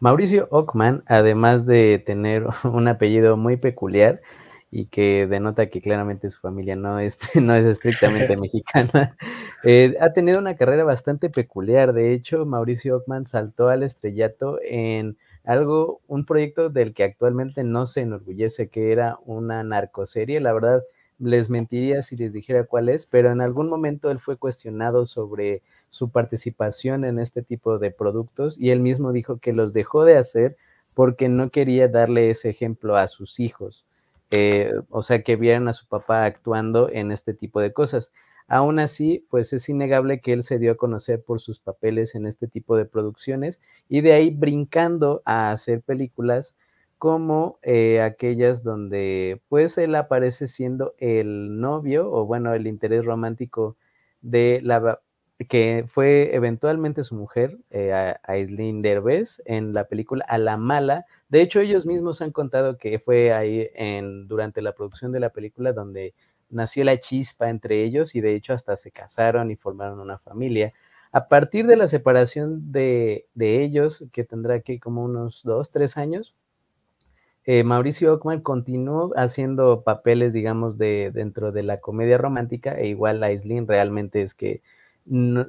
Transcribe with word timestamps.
Mauricio 0.00 0.48
Ockman, 0.50 1.02
además 1.06 1.66
de 1.66 2.02
tener 2.04 2.46
un 2.64 2.88
apellido 2.88 3.36
muy 3.36 3.56
peculiar 3.56 4.20
y 4.70 4.86
que 4.86 5.28
denota 5.28 5.70
que 5.70 5.80
claramente 5.80 6.28
su 6.30 6.40
familia 6.40 6.74
no 6.74 6.98
es, 6.98 7.18
no 7.40 7.54
es 7.54 7.66
estrictamente 7.66 8.36
mexicana, 8.40 9.16
eh, 9.62 9.96
ha 10.00 10.12
tenido 10.12 10.38
una 10.38 10.56
carrera 10.56 10.84
bastante 10.84 11.30
peculiar. 11.30 11.92
De 11.92 12.12
hecho, 12.12 12.44
Mauricio 12.44 12.96
Ockman 12.96 13.24
saltó 13.24 13.68
al 13.68 13.84
estrellato 13.84 14.58
en 14.62 15.16
algo, 15.44 16.00
un 16.08 16.24
proyecto 16.24 16.70
del 16.70 16.92
que 16.92 17.04
actualmente 17.04 17.62
no 17.62 17.86
se 17.86 18.00
enorgullece, 18.00 18.68
que 18.68 18.92
era 18.92 19.18
una 19.24 19.62
narcoserie. 19.62 20.40
La 20.40 20.52
verdad, 20.52 20.82
les 21.18 21.50
mentiría 21.50 22.02
si 22.02 22.16
les 22.16 22.32
dijera 22.32 22.64
cuál 22.64 22.88
es, 22.88 23.06
pero 23.06 23.30
en 23.30 23.40
algún 23.40 23.68
momento 23.68 24.10
él 24.10 24.18
fue 24.18 24.36
cuestionado 24.36 25.06
sobre 25.06 25.62
su 25.94 26.10
participación 26.10 27.04
en 27.04 27.20
este 27.20 27.40
tipo 27.40 27.78
de 27.78 27.92
productos 27.92 28.58
y 28.58 28.70
él 28.70 28.80
mismo 28.80 29.12
dijo 29.12 29.38
que 29.38 29.52
los 29.52 29.72
dejó 29.72 30.04
de 30.04 30.16
hacer 30.16 30.56
porque 30.96 31.28
no 31.28 31.50
quería 31.50 31.86
darle 31.86 32.30
ese 32.30 32.50
ejemplo 32.50 32.96
a 32.96 33.06
sus 33.06 33.38
hijos. 33.38 33.84
Eh, 34.32 34.72
o 34.90 35.04
sea, 35.04 35.22
que 35.22 35.36
vieran 35.36 35.68
a 35.68 35.72
su 35.72 35.86
papá 35.86 36.24
actuando 36.24 36.90
en 36.90 37.12
este 37.12 37.32
tipo 37.32 37.60
de 37.60 37.72
cosas. 37.72 38.12
Aún 38.48 38.80
así, 38.80 39.24
pues 39.30 39.52
es 39.52 39.68
innegable 39.68 40.20
que 40.20 40.32
él 40.32 40.42
se 40.42 40.58
dio 40.58 40.72
a 40.72 40.76
conocer 40.76 41.22
por 41.22 41.40
sus 41.40 41.60
papeles 41.60 42.16
en 42.16 42.26
este 42.26 42.48
tipo 42.48 42.76
de 42.76 42.86
producciones 42.86 43.60
y 43.88 44.00
de 44.00 44.14
ahí 44.14 44.34
brincando 44.34 45.22
a 45.24 45.52
hacer 45.52 45.80
películas 45.80 46.56
como 46.98 47.60
eh, 47.62 48.00
aquellas 48.02 48.64
donde 48.64 49.40
pues 49.48 49.78
él 49.78 49.94
aparece 49.94 50.48
siendo 50.48 50.96
el 50.98 51.60
novio 51.60 52.10
o 52.10 52.26
bueno, 52.26 52.52
el 52.52 52.66
interés 52.66 53.04
romántico 53.04 53.76
de 54.22 54.60
la 54.64 55.00
que 55.48 55.84
fue 55.88 56.34
eventualmente 56.34 57.02
su 57.02 57.14
mujer, 57.16 57.58
eh, 57.70 58.14
Aislinn 58.22 58.82
Derbez, 58.82 59.42
en 59.46 59.74
la 59.74 59.84
película 59.84 60.24
A 60.28 60.38
la 60.38 60.56
Mala. 60.56 61.06
De 61.28 61.40
hecho, 61.40 61.60
ellos 61.60 61.86
mismos 61.86 62.22
han 62.22 62.30
contado 62.30 62.78
que 62.78 62.98
fue 63.00 63.32
ahí 63.32 63.68
en, 63.74 64.28
durante 64.28 64.62
la 64.62 64.72
producción 64.72 65.10
de 65.12 65.20
la 65.20 65.30
película 65.30 65.72
donde 65.72 66.14
nació 66.50 66.84
la 66.84 66.98
chispa 66.98 67.50
entre 67.50 67.82
ellos 67.82 68.14
y 68.14 68.20
de 68.20 68.34
hecho 68.34 68.52
hasta 68.52 68.76
se 68.76 68.92
casaron 68.92 69.50
y 69.50 69.56
formaron 69.56 70.00
una 70.00 70.18
familia. 70.18 70.72
A 71.10 71.28
partir 71.28 71.66
de 71.66 71.76
la 71.76 71.88
separación 71.88 72.72
de, 72.72 73.26
ellos, 73.36 74.04
que 74.12 74.24
tendrá 74.24 74.60
que 74.60 74.80
como 74.80 75.04
unos 75.04 75.42
dos, 75.44 75.70
tres 75.70 75.96
años, 75.96 76.34
eh, 77.44 77.62
Mauricio 77.62 78.12
Ockman 78.14 78.40
continuó 78.40 79.12
haciendo 79.16 79.84
papeles, 79.84 80.32
digamos, 80.32 80.78
de 80.78 81.10
dentro 81.12 81.52
de 81.52 81.62
la 81.62 81.78
comedia 81.78 82.18
romántica, 82.18 82.74
e 82.78 82.88
igual 82.88 83.22
Aislinn 83.22 83.68
realmente 83.68 84.22
es 84.22 84.34
que 84.34 84.62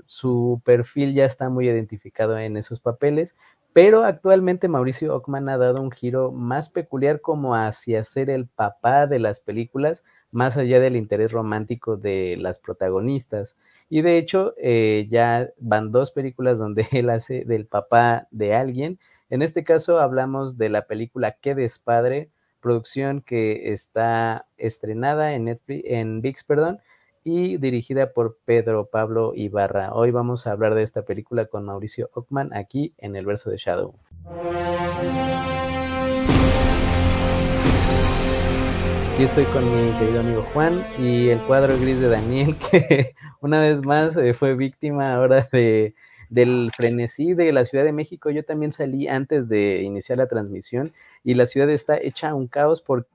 su 0.06 0.62
perfil 0.66 1.14
ya 1.14 1.26
está 1.26 1.50
muy 1.50 1.68
identificado 1.70 2.38
en 2.38 2.58
esos 2.58 2.80
papeles, 2.80 3.36
pero 3.76 4.06
actualmente 4.06 4.70
Mauricio 4.70 5.14
Ockman 5.14 5.50
ha 5.50 5.58
dado 5.58 5.82
un 5.82 5.92
giro 5.92 6.32
más 6.32 6.70
peculiar 6.70 7.20
como 7.20 7.56
hacia 7.56 8.04
ser 8.06 8.30
el 8.30 8.48
papá 8.48 9.06
de 9.06 9.20
las 9.20 9.42
películas, 9.42 10.04
más 10.32 10.56
allá 10.56 10.80
del 10.80 10.96
interés 10.96 11.32
romántico 11.34 11.98
de 11.98 12.38
las 12.40 12.60
protagonistas. 12.60 13.58
Y 13.90 14.02
de 14.02 14.18
hecho, 14.18 14.54
eh, 14.58 15.08
ya 15.10 15.50
van 15.58 15.92
dos 15.92 16.12
películas 16.12 16.58
donde 16.58 16.88
él 16.92 17.10
hace 17.10 17.44
del 17.46 17.66
papá 17.66 18.28
de 18.32 18.56
alguien. 18.56 18.98
En 19.30 19.42
este 19.42 19.64
caso 19.64 20.00
hablamos 20.00 20.58
de 20.58 20.70
la 20.70 20.88
película 20.88 21.38
Qué 21.42 21.54
despadre, 21.54 22.30
producción 22.62 23.22
que 23.22 23.74
está 23.74 24.48
estrenada 24.58 25.34
en 25.34 25.46
Netflix, 25.46 25.84
en 25.86 26.22
VIX, 26.22 26.44
perdón, 26.46 26.80
y 27.28 27.58
dirigida 27.58 28.14
por 28.14 28.38
Pedro 28.46 28.86
Pablo 28.86 29.34
Ibarra. 29.36 29.94
Hoy 29.94 30.12
vamos 30.12 30.46
a 30.46 30.52
hablar 30.52 30.76
de 30.76 30.84
esta 30.84 31.02
película 31.02 31.48
con 31.48 31.66
Mauricio 31.66 32.12
Ockman 32.14 32.54
aquí 32.54 32.94
en 33.00 33.16
el 33.16 33.26
verso 33.26 33.50
de 33.50 33.58
Shadow. 33.58 33.96
Aquí 39.14 39.24
estoy 39.24 39.46
con 39.46 39.64
mi 39.64 39.92
querido 39.98 40.20
amigo 40.20 40.46
Juan 40.54 40.80
y 41.00 41.30
el 41.30 41.40
cuadro 41.40 41.76
gris 41.80 42.00
de 42.00 42.10
Daniel, 42.10 42.56
que 42.72 43.16
una 43.42 43.60
vez 43.60 43.84
más 43.84 44.16
eh, 44.18 44.36
fue 44.36 44.54
víctima 44.54 45.16
ahora 45.16 45.50
de, 45.52 45.96
del 46.30 46.70
frenesí 46.76 47.34
de 47.34 47.52
la 47.52 47.66
Ciudad 47.66 47.86
de 47.86 47.92
México. 47.92 48.30
Yo 48.30 48.44
también 48.44 48.72
salí 48.72 49.08
antes 49.08 49.50
de 49.50 49.82
iniciar 49.82 50.20
la 50.20 50.28
transmisión 50.28 50.92
y 51.24 51.34
la 51.34 51.48
ciudad 51.48 51.72
está 51.72 51.98
hecha 51.98 52.36
un 52.36 52.46
caos 52.46 52.84
porque 52.84 53.15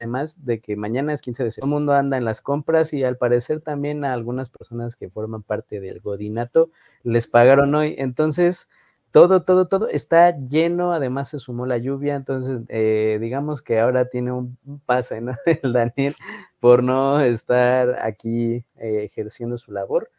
además 0.00 0.44
de 0.44 0.60
que 0.60 0.76
mañana 0.76 1.12
es 1.12 1.20
15 1.20 1.44
de 1.44 1.50
septiembre, 1.50 1.60
todo 1.60 1.76
el 1.76 1.80
mundo 1.80 1.92
anda 1.92 2.16
en 2.16 2.24
las 2.24 2.40
compras 2.40 2.92
y 2.94 3.04
al 3.04 3.18
parecer 3.18 3.60
también 3.60 4.04
a 4.04 4.14
algunas 4.14 4.48
personas 4.48 4.96
que 4.96 5.10
forman 5.10 5.42
parte 5.42 5.78
del 5.78 6.00
godinato 6.00 6.70
les 7.02 7.26
pagaron 7.26 7.74
hoy. 7.74 7.94
Entonces, 7.98 8.68
todo, 9.10 9.42
todo, 9.42 9.68
todo 9.68 9.88
está 9.88 10.36
lleno, 10.38 10.92
además 10.92 11.28
se 11.28 11.38
sumó 11.38 11.66
la 11.66 11.78
lluvia, 11.78 12.14
entonces 12.14 12.60
eh, 12.68 13.18
digamos 13.20 13.60
que 13.60 13.78
ahora 13.78 14.06
tiene 14.06 14.32
un, 14.32 14.56
pase, 14.86 15.20
¿no? 15.20 15.36
El 15.62 15.72
Daniel 15.72 16.14
por 16.60 16.82
no 16.82 17.20
estar 17.20 17.96
aquí 18.02 18.64
eh, 18.76 19.04
ejerciendo 19.04 19.58
su 19.58 19.72
labor. 19.72 20.10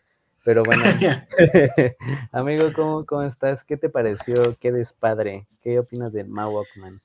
Pero 0.43 0.63
bueno, 0.63 0.83
amigo, 2.31 2.71
¿cómo, 2.75 3.05
¿cómo 3.05 3.23
estás? 3.23 3.63
¿Qué 3.63 3.77
te 3.77 3.89
pareció? 3.89 4.35
¿Qué 4.59 4.71
despadre? 4.71 5.47
¿Qué 5.63 5.79
opinas 5.79 6.13
del 6.13 6.27
Mau 6.27 6.51
Walkman? 6.51 7.01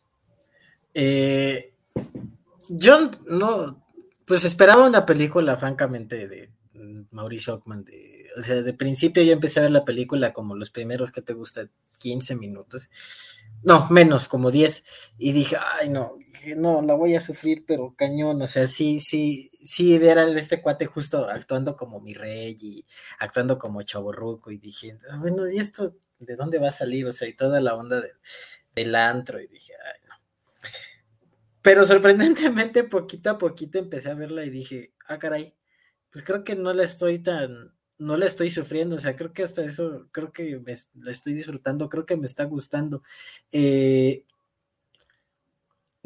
Eh, 0.95 1.73
yo 2.69 3.11
no, 3.27 3.85
pues 4.27 4.45
esperaba 4.45 4.87
una 4.87 5.07
película, 5.07 5.57
francamente, 5.57 6.29
de 6.29 6.51
Mauricio 7.11 7.55
Ockman. 7.55 7.85
De, 7.85 8.27
o 8.37 8.43
sea, 8.43 8.63
de 8.63 8.73
principio 8.75 9.23
yo 9.23 9.33
empecé 9.33 9.61
a 9.61 9.65
ver 9.65 9.73
la 9.73 9.85
película 9.85 10.33
como 10.33 10.55
los 10.55 10.71
primeros 10.71 11.13
que 11.13 11.23
te 11.23 11.33
gusta, 11.33 11.69
15 11.99 12.37
minutos. 12.37 12.91
No, 13.63 13.89
menos, 13.91 14.29
como 14.29 14.51
10. 14.51 14.85
Y 15.19 15.33
dije, 15.33 15.57
ay, 15.81 15.89
no, 15.89 16.17
no, 16.57 16.83
la 16.83 16.95
voy 16.95 17.15
a 17.17 17.21
sufrir, 17.21 17.65
pero 17.67 17.95
cañón. 17.97 18.43
O 18.43 18.47
sea, 18.47 18.67
sí, 18.67 19.01
sí, 19.01 19.51
sí, 19.63 19.99
ver 19.99 20.19
a 20.19 20.29
este 20.31 20.61
cuate 20.61 20.87
justo 20.87 21.29
actuando 21.29 21.77
como 21.77 22.01
mi 22.01 22.15
rey 22.15 22.57
y 22.61 22.87
actuando 23.19 23.59
como 23.59 23.83
chaborruco. 23.83 24.51
Y 24.51 24.59
dije, 24.59 24.99
bueno, 25.19 25.51
¿y 25.51 25.59
esto 25.59 25.97
de 26.19 26.37
dónde 26.37 26.59
va 26.59 26.69
a 26.69 26.73
salir? 26.73 27.07
O 27.07 27.13
sea, 27.13 27.29
y 27.29 27.35
toda 27.35 27.61
la 27.61 27.75
onda 27.75 28.03
del 28.75 28.95
antro. 28.95 29.41
Y 29.41 29.47
dije, 29.49 29.73
ay, 29.85 30.06
pero 31.67 31.85
sorprendentemente, 31.85 32.85
poquito 32.85 33.29
a 33.29 33.39
poquito 33.39 33.81
empecé 33.81 34.09
a 34.09 34.15
verla 34.15 34.45
y 34.45 34.51
dije, 34.51 34.93
ah, 35.09 35.19
caray, 35.19 35.53
pues 36.13 36.23
creo 36.23 36.45
que 36.45 36.55
no 36.55 36.73
la 36.73 36.85
estoy 36.85 37.19
tan, 37.19 37.75
no 37.99 38.17
la 38.17 38.27
estoy 38.27 38.51
sufriendo, 38.51 38.95
o 38.95 38.99
sea, 39.01 39.17
creo 39.17 39.33
que 39.33 39.43
hasta 39.43 39.65
eso, 39.65 40.07
creo 40.13 40.31
que 40.31 40.61
me, 40.61 40.77
la 40.95 41.11
estoy 41.11 41.35
disfrutando, 41.35 41.89
creo 41.89 42.07
que 42.07 42.17
me 42.17 42.27
está 42.27 42.45
gustando. 42.45 43.03
Eh, 43.51 44.25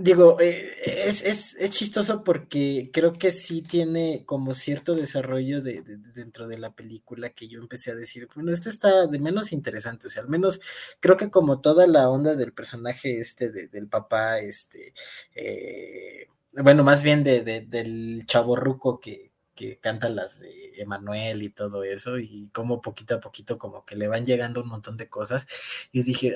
Digo, 0.03 0.41
eh, 0.41 0.67
es, 0.87 1.23
es, 1.25 1.55
es, 1.57 1.71
chistoso 1.73 2.25
porque 2.25 2.91
creo 2.91 3.13
que 3.13 3.33
sí 3.33 3.61
tiene 3.61 4.25
como 4.25 4.55
cierto 4.55 4.95
desarrollo 4.95 5.61
de, 5.61 5.83
dentro 6.15 6.49
de 6.49 6.57
la 6.57 6.71
película 6.75 7.29
que 7.35 7.49
yo 7.49 7.61
empecé 7.61 7.91
a 7.91 7.95
decir, 7.95 8.27
bueno, 8.35 8.51
esto 8.51 8.71
está 8.71 9.07
de 9.07 9.19
menos 9.19 9.53
interesante, 9.53 10.07
o 10.07 10.11
sea, 10.11 10.23
al 10.23 10.31
menos 10.31 10.59
creo 11.01 11.19
que 11.19 11.31
como 11.31 11.61
toda 11.61 11.87
la 11.87 12.09
onda 12.09 12.35
del 12.35 12.55
personaje 12.55 13.19
este 13.19 13.51
del 13.51 13.89
papá, 13.89 14.39
este, 14.39 14.95
eh, 15.35 16.29
bueno, 16.53 16.83
más 16.83 17.03
bien 17.03 17.23
de, 17.23 17.43
del 17.43 18.25
chaborruco 18.25 19.01
que, 19.01 19.30
que 19.61 19.79
canta 19.79 20.09
las 20.09 20.39
de 20.39 20.73
Emanuel 20.79 21.43
y 21.43 21.51
todo 21.51 21.85
eso, 21.85 22.19
y 22.19 22.49
como 22.53 22.81
poquito 22.81 23.17
a 23.17 23.21
poquito 23.21 23.59
como 23.59 23.85
que 23.85 23.95
le 23.95 24.09
van 24.09 24.25
llegando 24.25 24.63
un 24.63 24.69
montón 24.69 24.97
de 24.97 25.11
cosas. 25.11 25.47
Y 25.93 26.03
dije, 26.03 26.35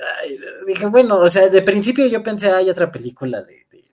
dije, 0.67 0.85
bueno, 0.85 1.17
o 1.17 1.27
sea, 1.27 1.49
de 1.49 1.61
principio 1.63 2.05
yo 2.05 2.21
pensé, 2.21 2.51
hay 2.51 2.69
otra 2.69 2.91
película 2.91 3.41
de, 3.41 3.65
de, 3.71 3.83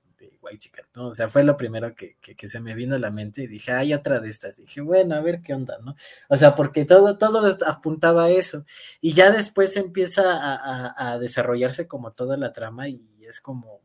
White 0.42 0.59
Chicken, 0.59 0.84
¿no? 0.97 1.06
O 1.06 1.12
sea, 1.12 1.28
fue 1.28 1.44
lo 1.44 1.56
primero 1.56 1.94
que, 1.94 2.16
que, 2.21 2.48
se 2.48 2.60
me 2.60 2.75
vino 2.75 2.97
a 2.97 2.98
la 2.98 3.10
mente 3.10 3.44
y 3.44 3.47
dije, 3.47 3.72
hay 3.72 3.94
otra 3.94 4.21
de 4.21 4.28
estas. 4.28 4.56
dije, 4.56 4.81
bueno, 4.81 5.15
a 5.15 5.21
ver 5.21 5.41
qué 5.41 5.54
onda, 5.54 5.78
¿no? 5.78 5.94
O 6.28 6.37
sea, 6.37 6.54
porque 6.54 6.84
todo, 6.84 7.16
todo 7.16 7.56
apuntaba 7.66 8.25
a 8.25 8.31
eso. 8.31 8.66
Y 9.00 9.12
ya 9.15 9.31
después 9.31 9.76
empieza 9.76 10.22
a, 10.37 11.12
a 11.12 11.19
desarrollarse 11.19 11.87
como 11.87 12.12
toda 12.12 12.36
la 12.36 12.53
trama 12.53 12.89
y 12.89 13.01
es 13.21 13.41
como, 13.41 13.81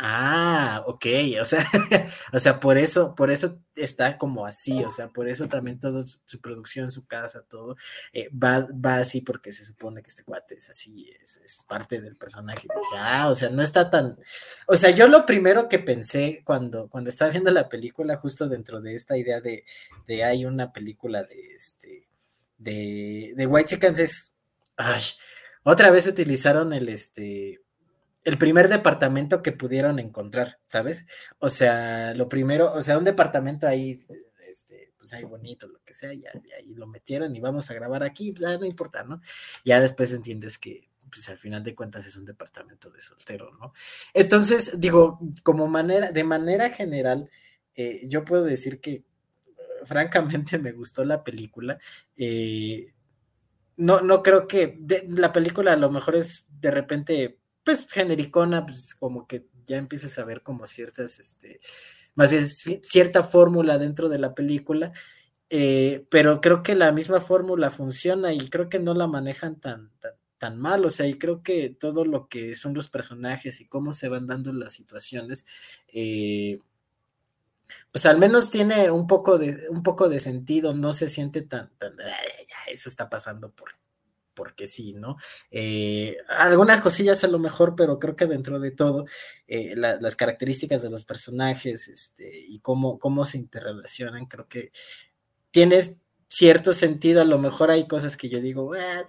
Ah, 0.00 0.84
ok, 0.86 1.06
o 1.40 1.44
sea, 1.44 1.58
o 2.32 2.38
sea, 2.38 2.60
por 2.60 2.78
eso, 2.78 3.16
por 3.16 3.32
eso 3.32 3.60
está 3.74 4.16
como 4.16 4.46
así, 4.46 4.84
o 4.84 4.90
sea, 4.90 5.08
por 5.08 5.28
eso 5.28 5.48
también 5.48 5.80
todo 5.80 6.04
su, 6.06 6.40
producción, 6.40 6.92
su 6.92 7.04
casa, 7.04 7.42
todo, 7.48 7.76
eh, 8.12 8.28
va, 8.30 8.68
va 8.72 8.98
así 8.98 9.22
porque 9.22 9.52
se 9.52 9.64
supone 9.64 10.00
que 10.00 10.10
este 10.10 10.22
cuate 10.22 10.54
es 10.56 10.70
así, 10.70 11.10
es, 11.20 11.64
parte 11.66 12.00
del 12.00 12.14
personaje. 12.14 12.68
ah, 12.96 13.28
o 13.28 13.34
sea, 13.34 13.50
no 13.50 13.60
está 13.60 13.90
tan, 13.90 14.16
o 14.68 14.76
sea, 14.76 14.90
yo 14.90 15.08
lo 15.08 15.26
primero 15.26 15.68
que 15.68 15.80
pensé 15.80 16.42
cuando, 16.44 16.88
cuando 16.88 17.10
estaba 17.10 17.32
viendo 17.32 17.50
la 17.50 17.68
película, 17.68 18.16
justo 18.18 18.48
dentro 18.48 18.80
de 18.80 18.94
esta 18.94 19.16
idea 19.16 19.40
de, 19.40 19.64
de 20.06 20.22
hay 20.22 20.44
una 20.44 20.72
película 20.72 21.24
de 21.24 21.54
este, 21.56 22.06
de, 22.56 23.32
de 23.34 23.46
White 23.46 23.70
Chickens 23.70 23.98
es, 23.98 24.32
ay, 24.76 25.02
otra 25.64 25.90
vez 25.90 26.06
utilizaron 26.06 26.72
el, 26.72 26.88
este, 26.88 27.62
el 28.28 28.36
primer 28.36 28.68
departamento 28.68 29.40
que 29.40 29.52
pudieron 29.52 29.98
encontrar, 29.98 30.58
¿sabes? 30.66 31.06
O 31.38 31.48
sea, 31.48 32.12
lo 32.12 32.28
primero, 32.28 32.74
o 32.74 32.82
sea, 32.82 32.98
un 32.98 33.04
departamento 33.04 33.66
ahí, 33.66 34.00
este, 34.46 34.92
pues 34.98 35.14
ahí 35.14 35.24
bonito, 35.24 35.66
lo 35.66 35.82
que 35.82 35.94
sea, 35.94 36.12
y 36.12 36.26
ahí 36.26 36.74
lo 36.74 36.86
metieron 36.86 37.34
y 37.34 37.40
vamos 37.40 37.70
a 37.70 37.74
grabar 37.74 38.02
aquí, 38.02 38.32
pues 38.32 38.44
ah, 38.44 38.58
no 38.58 38.66
importa, 38.66 39.02
¿no? 39.02 39.22
Ya 39.64 39.80
después 39.80 40.12
entiendes 40.12 40.58
que 40.58 40.90
pues 41.10 41.26
al 41.30 41.38
final 41.38 41.62
de 41.64 41.74
cuentas 41.74 42.04
es 42.04 42.18
un 42.18 42.26
departamento 42.26 42.90
de 42.90 43.00
soltero, 43.00 43.50
¿no? 43.58 43.72
Entonces, 44.12 44.78
digo, 44.78 45.18
como 45.42 45.66
manera, 45.66 46.12
de 46.12 46.24
manera 46.24 46.68
general, 46.68 47.30
eh, 47.74 48.02
yo 48.08 48.26
puedo 48.26 48.44
decir 48.44 48.78
que 48.78 49.04
francamente 49.84 50.58
me 50.58 50.72
gustó 50.72 51.02
la 51.02 51.24
película. 51.24 51.78
Eh, 52.14 52.92
no, 53.78 54.02
no 54.02 54.22
creo 54.22 54.46
que 54.46 54.78
la 55.08 55.32
película 55.32 55.72
a 55.72 55.76
lo 55.76 55.90
mejor 55.90 56.16
es 56.16 56.44
de 56.60 56.70
repente, 56.70 57.38
pues 57.68 57.86
genericona, 57.86 58.64
pues 58.64 58.94
como 58.94 59.26
que 59.26 59.46
ya 59.66 59.76
empieces 59.76 60.18
a 60.18 60.24
ver 60.24 60.42
como 60.42 60.66
ciertas, 60.66 61.18
este, 61.18 61.60
más 62.14 62.30
bien 62.30 62.46
cierta 62.82 63.22
fórmula 63.22 63.76
dentro 63.76 64.08
de 64.08 64.18
la 64.18 64.34
película, 64.34 64.90
eh, 65.50 66.06
pero 66.10 66.40
creo 66.40 66.62
que 66.62 66.74
la 66.74 66.92
misma 66.92 67.20
fórmula 67.20 67.70
funciona 67.70 68.32
y 68.32 68.48
creo 68.48 68.70
que 68.70 68.78
no 68.78 68.94
la 68.94 69.06
manejan 69.06 69.60
tan, 69.60 69.92
tan, 70.38 70.58
mal, 70.58 70.82
o 70.86 70.88
sea, 70.88 71.06
y 71.06 71.18
creo 71.18 71.42
que 71.42 71.68
todo 71.68 72.06
lo 72.06 72.26
que 72.28 72.56
son 72.56 72.72
los 72.72 72.88
personajes 72.88 73.60
y 73.60 73.66
cómo 73.66 73.92
se 73.92 74.08
van 74.08 74.26
dando 74.26 74.50
las 74.54 74.72
situaciones, 74.72 75.44
eh, 75.88 76.56
pues 77.92 78.06
al 78.06 78.16
menos 78.16 78.50
tiene 78.50 78.90
un 78.90 79.06
poco 79.06 79.36
de, 79.36 79.68
un 79.68 79.82
poco 79.82 80.08
de 80.08 80.20
sentido, 80.20 80.72
no 80.72 80.94
se 80.94 81.10
siente 81.10 81.42
tan, 81.42 81.68
tan 81.76 81.98
eso 82.70 82.88
está 82.88 83.10
pasando 83.10 83.50
por, 83.50 83.74
porque 84.38 84.68
sí, 84.68 84.92
¿no? 84.92 85.16
Eh, 85.50 86.16
algunas 86.28 86.80
cosillas 86.80 87.24
a 87.24 87.28
lo 87.28 87.40
mejor, 87.40 87.74
pero 87.74 87.98
creo 87.98 88.14
que 88.14 88.26
dentro 88.26 88.60
de 88.60 88.70
todo, 88.70 89.06
eh, 89.48 89.74
las 89.76 90.14
características 90.14 90.80
de 90.80 90.90
los 90.90 91.04
personajes 91.04 91.88
este, 91.88 92.30
y 92.46 92.60
cómo, 92.60 93.00
cómo 93.00 93.24
se 93.24 93.38
interrelacionan, 93.38 94.26
creo 94.26 94.46
que 94.46 94.70
tiene 95.50 95.82
cierto 96.28 96.72
sentido, 96.72 97.20
a 97.22 97.24
lo 97.24 97.38
mejor 97.38 97.72
hay 97.72 97.88
cosas 97.88 98.16
que 98.16 98.28
yo 98.28 98.40
digo, 98.40 98.74
ah, 98.74 99.04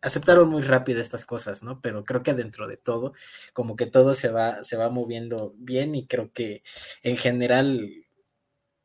aceptaron 0.00 0.48
muy 0.48 0.62
rápido 0.62 1.00
estas 1.00 1.26
cosas, 1.26 1.62
¿no? 1.64 1.80
Pero 1.80 2.04
creo 2.04 2.22
que 2.22 2.34
dentro 2.34 2.68
de 2.68 2.76
todo, 2.76 3.12
como 3.52 3.74
que 3.76 3.86
todo 3.86 4.14
se 4.14 4.28
va, 4.28 4.62
se 4.62 4.76
va 4.76 4.90
moviendo 4.90 5.54
bien 5.58 5.94
y 5.96 6.06
creo 6.06 6.32
que 6.32 6.62
en 7.02 7.16
general, 7.16 7.90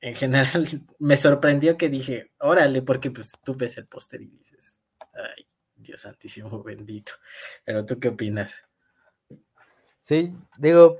en 0.01 0.15
general 0.15 0.65
me 0.99 1.17
sorprendió 1.17 1.77
que 1.77 1.89
dije, 1.89 2.31
órale, 2.39 2.81
porque 2.81 3.11
pues 3.11 3.33
tú 3.43 3.55
ves 3.55 3.77
el 3.77 3.87
póster 3.87 4.21
y 4.21 4.27
dices, 4.27 4.70
ay, 5.21 5.45
Dios 5.75 6.01
santísimo 6.01 6.63
bendito. 6.63 7.13
Pero 7.65 7.85
tú 7.85 7.99
qué 7.99 8.09
opinas? 8.09 8.59
Sí, 10.01 10.33
digo, 10.57 10.97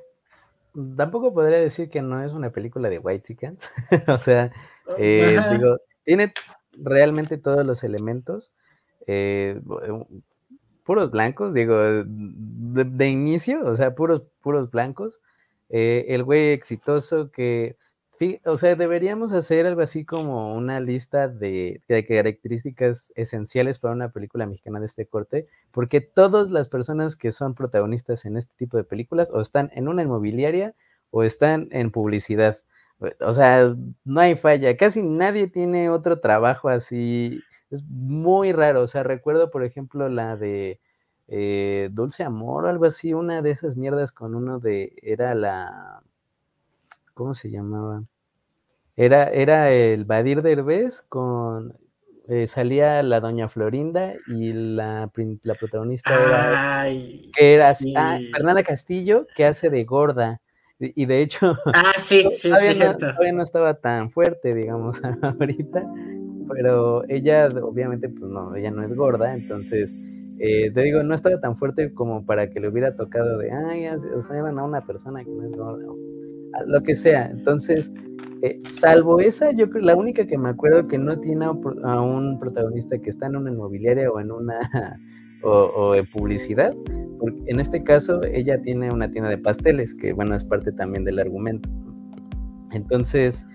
tampoco 0.96 1.34
podría 1.34 1.60
decir 1.60 1.90
que 1.90 2.02
no 2.02 2.24
es 2.24 2.34
una 2.34 2.52
película 2.52 2.90
de 2.90 3.00
White 3.00 3.24
Chickens. 3.24 3.70
o 4.08 4.20
sea, 4.20 4.52
eh, 4.98 5.40
digo, 5.52 5.80
tiene 6.04 6.34
realmente 6.74 7.38
todos 7.38 7.66
los 7.66 7.84
elementos 7.84 8.52
eh, 9.08 9.60
puros 10.84 11.12
blancos, 11.12 11.54
digo, 11.54 11.76
de, 12.06 13.08
inicio, 13.08 13.66
o 13.66 13.76
sea, 13.76 13.96
puros, 13.96 14.24
puros 14.42 14.72
blancos. 14.72 15.20
Eh, 15.70 16.06
el 16.10 16.24
güey 16.24 16.52
exitoso 16.52 17.32
que, 17.32 17.78
o 18.46 18.58
sea, 18.58 18.76
deberíamos 18.76 19.32
hacer 19.32 19.66
algo 19.66 19.82
así 19.82 20.06
como 20.06 20.56
una 20.56 20.80
lista 20.80 21.28
de, 21.28 21.82
características 21.88 23.12
esenciales 23.16 23.80
para 23.80 23.94
una 23.94 24.10
película 24.10 24.46
mexicana 24.46 24.80
de 24.80 24.86
este 24.86 25.06
corte, 25.06 25.48
porque 25.72 26.02
todas 26.02 26.50
las 26.50 26.68
personas 26.68 27.16
que 27.16 27.32
son 27.32 27.56
protagonistas 27.56 28.26
en 28.26 28.38
este 28.38 28.56
tipo 28.58 28.78
de 28.78 28.84
películas 28.84 29.30
o 29.32 29.42
están 29.42 29.72
en 29.74 29.88
una 29.88 30.04
inmobiliaria 30.04 30.74
o 31.12 31.24
están 31.24 31.68
en 31.72 31.92
publicidad. 31.92 32.60
O 33.20 33.34
sea, 33.34 33.76
no 34.06 34.20
hay 34.20 34.36
falla. 34.36 34.78
Casi 34.78 35.02
nadie 35.02 35.48
tiene 35.48 35.90
otro 35.90 36.20
trabajo 36.20 36.70
así 36.70 37.42
es 37.72 37.84
muy 37.86 38.52
raro. 38.52 38.82
O 38.84 38.88
sea, 38.88 39.04
recuerdo, 39.04 39.50
por 39.50 39.64
ejemplo, 39.64 40.10
la 40.10 40.38
de 40.38 40.80
eh, 41.28 41.90
Dulce 41.92 42.24
Amor 42.24 42.66
o 42.66 42.70
algo 42.70 42.86
así, 42.86 43.14
una 43.14 43.42
de 43.42 43.52
esas 43.52 43.78
mierdas 43.78 44.12
con 44.12 44.36
uno 44.36 44.60
de. 44.60 44.94
Era 45.02 45.34
la. 45.36 46.04
¿Cómo 47.14 47.34
se 47.36 47.50
llamaba? 47.50 48.04
Era, 48.96 49.30
era 49.30 49.72
el 49.72 50.06
Badir 50.06 50.42
Derbez 50.42 51.02
con. 51.02 51.74
Eh, 52.28 52.48
salía 52.48 53.02
la 53.04 53.20
doña 53.20 53.50
Florinda 53.50 54.14
y 54.28 54.54
la, 54.54 55.12
la 55.44 55.56
protagonista 55.56 56.14
era, 56.14 56.86
que 57.36 57.54
era 57.56 57.74
ah, 57.98 58.20
Fernanda 58.32 58.64
Castillo, 58.64 59.26
que 59.36 59.46
hace 59.46 59.70
de 59.70 59.84
gorda. 59.84 60.40
Y, 60.80 61.06
de 61.06 61.22
hecho, 61.22 61.58
ah, 61.74 61.94
sí, 61.98 62.30
sí, 62.32 62.50
todavía, 62.50 62.96
todavía 62.96 63.34
no 63.34 63.44
estaba 63.44 63.74
tan 63.74 64.12
fuerte, 64.12 64.54
digamos, 64.54 65.02
ahorita 65.22 65.84
pero 66.54 67.04
ella 67.10 67.50
obviamente 67.62 68.10
pues 68.10 68.30
no, 68.30 68.56
ella 68.56 68.72
no 68.72 68.84
es 68.84 68.94
gorda, 68.96 69.34
entonces 69.34 69.96
eh, 70.40 70.72
te 70.72 70.82
digo, 70.82 71.04
no 71.04 71.14
estaba 71.14 71.40
tan 71.40 71.56
fuerte 71.56 71.94
como 71.94 72.26
para 72.26 72.50
que 72.50 72.60
le 72.60 72.68
hubiera 72.68 72.96
tocado 72.96 73.38
de, 73.38 73.52
ay, 73.52 73.88
o 73.88 74.22
sea, 74.22 74.40
a 74.40 74.64
una 74.64 74.86
persona 74.86 75.24
que 75.24 75.30
no 75.30 75.44
es 75.46 75.52
gorda, 75.52 75.86
lo 76.66 76.82
que 76.84 76.96
sea. 76.96 77.28
Entonces, 77.28 77.92
eh, 78.42 78.60
salvo 78.66 79.20
esa, 79.20 79.52
yo 79.52 79.70
creo, 79.70 79.84
la 79.84 79.96
única 79.96 80.26
que 80.26 80.38
me 80.38 80.50
acuerdo 80.50 80.88
que 80.88 80.98
no 80.98 81.20
tiene 81.20 81.46
a 81.46 82.02
un 82.02 82.40
protagonista 82.40 82.98
que 82.98 83.10
está 83.10 83.28
en 83.28 83.36
una 83.36 83.52
inmobiliaria 83.52 84.10
o 84.10 84.20
en 84.20 84.32
una, 84.32 84.60
o, 85.44 85.96
en 85.96 86.06
publicidad, 86.08 86.74
porque 87.20 87.40
en 87.48 87.60
este 87.60 87.84
caso 87.84 88.22
ella 88.24 88.62
tiene 88.62 88.92
una 88.92 89.12
tienda 89.12 89.30
de 89.30 89.38
pasteles, 89.38 89.94
que 89.94 90.14
bueno, 90.14 90.36
es 90.36 90.44
parte 90.44 90.72
también 90.72 91.06
del 91.06 91.20
argumento. 91.20 91.70
Entonces, 92.72 93.48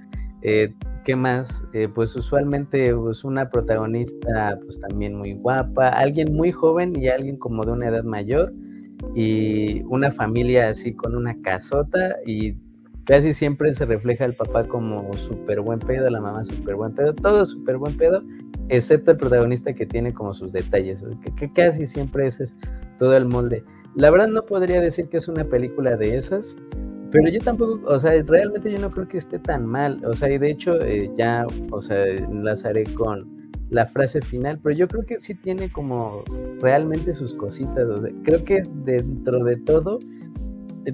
eh, 0.42 0.72
¿Qué 1.06 1.14
más? 1.14 1.64
Eh, 1.72 1.88
pues 1.88 2.16
usualmente 2.16 2.92
pues 2.92 3.22
una 3.22 3.48
protagonista 3.48 4.58
pues 4.64 4.80
también 4.80 5.14
muy 5.14 5.34
guapa, 5.34 5.88
alguien 5.90 6.34
muy 6.34 6.50
joven 6.50 6.96
y 6.96 7.06
alguien 7.06 7.36
como 7.36 7.64
de 7.64 7.70
una 7.70 7.86
edad 7.86 8.02
mayor 8.02 8.52
y 9.14 9.82
una 9.82 10.10
familia 10.10 10.68
así 10.68 10.94
con 10.94 11.14
una 11.14 11.40
casota 11.42 12.16
y 12.26 12.56
casi 13.06 13.32
siempre 13.32 13.72
se 13.72 13.86
refleja 13.86 14.24
el 14.24 14.34
papá 14.34 14.64
como 14.64 15.12
súper 15.14 15.60
buen 15.60 15.78
pedo, 15.78 16.10
la 16.10 16.20
mamá 16.20 16.44
súper 16.44 16.74
buen 16.74 16.92
pedo, 16.92 17.14
todo 17.14 17.46
súper 17.46 17.78
buen 17.78 17.96
pedo, 17.96 18.22
excepto 18.68 19.12
el 19.12 19.16
protagonista 19.16 19.72
que 19.72 19.86
tiene 19.86 20.12
como 20.12 20.34
sus 20.34 20.52
detalles, 20.52 21.02
que, 21.36 21.52
casi 21.52 21.86
siempre 21.86 22.26
ese 22.26 22.44
es 22.44 22.56
todo 22.98 23.16
el 23.16 23.26
molde. 23.26 23.64
La 23.94 24.10
verdad 24.10 24.28
no 24.28 24.44
podría 24.44 24.80
decir 24.80 25.08
que 25.08 25.18
es 25.18 25.28
una 25.28 25.44
película 25.44 25.96
de 25.96 26.16
esas, 26.16 26.58
pero 27.12 27.28
yo 27.30 27.38
tampoco, 27.40 27.80
o 27.86 27.98
sea, 27.98 28.10
realmente 28.26 28.70
yo 28.70 28.78
no 28.78 28.90
creo 28.90 29.08
que 29.08 29.18
esté 29.18 29.38
tan 29.38 29.64
mal. 29.64 30.04
O 30.04 30.12
sea, 30.12 30.30
y 30.30 30.38
de 30.38 30.50
hecho 30.50 30.78
eh, 30.82 31.10
ya, 31.16 31.46
o 31.70 31.80
sea, 31.80 32.04
enlazaré 32.04 32.84
con 32.94 33.50
la 33.70 33.86
frase 33.86 34.20
final, 34.20 34.58
pero 34.62 34.76
yo 34.76 34.88
creo 34.88 35.06
que 35.06 35.20
sí 35.20 35.34
tiene 35.34 35.70
como 35.70 36.24
realmente 36.60 37.14
sus 37.14 37.32
cositas. 37.34 37.84
O 37.84 37.96
sea, 37.98 38.10
creo 38.24 38.44
que 38.44 38.58
es 38.58 38.84
dentro 38.84 39.44
de 39.44 39.56
todo 39.56 39.98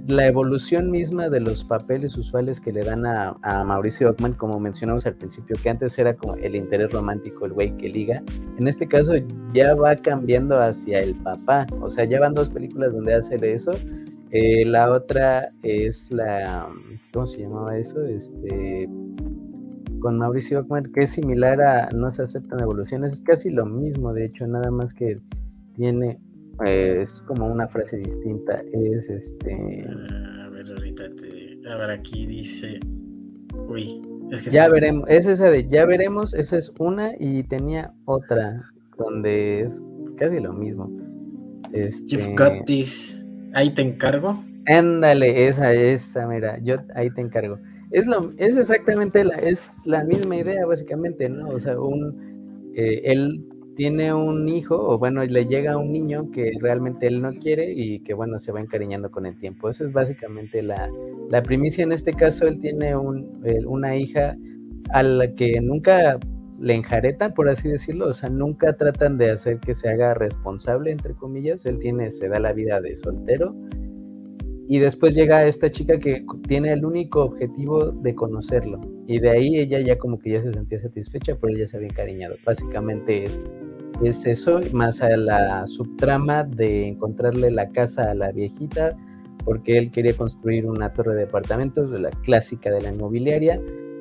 la 0.09 0.27
evolución 0.27 0.91
misma 0.91 1.29
de 1.29 1.41
los 1.41 1.65
papeles 1.65 2.17
usuales 2.17 2.61
que 2.61 2.73
le 2.73 2.83
dan 2.83 3.05
a, 3.05 3.37
a, 3.43 3.65
Mauricio 3.65 4.11
Ockman, 4.11 4.33
como 4.35 4.59
mencionamos 4.59 5.07
al 5.07 5.15
principio, 5.15 5.57
que 5.63 5.71
antes 5.71 5.99
era 5.99 6.15
como 6.15 6.37
el 6.37 6.57
interés 6.57 6.93
romántico, 6.93 7.47
el 7.47 7.53
güey 7.53 7.77
que 7.77 7.89
liga. 7.89 8.23
En 8.59 8.69
este 8.69 8.89
caso 8.89 9.13
ya 9.53 9.75
va 9.75 9.95
cambiando 9.97 10.61
hacia 10.61 10.99
el 11.01 11.15
papá. 11.15 11.67
O 11.81 11.91
sea, 11.91 12.05
ya 12.05 12.21
van 12.21 12.35
dos 12.35 12.49
películas 12.49 12.93
donde 12.93 13.15
hace 13.15 13.37
eso 13.53 13.73
eh, 14.35 14.65
la 14.65 14.91
otra 14.91 15.53
es 15.63 16.11
la, 16.11 16.67
¿cómo 17.13 17.27
se 17.27 17.43
llamaba 17.43 17.77
eso? 17.77 18.03
Este, 18.03 18.89
con 20.01 20.19
Mauricio 20.19 20.61
Ockman, 20.61 20.91
que 20.91 21.03
es 21.03 21.11
similar 21.11 21.61
a 21.61 21.91
No 21.91 22.13
se 22.15 22.23
aceptan 22.23 22.61
evoluciones, 22.61 23.13
es 23.13 23.21
casi 23.21 23.51
lo 23.51 23.67
mismo, 23.67 24.15
de 24.15 24.25
hecho, 24.25 24.47
nada 24.47 24.71
más 24.71 24.95
que 24.95 25.21
tiene, 25.75 26.19
es 26.65 27.23
como 27.23 27.47
una 27.47 27.69
frase 27.69 27.99
distinta, 27.99 28.63
es 28.73 29.09
este... 29.09 29.87
A 30.43 30.49
ver, 30.49 30.67
ahorita 30.69 31.05
te... 31.17 31.69
A 31.69 31.77
ver, 31.77 31.91
aquí 31.91 32.27
dice... 32.27 32.81
Uy, 33.69 34.03
es 34.31 34.45
que 34.45 34.51
ya 34.51 34.69
veremos, 34.69 35.05
es 35.09 35.27
esa 35.27 35.51
de 35.51 35.67
ya 35.69 35.85
veremos, 35.85 36.33
esa 36.35 36.57
es 36.57 36.73
una 36.79 37.13
y 37.19 37.43
tenía 37.45 37.93
otra 38.07 38.63
donde 38.97 39.61
es 39.61 39.83
casi 40.17 40.41
lo 40.41 40.53
mismo. 40.53 40.91
Este... 41.73 42.17
You've 42.17 42.35
got 42.35 42.65
this. 42.65 43.27
Ahí 43.55 43.71
te 43.71 43.83
encargo. 43.83 44.43
Ándale, 44.67 45.49
esa, 45.49 45.73
esa, 45.73 46.27
mira, 46.27 46.59
yo 46.63 46.77
ahí 46.95 47.11
te 47.11 47.21
encargo. 47.21 47.59
Es, 47.91 48.07
lo, 48.07 48.31
es 48.39 48.57
exactamente 48.57 49.23
la, 49.25 49.35
es 49.37 49.83
la 49.85 50.05
misma 50.05 50.37
idea, 50.37 50.65
básicamente, 50.65 51.29
¿no? 51.29 51.49
O 51.49 51.59
sea, 51.59 51.79
un, 51.79 52.73
eh, 52.75 53.03
él 53.05 53.45
tiene 53.75 54.13
un 54.13 54.49
hijo, 54.49 54.77
o 54.77 54.99
bueno, 54.99 55.25
le 55.25 55.47
llega 55.47 55.77
un 55.77 55.93
niño 55.93 56.31
que 56.31 56.53
realmente 56.61 57.07
él 57.07 57.23
no 57.23 57.33
quiere 57.35 57.73
y 57.73 58.01
que, 58.01 58.15
bueno, 58.15 58.39
se 58.39 58.53
va 58.53 58.61
encariñando 58.61 59.11
con 59.11 59.27
el 59.27 59.39
tiempo. 59.39 59.69
Eso 59.69 59.87
es 59.87 59.93
básicamente 59.93 60.63
la, 60.63 60.91
la 61.31 61.43
primicia. 61.43 61.85
En 61.85 61.93
este 61.93 62.13
caso, 62.13 62.47
él 62.47 62.59
tiene 62.59 62.97
un, 62.97 63.43
una 63.67 63.97
hija 63.97 64.37
a 64.91 65.03
la 65.03 65.35
que 65.35 65.61
nunca 65.61 66.19
le 66.61 66.75
enjaretan, 66.75 67.35
por 67.35 67.49
así 67.49 67.69
decirlo, 67.69 68.09
o 68.09 68.13
sea, 68.13 68.31
nunca 68.31 68.77
tratan 68.77 69.19
de 69.19 69.31
hacer 69.31 69.59
que 69.59 69.75
se 69.75 69.89
haga 69.89 70.15
responsable, 70.15 70.93
entre 70.93 71.15
comillas, 71.15 71.67
él 71.67 71.79
tiene, 71.81 72.13
se 72.13 72.29
da 72.29 72.39
la 72.39 72.53
vida 72.53 72.81
de 72.81 72.95
soltero, 72.97 73.55
y 74.69 74.79
después 74.79 75.15
llega 75.15 75.47
esta 75.47 75.71
chica 75.71 75.99
que 75.99 76.25
tiene 76.47 76.73
el 76.73 76.85
único 76.85 77.25
objetivo 77.25 77.93
de 77.93 78.15
conocerlo, 78.15 78.81
y 79.07 79.21
de 79.21 79.31
ahí 79.31 79.59
ella 79.59 79.81
ya 79.81 79.99
como 79.99 80.19
que 80.19 80.33
ya 80.33 80.43
se 80.43 80.53
sentía 80.53 80.81
satisfecha, 80.81 81.37
pero 81.41 81.55
ella 81.55 81.67
se 81.67 81.77
había 81.77 81.89
encariñado, 81.89 82.37
básicamente 82.45 83.25
es 83.25 83.41
es 84.03 84.27
eso, 84.27 84.61
más 84.73 85.01
a 85.01 85.17
la 85.17 85.67
subtrama 85.67 86.45
de 86.45 86.89
encontrarle 86.89 87.51
la 87.51 87.71
casa 87.71 88.11
a 88.11 88.15
la 88.15 88.33
viejita, 88.33 88.97
porque 89.45 89.79
él 89.79 89.91
quería 89.91 90.15
construir 90.15 90.67
una 90.67 90.93
torre 90.93 91.15
de 91.15 91.21
departamentos, 91.21 91.91
la 91.91 92.11
clásica 92.11 92.71
de 92.71 92.81
la 92.81 92.93
inmobiliaria, 92.93 93.61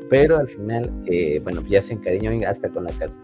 pero 0.10 0.38
al 0.38 0.48
final, 0.48 0.89
eh, 1.06 1.39
bueno, 1.44 1.62
ya 1.68 1.82
se 1.82 1.94
encariñó 1.94 2.32
hasta 2.48 2.70
con 2.70 2.86
la 2.86 2.91
casa. 2.91 3.20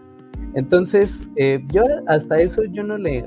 Entonces, 0.54 1.28
eh, 1.36 1.60
yo 1.72 1.82
hasta 2.06 2.36
eso 2.36 2.62
yo 2.64 2.82
no 2.82 2.96
le... 2.96 3.24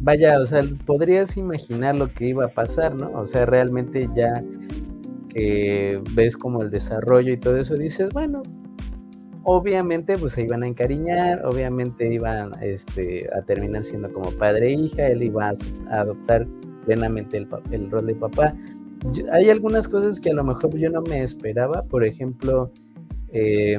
Vaya, 0.00 0.40
o 0.40 0.46
sea, 0.46 0.60
podrías 0.86 1.36
imaginar 1.36 1.96
lo 1.98 2.08
que 2.08 2.28
iba 2.28 2.44
a 2.44 2.48
pasar, 2.48 2.94
¿no? 2.94 3.10
O 3.12 3.26
sea, 3.26 3.46
realmente 3.46 4.08
ya 4.14 4.32
que 5.28 6.00
ves 6.14 6.36
como 6.36 6.62
el 6.62 6.70
desarrollo 6.70 7.32
y 7.32 7.36
todo 7.36 7.56
eso, 7.56 7.74
dices, 7.74 8.08
bueno, 8.12 8.42
obviamente 9.50 10.16
pues 10.18 10.34
se 10.34 10.44
iban 10.44 10.62
a 10.62 10.68
encariñar, 10.68 11.44
obviamente 11.46 12.12
iban 12.12 12.52
este, 12.62 13.28
a 13.34 13.42
terminar 13.42 13.84
siendo 13.84 14.12
como 14.12 14.30
padre 14.32 14.68
e 14.68 14.72
hija, 14.72 15.06
él 15.06 15.22
iba 15.22 15.48
a 15.48 16.00
adoptar 16.00 16.46
plenamente 16.84 17.38
el, 17.38 17.48
el 17.70 17.90
rol 17.90 18.06
de 18.06 18.14
papá. 18.14 18.54
hay 19.32 19.50
algunas 19.50 19.88
cosas 19.88 20.20
que 20.20 20.30
a 20.30 20.34
lo 20.34 20.44
mejor 20.44 20.76
yo 20.76 20.90
no 20.90 21.02
me 21.02 21.22
esperaba, 21.22 21.82
por 21.84 22.04
ejemplo, 22.04 22.70
eh, 23.32 23.76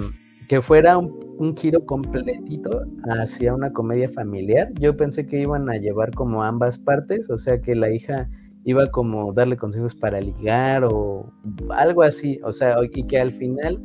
que 0.49 0.63
fuera 0.63 0.97
un, 0.97 1.55
giro 1.55 1.85
completito 1.85 2.81
hacia 3.03 3.53
una 3.53 3.71
comedia 3.71 4.09
familiar. 4.09 4.73
Yo 4.73 4.97
pensé 4.97 5.25
que 5.25 5.39
iban 5.41 5.69
a 5.69 5.77
llevar 5.77 6.11
como 6.11 6.43
ambas 6.43 6.79
partes, 6.79 7.29
o 7.29 7.37
sea 7.37 7.61
que 7.61 7.75
la 7.75 7.91
hija 7.91 8.27
iba 8.65 8.87
como 8.87 9.31
darle 9.31 9.55
consejos 9.55 9.95
para 9.95 10.19
ligar 10.19 10.83
o 10.83 11.31
algo 11.69 12.01
así, 12.01 12.39
o 12.43 12.51
sea, 12.51 12.75
y 12.93 13.03
que 13.03 13.19
al 13.19 13.31
final, 13.33 13.81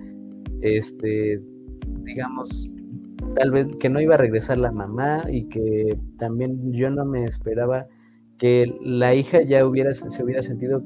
este, 0.63 1.41
digamos, 2.03 2.71
tal 3.37 3.51
vez 3.53 3.69
que 3.79 3.91
no 3.91 4.01
iba 4.01 4.15
a 4.15 4.19
regresar 4.19 4.57
la 4.57 4.73
mamá 4.73 5.23
y 5.31 5.45
que 5.49 5.97
también 6.19 6.73
yo 6.73 6.91
no 6.91 7.05
me 7.05 7.25
esperaba 7.25 7.87
que 8.39 8.75
la 8.83 9.15
hija 9.15 9.43
ya 9.43 9.65
hubiera, 9.67 9.95
se 9.95 10.25
hubiera 10.25 10.43
sentido 10.43 10.83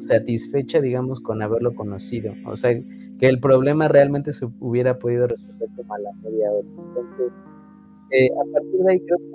satisfecha, 0.00 0.80
digamos, 0.80 1.20
con 1.20 1.42
haberlo 1.42 1.74
conocido, 1.74 2.34
o 2.44 2.56
sea, 2.56 2.76
que 3.22 3.28
el 3.28 3.38
problema 3.38 3.86
realmente 3.86 4.32
se 4.32 4.48
hubiera 4.58 4.98
podido 4.98 5.28
resolver 5.28 5.68
como 5.76 5.94
a 5.94 5.98
la 6.00 6.12
media 6.24 6.50
hora. 6.50 6.66
Entonces, 6.88 7.32
eh, 8.10 8.28
a 8.32 8.52
partir 8.52 8.80
de 8.80 8.92
ahí 8.92 9.00
creo 9.00 9.18
que 9.18 9.32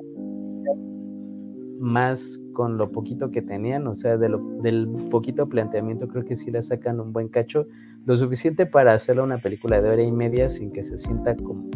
más 1.79 2.43
con 2.51 2.77
lo 2.77 2.91
poquito 2.91 3.31
que 3.31 3.41
tenían, 3.41 3.87
o 3.87 3.95
sea, 3.95 4.17
de 4.17 4.27
lo, 4.27 4.39
del 4.61 4.89
poquito 5.09 5.47
planteamiento, 5.47 6.09
creo 6.09 6.25
que 6.25 6.35
sí 6.35 6.51
le 6.51 6.61
sacan 6.63 6.99
un 6.99 7.13
buen 7.13 7.29
cacho, 7.29 7.65
lo 8.05 8.17
suficiente 8.17 8.65
para 8.65 8.91
hacerlo 8.91 9.23
una 9.23 9.37
película 9.37 9.81
de 9.81 9.89
hora 9.89 10.01
y 10.01 10.11
media 10.11 10.49
sin 10.49 10.73
que 10.73 10.83
se 10.83 10.97
sienta 10.97 11.37
como 11.37 11.69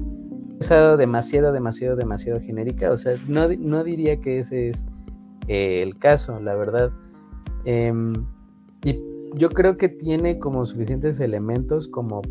demasiado, 0.97 1.53
demasiado, 1.53 1.95
demasiado 1.95 2.41
genérica. 2.41 2.91
O 2.91 2.97
sea, 2.97 3.15
no, 3.29 3.47
no 3.47 3.85
diría 3.85 4.19
que 4.19 4.39
ese 4.39 4.67
es 4.67 4.85
eh, 5.47 5.81
el 5.81 5.97
caso, 5.97 6.41
la 6.41 6.55
verdad. 6.55 6.91
Em, 7.63 8.25
yo 9.35 9.49
creo 9.49 9.77
que 9.77 9.89
tiene 9.89 10.39
como 10.39 10.65
suficientes 10.65 11.19
elementos 11.19 11.87
como 11.87 12.21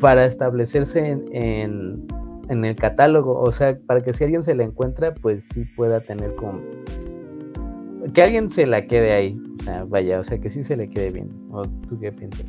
para 0.00 0.26
establecerse 0.26 1.06
en, 1.08 2.04
en, 2.48 2.64
el 2.64 2.76
catálogo, 2.76 3.40
o 3.40 3.50
sea, 3.52 3.78
para 3.86 4.02
que 4.02 4.12
si 4.12 4.24
alguien 4.24 4.42
se 4.42 4.54
la 4.54 4.64
encuentra, 4.64 5.14
pues 5.14 5.48
sí 5.52 5.64
pueda 5.76 6.00
tener 6.00 6.34
como... 6.36 6.60
Que 8.12 8.22
alguien 8.22 8.50
se 8.50 8.66
la 8.66 8.86
quede 8.86 9.12
ahí, 9.12 9.40
sea, 9.66 9.84
vaya, 9.84 10.20
o 10.20 10.24
sea, 10.24 10.38
que 10.38 10.48
sí 10.48 10.64
se 10.64 10.76
le 10.76 10.88
quede 10.88 11.10
bien. 11.10 11.30
¿O 11.50 11.62
tú 11.62 11.98
qué 11.98 12.12
piensas? 12.12 12.46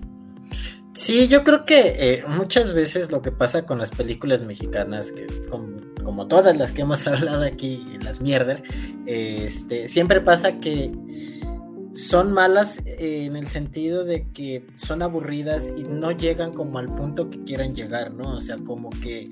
Sí, 0.93 1.27
yo 1.27 1.43
creo 1.43 1.65
que 1.65 1.93
eh, 1.97 2.23
muchas 2.27 2.73
veces 2.73 3.11
lo 3.11 3.21
que 3.21 3.31
pasa 3.31 3.65
con 3.65 3.77
las 3.77 3.91
películas 3.91 4.43
mexicanas, 4.43 5.11
que 5.11 5.27
como, 6.03 6.27
todas 6.27 6.57
las 6.57 6.71
que 6.71 6.81
hemos 6.81 7.05
hablado 7.07 7.43
aquí, 7.43 7.97
las 8.03 8.21
mierdas, 8.21 8.63
este, 9.05 9.87
siempre 9.87 10.21
pasa 10.21 10.59
que 10.59 10.91
son 11.97 12.31
malas 12.31 12.83
en 12.85 13.35
el 13.35 13.47
sentido 13.47 14.05
de 14.05 14.29
que 14.31 14.67
son 14.75 15.01
aburridas 15.01 15.73
y 15.75 15.81
no 15.81 16.11
llegan 16.11 16.53
como 16.53 16.77
al 16.77 16.93
punto 16.93 17.31
que 17.31 17.43
quieran 17.43 17.73
llegar, 17.73 18.13
¿no? 18.13 18.35
O 18.35 18.39
sea, 18.39 18.55
como 18.57 18.91
que 18.91 19.27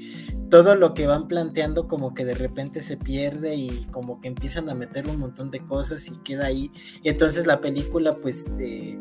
todo 0.50 0.74
lo 0.74 0.95
que 0.95 1.05
van 1.05 1.27
planteando 1.27 1.88
como 1.88 2.15
que 2.15 2.25
de 2.25 2.34
repente 2.34 2.81
se 2.81 2.98
pierde 2.98 3.55
y 3.55 3.86
como 3.91 4.19
que 4.19 4.29
empiezan 4.29 4.67
a 4.72 4.74
meter 4.74 5.05
un 5.05 5.19
montón 5.19 5.51
de 5.51 5.60
cosas 5.60 6.07
y 6.07 6.17
queda 6.24 6.48
ahí. 6.48 6.72
Entonces 7.03 7.45
la 7.45 7.62
película 7.62 8.13
pues 8.13 8.51
eh, 8.60 8.98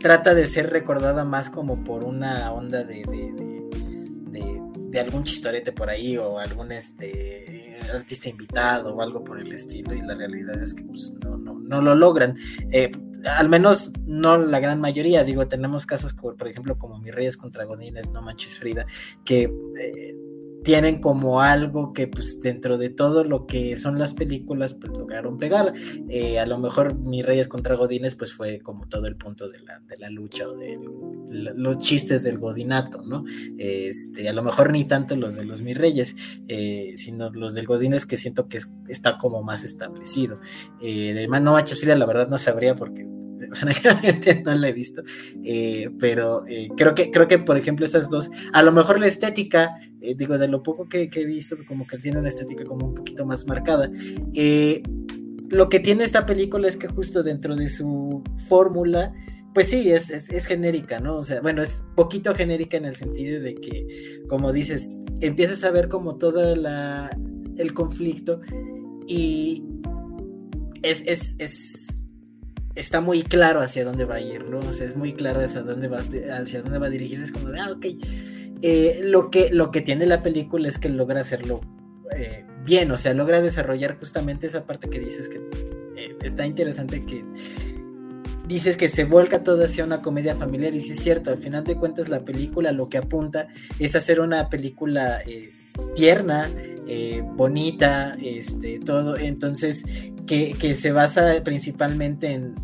trata 0.00 0.34
de 0.34 0.48
ser 0.48 0.70
recordada 0.70 1.24
más 1.24 1.50
como 1.50 1.84
por 1.84 2.04
una 2.04 2.52
onda 2.52 2.82
de, 2.82 3.04
de, 3.04 4.60
de 4.90 5.00
algún 5.00 5.22
chistorete 5.22 5.70
por 5.70 5.88
ahí 5.88 6.16
o 6.16 6.40
algún 6.40 6.72
este 6.72 7.63
artista 7.90 8.28
invitado 8.28 8.94
o 8.94 9.02
algo 9.02 9.22
por 9.24 9.40
el 9.40 9.52
estilo 9.52 9.94
y 9.94 10.02
la 10.02 10.14
realidad 10.14 10.60
es 10.62 10.74
que 10.74 10.84
pues, 10.84 11.14
no, 11.22 11.36
no, 11.36 11.58
no 11.58 11.80
lo 11.80 11.94
logran. 11.94 12.36
Eh, 12.70 12.92
al 13.24 13.48
menos 13.48 13.92
no 14.06 14.36
la 14.36 14.60
gran 14.60 14.80
mayoría, 14.80 15.24
digo, 15.24 15.48
tenemos 15.48 15.86
casos 15.86 16.14
por 16.14 16.48
ejemplo, 16.48 16.78
como 16.78 16.98
Mis 16.98 17.14
Reyes 17.14 17.36
contra 17.36 17.64
Godines, 17.64 18.10
No 18.10 18.22
Manches 18.22 18.58
Frida, 18.58 18.86
que 19.24 19.42
eh, 19.78 20.14
tienen 20.64 21.00
como 21.00 21.42
algo 21.42 21.92
que 21.92 22.08
pues 22.08 22.40
dentro 22.40 22.78
de 22.78 22.88
todo 22.88 23.22
lo 23.22 23.46
que 23.46 23.76
son 23.76 23.98
las 23.98 24.14
películas 24.14 24.74
pues 24.74 24.92
lograron 24.92 25.36
pegar. 25.38 25.74
Eh, 26.08 26.38
a 26.38 26.46
lo 26.46 26.58
mejor 26.58 26.98
Mis 26.98 27.24
Reyes 27.24 27.48
contra 27.48 27.76
Godines 27.76 28.14
pues 28.16 28.32
fue 28.32 28.60
como 28.60 28.88
todo 28.88 29.06
el 29.06 29.16
punto 29.16 29.48
de 29.50 29.60
la, 29.60 29.80
de 29.80 29.96
la 29.98 30.08
lucha 30.08 30.48
o 30.48 30.56
de 30.56 30.78
los 31.28 31.78
chistes 31.78 32.24
del 32.24 32.38
godinato, 32.38 33.02
¿no? 33.02 33.24
Este, 33.58 34.28
a 34.28 34.32
lo 34.32 34.42
mejor 34.42 34.72
ni 34.72 34.84
tanto 34.84 35.16
los 35.16 35.36
de 35.36 35.44
los 35.44 35.60
Mis 35.60 35.76
Reyes, 35.76 36.16
eh, 36.48 36.94
sino 36.96 37.30
los 37.30 37.54
del 37.54 37.66
Godines 37.66 38.06
que 38.06 38.16
siento 38.16 38.48
que 38.48 38.58
está 38.88 39.18
como 39.18 39.42
más 39.42 39.64
establecido. 39.64 40.40
Eh, 40.80 41.12
de 41.12 41.28
No 41.28 41.58
la 41.96 42.06
verdad 42.06 42.28
no 42.28 42.38
sabría 42.38 42.74
porque 42.74 43.06
no 44.44 44.54
la 44.54 44.68
he 44.68 44.72
visto, 44.72 45.02
eh, 45.42 45.90
pero 45.98 46.46
eh, 46.46 46.68
creo, 46.76 46.94
que, 46.94 47.10
creo 47.10 47.28
que, 47.28 47.38
por 47.38 47.56
ejemplo, 47.56 47.84
esas 47.84 48.10
dos, 48.10 48.30
a 48.52 48.62
lo 48.62 48.72
mejor 48.72 49.00
la 49.00 49.06
estética, 49.06 49.78
eh, 50.00 50.14
digo, 50.16 50.38
de 50.38 50.48
lo 50.48 50.62
poco 50.62 50.88
que, 50.88 51.10
he 51.12 51.24
visto, 51.24 51.56
como 51.66 51.86
que 51.86 51.98
tiene 51.98 52.18
una 52.18 52.28
estética 52.28 52.64
como 52.64 52.86
un 52.86 52.94
poquito 52.94 53.24
más 53.26 53.46
marcada. 53.46 53.90
lo 55.50 55.68
que 55.68 55.80
tiene 55.80 56.04
esta 56.04 56.26
película 56.26 56.68
es 56.68 56.76
que 56.76 56.88
justo 56.88 57.22
dentro 57.22 57.54
de 57.56 57.68
su 57.68 58.22
fórmula, 58.48 59.14
pues 59.52 59.68
sí, 59.68 59.92
es, 59.92 60.10
es, 60.10 60.46
genérica, 60.46 60.98
¿no? 60.98 61.16
O 61.16 61.22
sea, 61.22 61.40
bueno, 61.40 61.62
es 61.62 61.84
poquito 61.94 62.34
genérica 62.34 62.76
en 62.76 62.86
el 62.86 62.96
sentido 62.96 63.40
de 63.40 63.54
que, 63.54 64.22
como 64.28 64.52
dices, 64.52 65.02
empiezas 65.20 65.62
a 65.62 65.70
ver 65.70 65.88
como 65.88 66.16
todo 66.16 66.56
la, 66.56 67.16
el 67.56 67.72
conflicto 67.72 68.40
y 69.06 69.62
es, 70.82 71.04
es 71.06 71.93
está 72.74 73.00
muy 73.00 73.22
claro 73.22 73.60
hacia 73.60 73.84
dónde 73.84 74.04
va 74.04 74.16
a 74.16 74.20
ir, 74.20 74.44
¿no? 74.44 74.58
O 74.60 74.72
sea, 74.72 74.86
es 74.86 74.96
muy 74.96 75.12
claro 75.14 75.40
hacia 75.40 75.62
dónde 75.62 75.88
va, 75.88 75.98
hacia 75.98 76.62
dónde 76.62 76.78
va 76.78 76.86
a 76.86 76.90
dirigirse. 76.90 77.24
Es 77.24 77.32
como 77.32 77.50
de, 77.50 77.60
ah, 77.60 77.70
ok. 77.70 77.86
Eh, 78.62 79.00
lo, 79.02 79.30
que, 79.30 79.50
lo 79.50 79.70
que 79.70 79.80
tiene 79.80 80.06
la 80.06 80.22
película 80.22 80.68
es 80.68 80.78
que 80.78 80.88
logra 80.88 81.20
hacerlo 81.20 81.60
eh, 82.16 82.46
bien, 82.64 82.90
o 82.90 82.96
sea, 82.96 83.12
logra 83.12 83.40
desarrollar 83.40 83.98
justamente 83.98 84.46
esa 84.46 84.66
parte 84.66 84.88
que 84.88 85.00
dices 85.00 85.28
que 85.28 85.36
eh, 85.96 86.16
está 86.22 86.46
interesante 86.46 87.04
que 87.04 87.24
dices 88.46 88.76
que 88.76 88.88
se 88.88 89.04
vuelca 89.04 89.42
todo 89.42 89.64
hacia 89.64 89.84
una 89.84 90.00
comedia 90.00 90.34
familiar 90.34 90.74
y 90.74 90.80
sí 90.80 90.92
es 90.92 91.00
cierto, 91.00 91.30
al 91.30 91.38
final 91.38 91.64
de 91.64 91.76
cuentas 91.76 92.08
la 92.08 92.24
película 92.24 92.72
lo 92.72 92.88
que 92.88 92.98
apunta 92.98 93.48
es 93.78 93.96
hacer 93.96 94.20
una 94.20 94.48
película 94.48 95.18
tierna, 95.94 96.48
bonita, 97.36 98.16
este, 98.20 98.78
todo, 98.78 99.16
entonces 99.16 99.84
que, 100.26 100.74
se 100.74 100.92
basa 100.92 101.42
principalmente 101.44 102.32
en, 102.32 102.54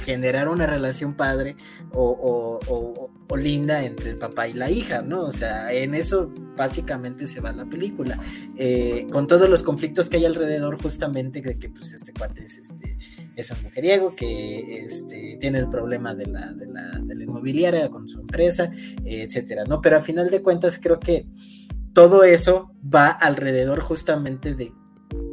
generar 0.00 0.48
una 0.48 0.66
relación 0.66 1.14
padre 1.14 1.56
o, 1.92 3.10
linda 3.36 3.84
entre 3.84 4.10
el 4.10 4.16
papá 4.16 4.48
y 4.48 4.54
la 4.54 4.68
hija, 4.68 5.02
¿no? 5.02 5.18
O 5.18 5.30
sea, 5.30 5.72
en 5.72 5.94
eso 5.94 6.32
básicamente 6.56 7.26
se 7.26 7.40
va 7.40 7.52
la 7.52 7.66
película. 7.66 8.18
Eh, 8.56 9.06
con 9.12 9.28
todos 9.28 9.48
los 9.48 9.62
conflictos 9.62 10.08
que 10.08 10.16
hay 10.16 10.24
alrededor, 10.24 10.82
justamente 10.82 11.40
de 11.40 11.56
que 11.56 11.68
pues 11.68 11.92
este 11.92 12.12
cuate 12.12 12.42
es, 12.42 12.58
este, 12.58 12.96
es 13.36 13.50
un 13.52 13.62
mujeriego, 13.62 14.16
que 14.16 14.82
este, 14.82 15.36
tiene 15.38 15.58
el 15.58 15.68
problema 15.68 16.14
de 16.14 16.26
la, 16.26 16.52
de 16.52 16.66
la, 16.66 17.22
inmobiliaria 17.22 17.90
con 17.90 18.08
su 18.08 18.20
empresa, 18.20 18.72
etcétera, 19.04 19.64
¿no? 19.64 19.80
Pero 19.82 19.98
a 19.98 20.00
final 20.00 20.30
de 20.30 20.42
cuentas 20.42 20.80
creo 20.82 20.98
que 20.98 21.26
todo 21.92 22.24
eso 22.24 22.70
va 22.82 23.08
alrededor 23.08 23.80
justamente 23.80 24.54
de 24.54 24.72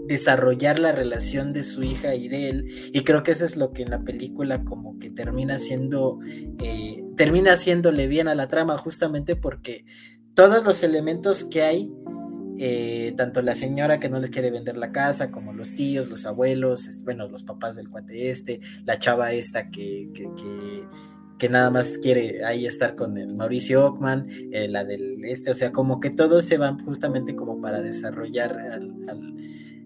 desarrollar 0.07 0.79
la 0.79 0.91
relación 0.91 1.51
de 1.51 1.63
su 1.63 1.83
hija 1.83 2.15
y 2.15 2.27
de 2.27 2.49
él 2.49 2.67
y 2.93 3.03
creo 3.03 3.23
que 3.23 3.31
eso 3.31 3.45
es 3.45 3.57
lo 3.57 3.73
que 3.73 3.81
en 3.81 3.89
la 3.89 4.03
película 4.03 4.63
como 4.63 4.99
que 4.99 5.09
termina 5.09 5.57
siendo 5.57 6.19
eh, 6.59 7.03
termina 7.17 7.53
haciéndole 7.53 8.07
bien 8.07 8.27
a 8.27 8.35
la 8.35 8.47
trama 8.47 8.77
justamente 8.77 9.35
porque 9.35 9.85
todos 10.35 10.63
los 10.63 10.83
elementos 10.83 11.43
que 11.43 11.63
hay 11.63 11.91
eh, 12.57 13.13
tanto 13.17 13.41
la 13.41 13.55
señora 13.55 13.99
que 13.99 14.07
no 14.07 14.19
les 14.19 14.29
quiere 14.29 14.51
vender 14.51 14.77
la 14.77 14.91
casa 14.91 15.31
como 15.31 15.53
los 15.53 15.73
tíos 15.73 16.07
los 16.07 16.25
abuelos 16.25 16.87
bueno 17.03 17.27
los 17.27 17.43
papás 17.43 17.75
del 17.75 17.89
cuate 17.89 18.29
este 18.29 18.59
la 18.85 18.99
chava 18.99 19.33
esta 19.33 19.71
que, 19.71 20.09
que 20.13 20.23
que 20.35 20.83
nada 21.49 21.69
más 21.69 21.97
quiere 21.97 22.43
ahí 22.45 22.65
estar 22.65 22.95
con 22.95 23.17
el 23.17 23.35
Mauricio 23.35 23.85
Ockman, 23.85 24.27
eh, 24.51 24.67
la 24.67 24.83
del 24.83 25.23
este, 25.25 25.51
o 25.51 25.53
sea, 25.53 25.71
como 25.71 25.99
que 25.99 26.09
todos 26.09 26.45
se 26.45 26.57
van 26.57 26.79
justamente 26.79 27.35
como 27.35 27.61
para 27.61 27.81
desarrollar 27.81 28.57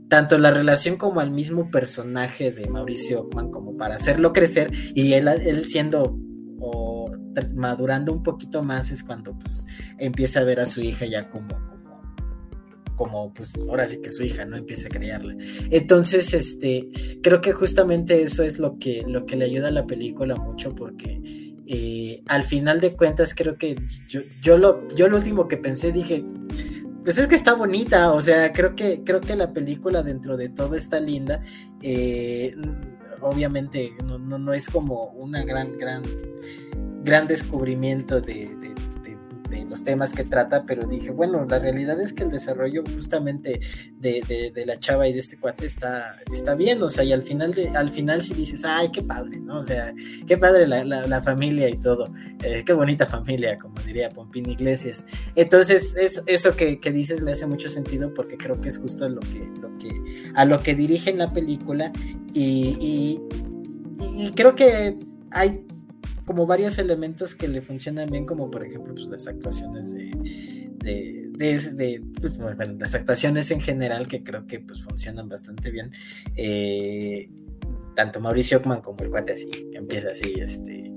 tanto 0.09 0.37
la 0.37 0.51
relación 0.51 0.97
como 0.97 1.19
al 1.19 1.31
mismo 1.31 1.69
personaje 1.69 2.51
de 2.51 2.67
Mauricio 2.67 3.21
Ockman, 3.21 3.51
como 3.51 3.75
para 3.75 3.95
hacerlo 3.95 4.33
crecer, 4.33 4.71
y 4.95 5.13
él, 5.13 5.27
él 5.27 5.65
siendo 5.65 6.17
o 6.59 7.11
madurando 7.55 8.11
un 8.11 8.23
poquito 8.23 8.63
más 8.63 8.91
es 8.91 9.03
cuando 9.03 9.37
pues 9.37 9.65
empieza 9.97 10.41
a 10.41 10.43
ver 10.43 10.59
a 10.59 10.65
su 10.65 10.81
hija 10.81 11.05
ya 11.05 11.29
como 11.29 11.68
como 12.99 13.33
pues 13.33 13.53
ahora 13.69 13.87
sí 13.87 14.01
que 14.01 14.11
su 14.11 14.23
hija 14.23 14.43
no 14.43 14.57
empieza 14.57 14.87
a 14.87 14.89
criarla. 14.89 15.33
Entonces, 15.71 16.33
este, 16.33 16.89
creo 17.23 17.39
que 17.39 17.53
justamente 17.53 18.21
eso 18.21 18.43
es 18.43 18.59
lo 18.59 18.77
que, 18.77 19.05
lo 19.07 19.25
que 19.25 19.37
le 19.37 19.45
ayuda 19.45 19.69
a 19.69 19.71
la 19.71 19.87
película 19.87 20.35
mucho 20.35 20.75
porque 20.75 21.21
eh, 21.65 22.21
al 22.27 22.43
final 22.43 22.81
de 22.81 22.97
cuentas 22.97 23.33
creo 23.33 23.57
que 23.57 23.77
yo, 24.05 24.19
yo, 24.41 24.57
lo, 24.57 24.85
yo 24.89 25.07
lo 25.07 25.15
último 25.15 25.47
que 25.47 25.55
pensé 25.55 25.93
dije, 25.93 26.25
pues 27.05 27.17
es 27.17 27.27
que 27.27 27.35
está 27.35 27.53
bonita, 27.53 28.11
o 28.11 28.19
sea, 28.19 28.51
creo 28.51 28.75
que, 28.75 29.01
creo 29.05 29.21
que 29.21 29.37
la 29.37 29.53
película 29.53 30.03
dentro 30.03 30.35
de 30.35 30.49
todo 30.49 30.75
está 30.75 30.99
linda. 30.99 31.41
Eh, 31.81 32.53
obviamente 33.21 33.93
no, 34.03 34.19
no, 34.19 34.37
no, 34.37 34.51
es 34.51 34.69
como 34.69 35.05
una 35.11 35.45
gran, 35.45 35.77
gran, 35.77 36.03
gran 37.05 37.27
descubrimiento 37.27 38.19
de, 38.19 38.53
de 38.57 38.68
los 39.69 39.83
temas 39.83 40.13
que 40.13 40.23
trata, 40.23 40.63
pero 40.65 40.87
dije, 40.87 41.11
bueno, 41.11 41.45
la 41.45 41.59
realidad 41.59 41.99
es 42.01 42.13
que 42.13 42.23
el 42.23 42.29
desarrollo 42.29 42.83
justamente 42.93 43.59
de, 43.97 44.51
de, 44.53 44.65
la 44.65 44.77
chava 44.77 45.07
y 45.07 45.13
de 45.13 45.19
este 45.19 45.37
cuate 45.37 45.65
está, 45.65 46.17
está 46.33 46.55
bien, 46.55 46.81
o 46.83 46.89
sea, 46.89 47.03
y 47.03 47.13
al 47.13 47.23
final, 47.23 47.53
de, 47.53 47.69
al 47.69 47.89
final 47.89 48.21
sí 48.21 48.33
dices, 48.33 48.63
ay, 48.65 48.89
qué 48.91 49.01
padre, 49.01 49.39
¿no? 49.39 49.57
O 49.57 49.61
sea, 49.61 49.93
qué 50.27 50.37
padre 50.37 50.67
la, 50.67 50.83
la, 50.83 51.21
familia 51.21 51.69
y 51.69 51.77
todo, 51.77 52.13
eh, 52.43 52.63
qué 52.65 52.73
bonita 52.73 53.05
familia, 53.05 53.57
como 53.57 53.79
diría 53.81 54.09
Pompín 54.09 54.49
Iglesias. 54.49 55.05
Entonces, 55.35 55.95
es, 55.97 56.23
eso 56.25 56.55
que, 56.55 56.79
que, 56.79 56.91
dices 56.91 57.21
me 57.21 57.31
hace 57.31 57.45
mucho 57.45 57.69
sentido 57.69 58.13
porque 58.13 58.37
creo 58.37 58.59
que 58.59 58.69
es 58.69 58.77
justo 58.77 59.07
lo 59.09 59.19
que, 59.21 59.47
lo 59.61 59.77
que, 59.77 59.89
a 60.35 60.45
lo 60.45 60.59
que 60.59 60.75
dirige 60.75 61.13
la 61.13 61.31
película 61.31 61.91
y, 62.33 62.77
y, 62.79 63.21
y 64.15 64.31
creo 64.31 64.55
que 64.55 64.97
hay 65.31 65.63
como 66.29 66.45
varios 66.45 66.77
elementos 66.77 67.33
que 67.33 67.48
le 67.48 67.59
funcionan 67.59 68.07
bien, 68.07 68.27
como 68.27 68.51
por 68.51 68.63
ejemplo 68.63 68.93
pues, 68.93 69.07
las 69.07 69.25
actuaciones 69.25 69.91
de, 69.91 70.12
de, 70.77 72.03
pues, 72.21 72.38
bueno, 72.38 72.63
las 72.77 72.93
actuaciones 72.93 73.50
en 73.50 73.59
general 73.59 74.07
que 74.07 74.24
creo 74.24 74.45
que 74.45 74.59
pues 74.59 74.83
funcionan 74.83 75.27
bastante 75.27 75.71
bien. 75.71 75.89
Eh, 76.36 77.31
tanto 77.95 78.21
Mauricio 78.21 78.59
Ockman 78.59 78.81
como 78.81 79.03
el 79.03 79.09
cuate 79.09 79.33
así, 79.33 79.50
que 79.50 79.75
empieza 79.75 80.12
así, 80.12 80.36
este, 80.39 80.93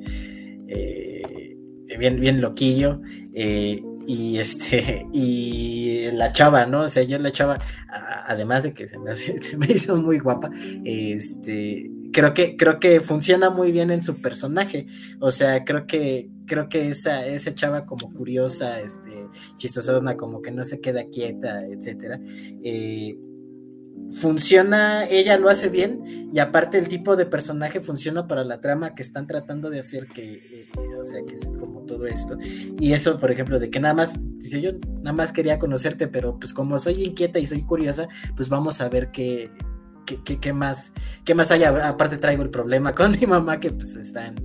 eh, 0.68 1.56
bien, 1.98 2.20
bien 2.20 2.42
loquillo. 2.42 3.00
Eh, 3.32 3.82
y 4.06 4.38
este 4.38 5.06
y 5.12 6.10
la 6.12 6.32
chava, 6.32 6.66
¿no? 6.66 6.82
O 6.82 6.88
sea, 6.88 7.02
yo 7.02 7.18
la 7.18 7.32
chava, 7.32 7.58
además 8.26 8.62
de 8.62 8.74
que 8.74 8.88
se 8.88 8.98
me, 8.98 9.66
hizo 9.68 9.96
muy 9.96 10.18
guapa, 10.18 10.50
este, 10.84 11.90
creo 12.12 12.34
que 12.34 12.56
creo 12.56 12.78
que 12.78 13.00
funciona 13.00 13.50
muy 13.50 13.72
bien 13.72 13.90
en 13.90 14.02
su 14.02 14.16
personaje, 14.20 14.86
o 15.20 15.30
sea, 15.30 15.64
creo 15.64 15.86
que 15.86 16.28
creo 16.46 16.68
que 16.68 16.88
esa 16.88 17.26
esa 17.26 17.54
chava 17.54 17.86
como 17.86 18.12
curiosa, 18.12 18.80
este, 18.80 19.28
chistosona, 19.56 20.16
como 20.16 20.42
que 20.42 20.50
no 20.50 20.64
se 20.64 20.80
queda 20.80 21.04
quieta, 21.04 21.64
etcétera. 21.66 22.20
Eh, 22.62 23.16
funciona, 24.12 25.06
ella 25.06 25.38
lo 25.38 25.48
hace 25.48 25.68
bien 25.68 26.28
y 26.32 26.38
aparte 26.38 26.78
el 26.78 26.88
tipo 26.88 27.16
de 27.16 27.26
personaje 27.26 27.80
funciona 27.80 28.26
para 28.26 28.44
la 28.44 28.60
trama 28.60 28.94
que 28.94 29.02
están 29.02 29.26
tratando 29.26 29.70
de 29.70 29.78
hacer 29.78 30.06
que, 30.06 30.34
eh, 30.34 30.96
o 31.00 31.04
sea, 31.04 31.20
que 31.26 31.34
es 31.34 31.52
como 31.58 31.80
todo 31.80 32.06
esto. 32.06 32.36
Y 32.78 32.92
eso, 32.92 33.18
por 33.18 33.30
ejemplo, 33.30 33.58
de 33.58 33.70
que 33.70 33.80
nada 33.80 33.94
más, 33.94 34.20
dice 34.38 34.60
yo, 34.60 34.72
nada 35.02 35.12
más 35.12 35.32
quería 35.32 35.58
conocerte, 35.58 36.08
pero 36.08 36.38
pues 36.38 36.52
como 36.52 36.78
soy 36.78 37.04
inquieta 37.04 37.38
y 37.38 37.46
soy 37.46 37.62
curiosa, 37.62 38.08
pues 38.36 38.48
vamos 38.48 38.80
a 38.80 38.88
ver 38.88 39.10
qué, 39.10 39.50
qué, 40.06 40.38
qué, 40.38 40.52
más, 40.52 40.92
qué 41.24 41.34
más 41.34 41.50
hay. 41.50 41.64
Aparte 41.64 42.18
traigo 42.18 42.42
el 42.42 42.50
problema 42.50 42.94
con 42.94 43.12
mi 43.12 43.26
mamá 43.26 43.60
que 43.60 43.70
pues 43.70 43.96
está 43.96 44.26
en, 44.26 44.36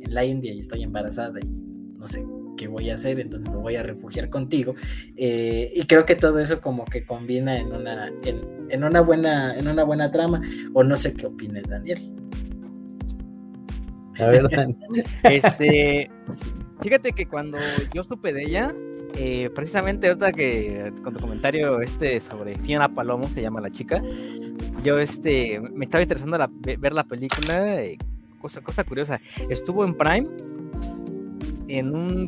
en 0.00 0.14
la 0.14 0.24
India 0.24 0.52
y 0.52 0.60
estoy 0.60 0.82
embarazada 0.82 1.38
y 1.40 1.64
no 1.96 2.06
sé 2.06 2.24
qué 2.56 2.68
voy 2.68 2.90
a 2.90 2.94
hacer, 2.94 3.20
entonces 3.20 3.50
me 3.50 3.56
voy 3.56 3.76
a 3.76 3.82
refugiar 3.82 4.28
contigo. 4.30 4.74
Eh, 5.16 5.72
y 5.74 5.84
creo 5.84 6.04
que 6.06 6.14
todo 6.14 6.38
eso 6.38 6.60
como 6.60 6.84
que 6.84 7.04
combina 7.04 7.58
en 7.58 7.72
una, 7.72 8.12
en, 8.24 8.84
una 8.84 9.00
buena, 9.00 9.56
en 9.56 9.68
una 9.68 9.84
buena 9.84 10.10
trama, 10.10 10.40
o 10.72 10.84
no 10.84 10.96
sé 10.96 11.14
qué 11.14 11.26
opines, 11.26 11.64
Daniel. 11.64 12.00
A 14.18 14.26
ver, 14.26 14.48
este, 15.24 16.10
fíjate 16.80 17.12
que 17.12 17.26
cuando 17.26 17.58
yo 17.94 18.04
supe 18.04 18.32
de 18.32 18.44
ella, 18.44 18.72
eh, 19.16 19.50
precisamente 19.54 20.08
ahorita 20.08 20.32
que 20.32 20.92
con 21.02 21.14
tu 21.14 21.20
comentario 21.20 21.80
este 21.80 22.20
sobre 22.20 22.54
Fiona 22.56 22.94
Palomo 22.94 23.28
se 23.28 23.42
llama 23.42 23.60
la 23.60 23.70
chica, 23.70 24.02
yo 24.82 24.98
este 24.98 25.60
me 25.74 25.84
estaba 25.84 26.02
interesando 26.02 26.38
ver 26.78 26.92
la 26.92 27.04
película, 27.04 27.82
eh, 27.82 27.98
cosa, 28.40 28.60
cosa 28.60 28.84
curiosa, 28.84 29.20
estuvo 29.48 29.84
en 29.84 29.94
Prime 29.94 30.26
en 31.72 31.94
un 31.94 32.26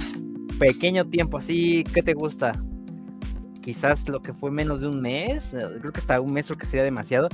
pequeño 0.59 1.04
tiempo, 1.07 1.37
así, 1.37 1.85
¿qué 1.92 2.02
te 2.02 2.14
gusta? 2.14 2.52
Quizás 3.61 4.09
lo 4.09 4.20
que 4.20 4.33
fue 4.33 4.50
menos 4.50 4.80
de 4.80 4.88
un 4.88 5.02
mes, 5.02 5.52
eh, 5.52 5.66
creo 5.80 5.92
que 5.92 6.00
hasta 6.00 6.20
un 6.20 6.33
mes 6.33 6.46
creo 6.46 6.59
que 6.59 6.66
sería 6.66 6.85
demasiado, 6.85 7.28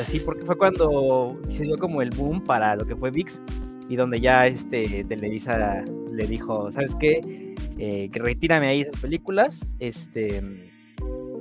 así 0.00 0.18
porque 0.20 0.46
fue 0.46 0.56
cuando 0.56 1.38
se 1.48 1.64
dio 1.64 1.76
como 1.76 2.00
el 2.00 2.10
boom 2.10 2.42
para 2.42 2.74
lo 2.74 2.86
que 2.86 2.96
fue 2.96 3.10
VIX 3.10 3.40
y 3.88 3.96
donde 3.96 4.20
ya 4.20 4.46
este 4.46 5.04
Televisa 5.04 5.84
le 6.10 6.26
dijo, 6.26 6.72
¿sabes 6.72 6.94
qué? 6.94 7.54
Eh, 7.78 8.08
que 8.10 8.18
retírame 8.18 8.68
ahí 8.68 8.80
esas 8.80 9.00
películas, 9.00 9.66
este, 9.78 10.40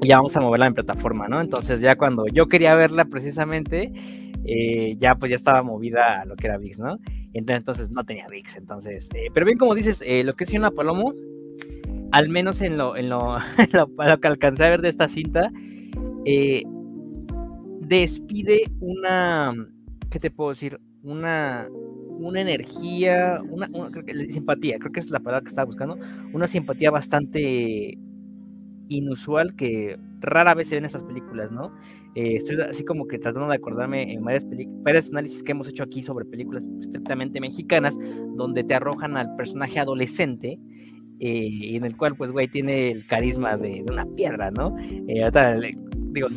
ya 0.01 0.17
vamos 0.17 0.35
a 0.35 0.41
moverla 0.41 0.67
en 0.67 0.73
plataforma, 0.73 1.29
¿no? 1.29 1.39
Entonces 1.39 1.79
ya 1.79 1.95
cuando 1.95 2.25
yo 2.27 2.47
quería 2.47 2.75
verla 2.75 3.05
precisamente, 3.05 3.93
eh, 4.43 4.95
ya 4.97 5.15
pues 5.15 5.29
ya 5.29 5.37
estaba 5.37 5.63
movida 5.63 6.21
a 6.21 6.25
lo 6.25 6.35
que 6.35 6.47
era 6.47 6.57
VIX, 6.57 6.79
¿no? 6.79 6.99
Entonces, 7.33 7.91
no 7.91 8.03
tenía 8.03 8.27
VIX, 8.27 8.57
entonces, 8.57 9.09
eh, 9.13 9.27
pero 9.33 9.45
bien 9.45 9.57
como 9.57 9.73
dices, 9.73 10.03
eh, 10.05 10.23
lo 10.23 10.33
que 10.33 10.43
es 10.43 10.53
una 10.53 10.71
Palomo, 10.71 11.13
al 12.11 12.29
menos 12.29 12.61
en 12.61 12.77
lo, 12.77 12.97
en 12.97 13.09
lo, 13.09 13.37
lo, 13.73 14.19
que 14.19 14.27
alcancé 14.27 14.65
a 14.65 14.69
ver 14.69 14.81
de 14.81 14.89
esta 14.89 15.07
cinta, 15.07 15.51
despide 17.79 18.63
una, 18.79 19.53
¿qué 20.09 20.19
te 20.19 20.31
puedo 20.31 20.51
decir? 20.51 20.79
Una, 21.03 21.67
una 22.21 22.41
energía, 22.41 23.41
una, 23.49 23.69
simpatía, 24.29 24.77
creo 24.77 24.91
que 24.91 24.99
es 24.99 25.09
la 25.09 25.19
palabra 25.19 25.43
que 25.43 25.49
estaba 25.49 25.65
buscando, 25.65 25.97
una 26.33 26.47
simpatía 26.47 26.91
bastante 26.91 27.97
inusual 28.87 29.55
que 29.55 29.97
rara 30.21 30.53
vez 30.53 30.67
se 30.69 30.75
ven 30.75 30.83
en 30.83 30.87
estas 30.87 31.03
películas, 31.03 31.51
¿no? 31.51 31.73
Eh, 32.15 32.35
estoy 32.37 32.59
así 32.61 32.83
como 32.83 33.07
que 33.07 33.19
tratando 33.19 33.49
de 33.49 33.55
acordarme 33.55 34.13
en 34.13 34.23
varias, 34.23 34.45
varias 34.83 35.09
análisis 35.09 35.43
que 35.43 35.51
hemos 35.51 35.67
hecho 35.67 35.83
aquí 35.83 36.03
sobre 36.03 36.25
películas 36.25 36.65
estrictamente 36.81 37.41
mexicanas, 37.41 37.97
donde 38.35 38.63
te 38.63 38.73
arrojan 38.73 39.17
al 39.17 39.35
personaje 39.35 39.79
adolescente, 39.79 40.59
eh, 41.19 41.75
en 41.75 41.85
el 41.85 41.97
cual, 41.97 42.15
pues, 42.15 42.31
güey, 42.31 42.47
tiene 42.47 42.91
el 42.91 43.05
carisma 43.05 43.57
de, 43.57 43.83
una 43.89 44.05
piedra, 44.15 44.51
¿no? 44.51 44.75
Eh, 44.79 45.29
digo, 46.13 46.27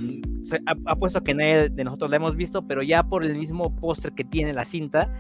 apuesto 0.87 1.23
que 1.23 1.35
nadie 1.35 1.69
de 1.69 1.85
nosotros 1.85 2.11
la 2.11 2.17
hemos 2.17 2.37
visto, 2.37 2.67
pero 2.67 2.83
ya 2.83 3.03
por 3.03 3.25
el 3.25 3.35
mismo 3.35 3.75
póster 3.77 4.13
que 4.13 4.25
tiene 4.25 4.53
la 4.53 4.65
cinta, 4.65 5.13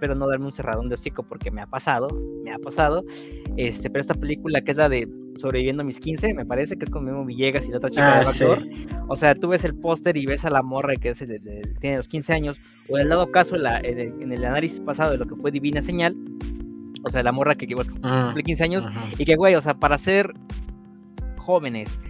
espero 0.00 0.14
no 0.14 0.26
darme 0.26 0.46
un 0.46 0.52
cerradón 0.52 0.88
de 0.88 0.94
hocico 0.94 1.22
porque 1.22 1.50
me 1.50 1.60
ha 1.60 1.66
pasado, 1.66 2.08
me 2.42 2.52
ha 2.52 2.58
pasado. 2.58 3.04
Este, 3.58 3.90
pero 3.90 4.00
esta 4.00 4.14
película 4.14 4.62
que 4.62 4.70
es 4.70 4.76
la 4.78 4.88
de 4.88 5.06
Sobreviviendo 5.36 5.82
a 5.82 5.86
mis 5.86 6.00
15, 6.00 6.34
me 6.34 6.44
parece 6.44 6.76
que 6.76 6.84
es 6.84 6.90
con 6.90 7.04
Memo 7.04 7.24
Villegas 7.24 7.66
y 7.66 7.70
la 7.70 7.78
otra 7.78 7.90
chica 7.90 8.18
ah, 8.18 8.20
actor. 8.20 8.58
O 9.08 9.16
sea, 9.16 9.34
tú 9.34 9.48
ves 9.48 9.64
el 9.64 9.74
póster 9.74 10.16
y 10.16 10.26
ves 10.26 10.44
a 10.44 10.50
la 10.50 10.62
morra 10.62 10.96
que 10.96 11.10
es 11.10 11.18
tiene 11.80 11.96
los 11.96 12.08
15 12.08 12.32
años, 12.32 12.60
o 12.88 12.96
en 12.96 13.04
el 13.04 13.08
dado 13.08 13.30
caso, 13.30 13.56
en, 13.56 14.32
el, 14.32 14.44
análisis 14.44 14.80
pasado 14.80 15.12
de 15.12 15.18
lo 15.18 15.26
que 15.26 15.36
fue 15.36 15.50
Divina 15.50 15.82
Señal, 15.82 16.16
o 17.02 17.10
sea, 17.10 17.22
la 17.22 17.32
morra 17.32 17.54
que, 17.54 17.72
bueno, 17.74 17.92
ah, 18.02 18.24
cumple 18.26 18.42
15 18.42 18.64
años, 18.64 18.88
y 19.18 19.24
que, 19.24 19.36
güey, 19.36 19.54
o 19.54 19.62
sea, 19.62 19.74
para 19.74 19.96
ser 19.98 20.34
jóvenes, 21.38 22.00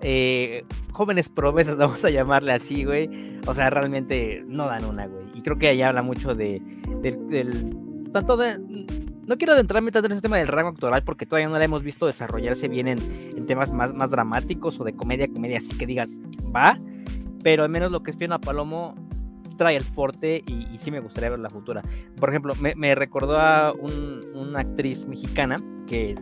eh, 0.00 0.64
jóvenes 0.92 1.28
promesas, 1.28 1.76
vamos 1.78 2.04
a 2.04 2.10
llamarle 2.10 2.52
así, 2.52 2.84
güey. 2.84 3.38
O 3.46 3.54
sea, 3.54 3.70
realmente 3.70 4.44
no 4.46 4.66
dan 4.66 4.84
una, 4.84 5.06
güey. 5.06 5.26
Y 5.34 5.42
creo 5.42 5.58
que 5.58 5.68
ahí 5.68 5.82
habla 5.82 6.02
mucho 6.02 6.34
de, 6.34 6.60
del, 7.02 7.76
tanto 8.12 8.36
de... 8.36 8.58
No 9.28 9.36
quiero 9.36 9.52
adentrarme 9.52 9.92
tanto 9.92 10.06
en 10.06 10.12
ese 10.12 10.22
tema 10.22 10.38
del 10.38 10.48
rango 10.48 10.70
actoral 10.70 11.04
porque 11.04 11.26
todavía 11.26 11.48
no 11.48 11.58
la 11.58 11.64
hemos 11.64 11.82
visto 11.82 12.06
desarrollarse 12.06 12.66
bien 12.66 12.88
en, 12.88 13.46
temas 13.46 13.70
más, 13.70 13.92
más 13.92 14.10
dramáticos 14.10 14.80
o 14.80 14.84
de 14.84 14.94
comedia, 14.94 15.28
comedia, 15.28 15.58
así 15.58 15.76
que 15.76 15.86
digas, 15.86 16.16
va. 16.54 16.80
Pero 17.42 17.62
al 17.62 17.68
menos 17.68 17.92
lo 17.92 18.02
que 18.02 18.10
es 18.10 18.16
Fiona 18.16 18.40
Palomo 18.40 18.94
trae 19.58 19.76
el 19.76 19.84
porte 19.84 20.42
y, 20.46 20.78
sí 20.78 20.90
me 20.90 21.00
gustaría 21.00 21.28
ver 21.28 21.40
la 21.40 21.50
futura. 21.50 21.82
Por 22.18 22.30
ejemplo, 22.30 22.54
me, 22.54 22.94
recordó 22.94 23.38
a 23.38 23.72
una 23.72 24.60
actriz 24.60 25.04
mexicana 25.06 25.58
que 25.86 26.14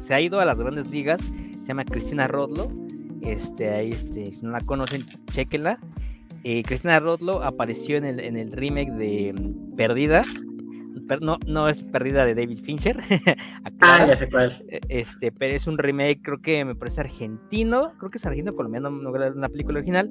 se 0.00 0.12
ha 0.12 0.20
ido 0.20 0.40
a 0.40 0.44
las 0.44 0.58
grandes 0.58 0.88
ligas, 0.88 1.20
se 1.20 1.66
llama 1.66 1.84
Cristina 1.84 2.26
Rodlo 2.26 2.72
este, 3.22 3.70
ahí, 3.70 3.92
este, 3.92 4.32
si 4.32 4.42
no 4.42 4.50
la 4.50 4.60
conocen, 4.60 5.06
chequenla. 5.32 5.78
Eh, 6.42 6.62
Cristina 6.64 6.98
Rodlo 6.98 7.44
apareció 7.44 7.96
en 7.96 8.04
el, 8.04 8.18
en 8.18 8.36
el 8.36 8.50
remake 8.50 8.90
de 8.92 9.34
mm, 9.34 9.76
Perdida. 9.76 10.24
No, 11.20 11.38
no 11.46 11.68
es 11.68 11.82
perdida 11.84 12.24
de 12.24 12.34
David 12.34 12.58
Fincher. 12.58 12.98
ah, 13.80 14.04
ya 14.06 14.16
sé 14.16 14.30
cuál. 14.30 14.52
E, 14.68 14.80
este, 14.88 15.32
pero 15.32 15.54
es 15.54 15.66
un 15.66 15.78
remake, 15.78 16.20
creo 16.22 16.40
que 16.40 16.64
me 16.64 16.74
parece 16.74 17.00
argentino, 17.00 17.92
creo 17.98 18.10
que 18.10 18.18
es 18.18 18.26
argentino 18.26 18.54
colombiano, 18.54 18.90
no 18.90 19.10
una 19.10 19.48
película 19.48 19.78
original. 19.78 20.10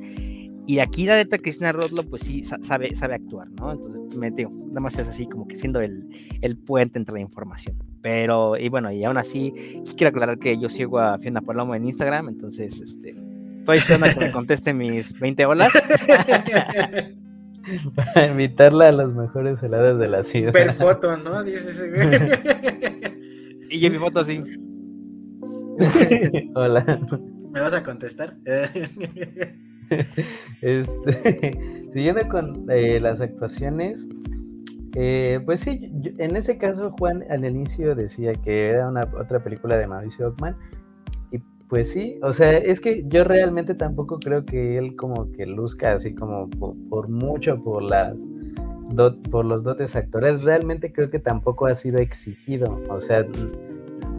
Y 0.68 0.80
aquí 0.80 1.06
la 1.06 1.16
neta 1.16 1.40
Cristina 1.40 1.72
Rodlo, 1.72 2.04
pues 2.04 2.22
sí, 2.22 2.44
sabe, 2.44 2.94
sabe 2.94 3.16
actuar, 3.16 3.50
¿no? 3.52 3.72
Entonces, 3.72 4.16
me 4.16 4.30
digo, 4.30 4.52
nada 4.68 4.82
más 4.82 4.98
es 5.00 5.08
así 5.08 5.26
como 5.26 5.48
que 5.48 5.56
siendo 5.56 5.82
el, 5.82 6.08
el 6.42 6.58
puente 6.58 7.00
entre 7.00 7.16
la 7.16 7.22
información. 7.22 7.76
Pero, 8.02 8.56
y 8.56 8.70
bueno, 8.70 8.92
y 8.92 9.04
aún 9.04 9.18
así, 9.18 9.52
quiero 9.98 10.10
aclarar 10.10 10.38
que 10.38 10.60
yo 10.60 10.70
sigo 10.70 11.00
a 11.00 11.18
Fiona 11.18 11.42
Palomo 11.42 11.74
en 11.74 11.86
Instagram, 11.86 12.30
entonces, 12.30 12.80
este, 12.80 13.16
estoy 13.58 13.78
esperando 13.78 14.08
que 14.14 14.26
me 14.26 14.32
conteste 14.32 14.74
mis 14.74 15.18
20 15.20 15.46
olas. 15.48 15.72
Para 17.96 18.28
invitarla 18.28 18.90
a 18.90 18.92
los 18.92 19.14
mejores 19.14 19.62
helados 19.64 20.00
de 20.00 20.08
la 20.08 20.24
ciudad. 20.24 20.54
Per 20.54 20.74
foto, 20.74 21.18
¿no? 21.18 21.44
Dice 21.44 21.92
y 23.70 23.80
yo 23.80 23.92
mi 23.92 23.98
foto 23.98 24.20
así. 24.20 24.44
Hola. 26.56 27.00
¿Me 27.52 27.62
vas 27.62 27.74
a 27.74 27.84
contestar? 27.84 28.36
este, 30.62 31.84
siguiendo 31.92 32.28
con 32.28 32.70
eh, 32.70 33.00
las 33.00 33.22
actuaciones, 33.22 34.08
eh, 34.96 35.40
pues 35.46 35.62
sí, 35.62 35.92
en 36.18 36.36
ese 36.36 36.58
caso 36.58 36.94
Juan 37.00 37.24
al 37.30 37.46
inicio 37.46 37.96
decía 37.96 38.34
que 38.34 38.70
era 38.70 38.88
una 38.88 39.02
otra 39.20 39.44
película 39.44 39.78
de 39.78 39.88
Mauricio 39.88 40.30
Ockman 40.30 40.56
pues 41.70 41.92
sí, 41.92 42.20
o 42.24 42.34
sea, 42.34 42.58
es 42.58 42.82
que 42.82 43.04
yo 43.08 43.24
realmente 43.24 43.76
tampoco 43.76 44.20
creo 44.20 44.44
que 44.44 44.78
él 44.80 44.96
como 44.96 45.32
que 45.32 45.46
luzca 45.46 45.94
así 45.94 46.16
como 46.16 46.50
por, 46.50 47.08
mucho 47.10 47.64
por 47.64 47.84
las 47.84 48.26
por 49.30 49.46
los 49.46 49.64
dotes 49.64 49.96
actorales, 49.96 50.42
realmente 50.42 50.92
creo 50.92 51.12
que 51.12 51.20
tampoco 51.20 51.68
ha 51.68 51.76
sido 51.76 52.00
exigido, 52.00 52.82
o 52.90 53.00
sea, 53.00 53.24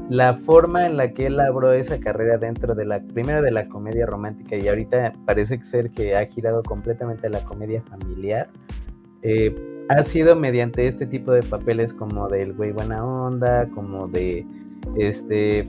la 0.08 0.34
forma 0.34 0.86
en 0.86 0.96
la 0.96 1.12
que 1.12 1.26
él 1.26 1.38
labró 1.38 1.72
esa 1.72 1.98
carrera 1.98 2.38
dentro 2.38 2.76
de 2.76 2.84
la 2.84 3.00
primera 3.00 3.42
de 3.42 3.50
la 3.50 3.68
comedia 3.68 4.06
romántica 4.06 4.54
y 4.54 4.68
ahorita 4.68 5.12
parece 5.26 5.62
ser 5.64 5.90
que 5.90 6.14
ha 6.14 6.24
girado 6.26 6.62
completamente 6.62 7.26
a 7.26 7.30
la 7.30 7.40
comedia 7.42 7.82
familiar, 7.82 8.48
eh, 9.22 9.52
ha 9.88 10.04
sido 10.04 10.36
mediante 10.36 10.86
este 10.86 11.04
tipo 11.04 11.32
de 11.32 11.42
papeles 11.42 11.92
como 11.92 12.28
del 12.28 12.52
güey 12.52 12.70
buena 12.70 13.04
onda, 13.04 13.68
como 13.74 14.06
de 14.06 14.46
este 14.96 15.66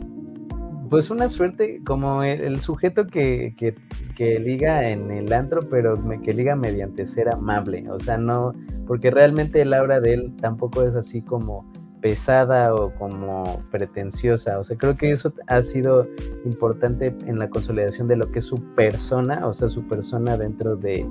pues 0.91 1.09
una 1.09 1.29
suerte 1.29 1.79
como 1.85 2.21
el, 2.21 2.59
sujeto 2.59 3.07
que, 3.07 3.55
que, 3.55 4.39
liga 4.41 4.89
en 4.89 5.09
el 5.09 5.31
antro, 5.31 5.61
pero 5.69 5.97
que 6.21 6.33
liga 6.33 6.57
mediante 6.57 7.07
ser 7.07 7.33
amable. 7.33 7.89
O 7.89 7.97
sea, 7.97 8.17
no, 8.17 8.51
porque 8.87 9.09
realmente 9.09 9.63
la 9.63 9.81
obra 9.81 10.01
de 10.01 10.15
él 10.15 10.35
tampoco 10.35 10.83
es 10.83 10.95
así 10.95 11.21
como 11.21 11.65
pesada 12.01 12.75
o 12.75 12.93
como 12.95 13.63
pretenciosa. 13.71 14.59
O 14.59 14.65
sea, 14.65 14.77
creo 14.77 14.97
que 14.97 15.13
eso 15.13 15.33
ha 15.47 15.63
sido 15.63 16.09
importante 16.43 17.15
en 17.25 17.39
la 17.39 17.49
consolidación 17.49 18.09
de 18.09 18.17
lo 18.17 18.29
que 18.29 18.39
es 18.39 18.45
su 18.45 18.57
persona, 18.75 19.47
o 19.47 19.53
sea, 19.53 19.69
su 19.69 19.87
persona 19.87 20.35
dentro 20.35 20.75
de, 20.75 21.05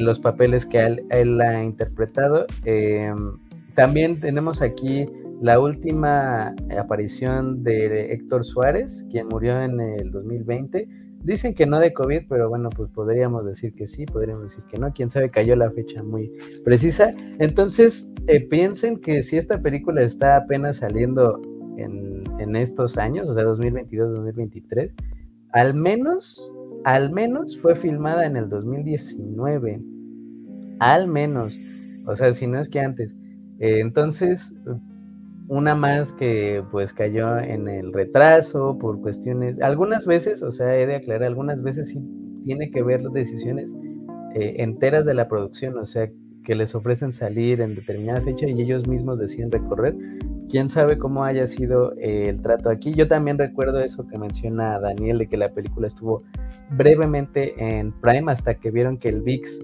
los 0.00 0.18
papeles 0.18 0.64
que 0.64 0.78
él, 1.10 1.40
ha 1.42 1.62
interpretado. 1.62 2.46
Em, 2.64 3.36
también 3.74 4.18
tenemos 4.18 4.62
aquí 4.62 5.06
la 5.44 5.60
última 5.60 6.54
aparición 6.74 7.62
de 7.62 8.14
Héctor 8.14 8.46
Suárez, 8.46 9.06
quien 9.10 9.28
murió 9.28 9.60
en 9.60 9.78
el 9.78 10.10
2020. 10.10 10.88
Dicen 11.22 11.52
que 11.52 11.66
no 11.66 11.80
de 11.80 11.92
COVID, 11.92 12.22
pero 12.30 12.48
bueno, 12.48 12.70
pues 12.70 12.88
podríamos 12.90 13.44
decir 13.44 13.74
que 13.74 13.86
sí, 13.86 14.06
podríamos 14.06 14.44
decir 14.44 14.64
que 14.70 14.78
no. 14.78 14.90
Quién 14.94 15.10
sabe, 15.10 15.28
cayó 15.28 15.54
la 15.54 15.70
fecha 15.70 16.02
muy 16.02 16.32
precisa. 16.64 17.12
Entonces, 17.38 18.10
eh, 18.26 18.40
piensen 18.40 18.96
que 18.96 19.20
si 19.20 19.36
esta 19.36 19.60
película 19.60 20.00
está 20.00 20.36
apenas 20.36 20.78
saliendo 20.78 21.42
en, 21.76 22.24
en 22.38 22.56
estos 22.56 22.96
años, 22.96 23.28
o 23.28 23.34
sea, 23.34 23.44
2022-2023, 23.44 24.92
al 25.52 25.74
menos, 25.74 26.42
al 26.84 27.12
menos 27.12 27.58
fue 27.58 27.76
filmada 27.76 28.24
en 28.24 28.36
el 28.36 28.48
2019. 28.48 29.78
Al 30.78 31.06
menos. 31.06 31.54
O 32.06 32.16
sea, 32.16 32.32
si 32.32 32.46
no 32.46 32.60
es 32.60 32.70
que 32.70 32.80
antes. 32.80 33.10
Eh, 33.58 33.80
entonces, 33.80 34.56
una 35.48 35.74
más 35.74 36.12
que 36.12 36.62
pues 36.70 36.92
cayó 36.92 37.38
en 37.38 37.68
el 37.68 37.92
retraso 37.92 38.78
por 38.78 39.00
cuestiones, 39.00 39.60
algunas 39.60 40.06
veces, 40.06 40.42
o 40.42 40.50
sea, 40.50 40.78
he 40.78 40.86
de 40.86 40.96
aclarar, 40.96 41.24
algunas 41.24 41.62
veces 41.62 41.88
sí 41.88 42.02
tiene 42.44 42.70
que 42.70 42.82
ver 42.82 43.02
las 43.02 43.12
decisiones 43.12 43.74
eh, 44.34 44.56
enteras 44.58 45.04
de 45.04 45.14
la 45.14 45.28
producción, 45.28 45.78
o 45.78 45.86
sea, 45.86 46.08
que 46.44 46.54
les 46.54 46.74
ofrecen 46.74 47.12
salir 47.12 47.60
en 47.60 47.74
determinada 47.74 48.20
fecha 48.20 48.46
y 48.46 48.60
ellos 48.60 48.86
mismos 48.86 49.18
deciden 49.18 49.50
recorrer. 49.50 49.96
Quién 50.50 50.68
sabe 50.68 50.98
cómo 50.98 51.24
haya 51.24 51.46
sido 51.46 51.94
eh, 51.96 52.28
el 52.28 52.42
trato 52.42 52.68
aquí. 52.68 52.92
Yo 52.92 53.08
también 53.08 53.38
recuerdo 53.38 53.80
eso 53.80 54.06
que 54.06 54.18
menciona 54.18 54.78
Daniel 54.78 55.18
de 55.18 55.26
que 55.26 55.38
la 55.38 55.52
película 55.52 55.86
estuvo 55.86 56.22
brevemente 56.70 57.54
en 57.56 57.92
Prime 57.92 58.30
hasta 58.30 58.54
que 58.56 58.70
vieron 58.70 58.98
que 58.98 59.08
el 59.08 59.22
VIX 59.22 59.58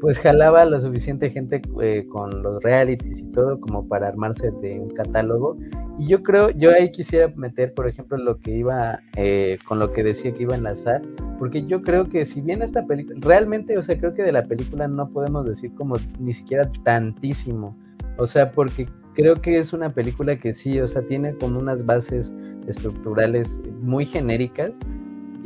pues 0.00 0.20
jalaba 0.20 0.64
lo 0.64 0.80
suficiente 0.80 1.30
gente 1.30 1.60
eh, 1.82 2.06
con 2.08 2.42
los 2.42 2.62
realities 2.62 3.20
y 3.20 3.24
todo 3.32 3.60
como 3.60 3.86
para 3.88 4.08
armarse 4.08 4.50
de 4.62 4.80
un 4.80 4.90
catálogo. 4.90 5.56
Y 5.98 6.06
yo 6.06 6.22
creo, 6.22 6.50
yo 6.50 6.70
ahí 6.70 6.90
quisiera 6.90 7.32
meter, 7.34 7.74
por 7.74 7.88
ejemplo, 7.88 8.16
lo 8.16 8.38
que 8.38 8.52
iba, 8.52 9.00
eh, 9.16 9.58
con 9.66 9.78
lo 9.80 9.92
que 9.92 10.04
decía 10.04 10.32
que 10.32 10.44
iba 10.44 10.54
a 10.54 10.58
enlazar, 10.58 11.02
porque 11.38 11.66
yo 11.66 11.82
creo 11.82 12.08
que 12.08 12.24
si 12.24 12.40
bien 12.40 12.62
esta 12.62 12.86
película, 12.86 13.18
realmente, 13.20 13.76
o 13.76 13.82
sea, 13.82 13.98
creo 13.98 14.14
que 14.14 14.22
de 14.22 14.32
la 14.32 14.44
película 14.44 14.86
no 14.86 15.10
podemos 15.10 15.44
decir 15.46 15.74
como 15.74 15.96
ni 16.20 16.32
siquiera 16.32 16.70
tantísimo, 16.84 17.76
o 18.16 18.26
sea, 18.26 18.52
porque 18.52 18.88
creo 19.14 19.34
que 19.34 19.58
es 19.58 19.72
una 19.72 19.92
película 19.92 20.38
que 20.38 20.52
sí, 20.52 20.80
o 20.80 20.86
sea, 20.86 21.02
tiene 21.02 21.34
como 21.34 21.58
unas 21.58 21.84
bases 21.84 22.32
estructurales 22.68 23.60
muy 23.80 24.06
genéricas, 24.06 24.78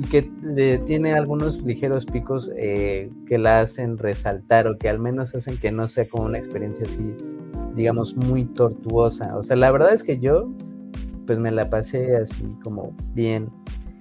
y 0.02 0.08
que 0.08 0.22
tiene 0.86 1.14
algunos 1.14 1.62
ligeros 1.62 2.06
picos 2.06 2.50
eh, 2.56 3.10
que 3.26 3.38
la 3.38 3.60
hacen 3.60 3.98
resaltar 3.98 4.66
o 4.66 4.76
que 4.76 4.88
al 4.88 4.98
menos 4.98 5.34
hacen 5.34 5.56
que 5.58 5.70
no 5.70 5.86
sea 5.86 6.08
como 6.08 6.24
una 6.24 6.38
experiencia 6.38 6.84
así, 6.86 7.14
digamos, 7.76 8.16
muy 8.16 8.44
tortuosa. 8.46 9.36
O 9.36 9.44
sea, 9.44 9.56
la 9.56 9.70
verdad 9.70 9.92
es 9.92 10.02
que 10.02 10.18
yo, 10.18 10.50
pues 11.26 11.38
me 11.38 11.52
la 11.52 11.70
pasé 11.70 12.16
así 12.16 12.44
como 12.64 12.96
bien. 13.14 13.48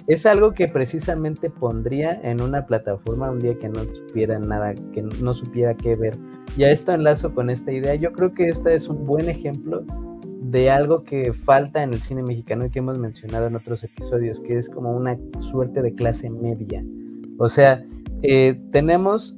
Es 0.08 0.26
algo 0.26 0.54
que 0.54 0.68
precisamente 0.68 1.52
pondría 1.52 2.20
en 2.24 2.42
una 2.42 2.66
plataforma 2.66 3.30
un 3.30 3.40
día 3.40 3.58
que 3.60 3.70
no 3.70 3.84
supiera 3.84 4.40
nada, 4.40 4.74
que 4.94 5.04
no 5.04 5.34
supiera 5.36 5.76
qué 5.76 5.96
ver. 5.96 6.18
Y 6.58 6.64
a 6.64 6.72
esto 6.72 6.94
enlazo 6.94 7.36
con 7.36 7.52
esta 7.52 7.72
idea. 7.72 7.94
Yo 7.94 8.12
creo 8.12 8.34
que 8.34 8.50
esta 8.50 8.74
es 8.74 8.90
un 8.90 9.06
buen 9.06 9.30
ejemplo 9.30 9.86
de 10.42 10.72
algo 10.72 11.04
que 11.04 11.34
falta 11.34 11.84
en 11.84 11.94
el 11.94 12.02
cine 12.02 12.24
mexicano 12.24 12.66
y 12.66 12.72
que 12.72 12.80
hemos 12.80 12.98
mencionado 12.98 13.46
en 13.46 13.56
otros 13.56 13.84
episodios, 13.84 14.40
que 14.40 14.58
es 14.58 14.70
como 14.70 14.92
una 14.92 15.18
suerte 15.40 15.84
de 15.84 15.94
clase 15.94 16.32
media. 16.32 16.84
O 17.38 17.48
sea, 17.48 17.86
eh, 18.24 18.60
tenemos 18.72 19.38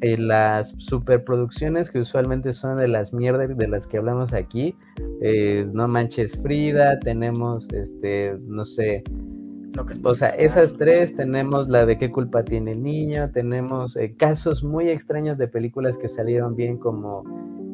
eh, 0.00 0.18
las 0.18 0.74
superproducciones 0.78 1.90
que 1.90 2.00
usualmente 2.00 2.52
son 2.52 2.78
de 2.78 2.88
las 2.88 3.14
mierdas 3.14 3.56
de 3.56 3.68
las 3.68 3.86
que 3.86 3.98
hablamos 3.98 4.34
aquí. 4.34 4.74
Eh, 5.22 5.68
no 5.72 5.86
manches 5.86 6.40
Frida, 6.42 6.98
tenemos, 6.98 7.68
este, 7.72 8.36
no 8.44 8.64
sé, 8.64 9.04
o 10.02 10.14
sea, 10.16 10.30
esas 10.30 10.76
tres, 10.76 11.14
tenemos 11.14 11.68
la 11.68 11.86
de 11.86 11.96
qué 11.96 12.10
culpa 12.10 12.42
tiene 12.44 12.72
el 12.72 12.82
niño, 12.82 13.30
tenemos 13.30 13.96
casos 14.16 14.64
muy 14.64 14.88
extraños 14.88 15.38
de 15.38 15.46
películas 15.46 15.96
que 15.96 16.08
salieron 16.08 16.56
bien 16.56 16.76
como 16.76 17.22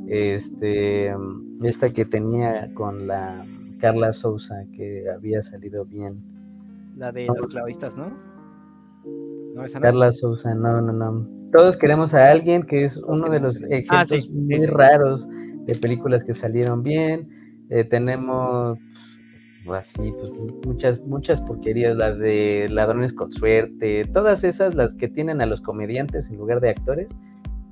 este, 0.09 1.15
esta 1.63 1.91
que 1.91 2.05
tenía 2.05 2.73
con 2.75 3.07
la 3.07 3.45
Carla 3.81 4.13
Sousa, 4.13 4.65
que 4.77 5.05
había 5.11 5.43
salido 5.43 5.85
bien. 5.85 6.23
La 6.97 7.13
de 7.13 7.27
los 7.27 7.47
clavistas, 7.49 7.97
¿no? 7.97 8.13
Carla 9.81 10.13
Sousa, 10.13 10.55
no, 10.55 10.81
no, 10.81 10.93
no. 10.93 11.29
Todos 11.53 11.77
queremos 11.77 12.15
a 12.15 12.27
alguien 12.27 12.65
que 12.65 12.85
es 12.85 12.97
uno 12.99 13.31
de 13.31 13.41
los 13.41 13.63
ah, 13.63 13.67
ejemplos 13.71 14.31
muy 14.31 14.67
raros 14.67 15.27
de 15.67 15.75
películas 15.75 16.25
que 16.25 16.35
salieron 16.35 16.83
bien. 16.83 17.67
Eh, 17.71 17.85
tenemos 17.85 18.79
pues, 19.65 19.79
así, 19.79 20.13
pues 20.13 20.33
muchas, 20.65 21.01
muchas 21.01 21.41
porquerías, 21.41 21.97
las 21.97 22.19
de 22.19 22.67
ladrones 22.71 23.13
con 23.13 23.33
suerte, 23.33 24.05
todas 24.13 24.45
esas, 24.45 24.75
las 24.75 24.95
que 24.95 25.09
tienen 25.09 25.41
a 25.41 25.47
los 25.47 25.61
comediantes 25.61 26.31
en 26.31 26.37
lugar 26.37 26.61
de 26.61 26.71
actores, 26.71 27.09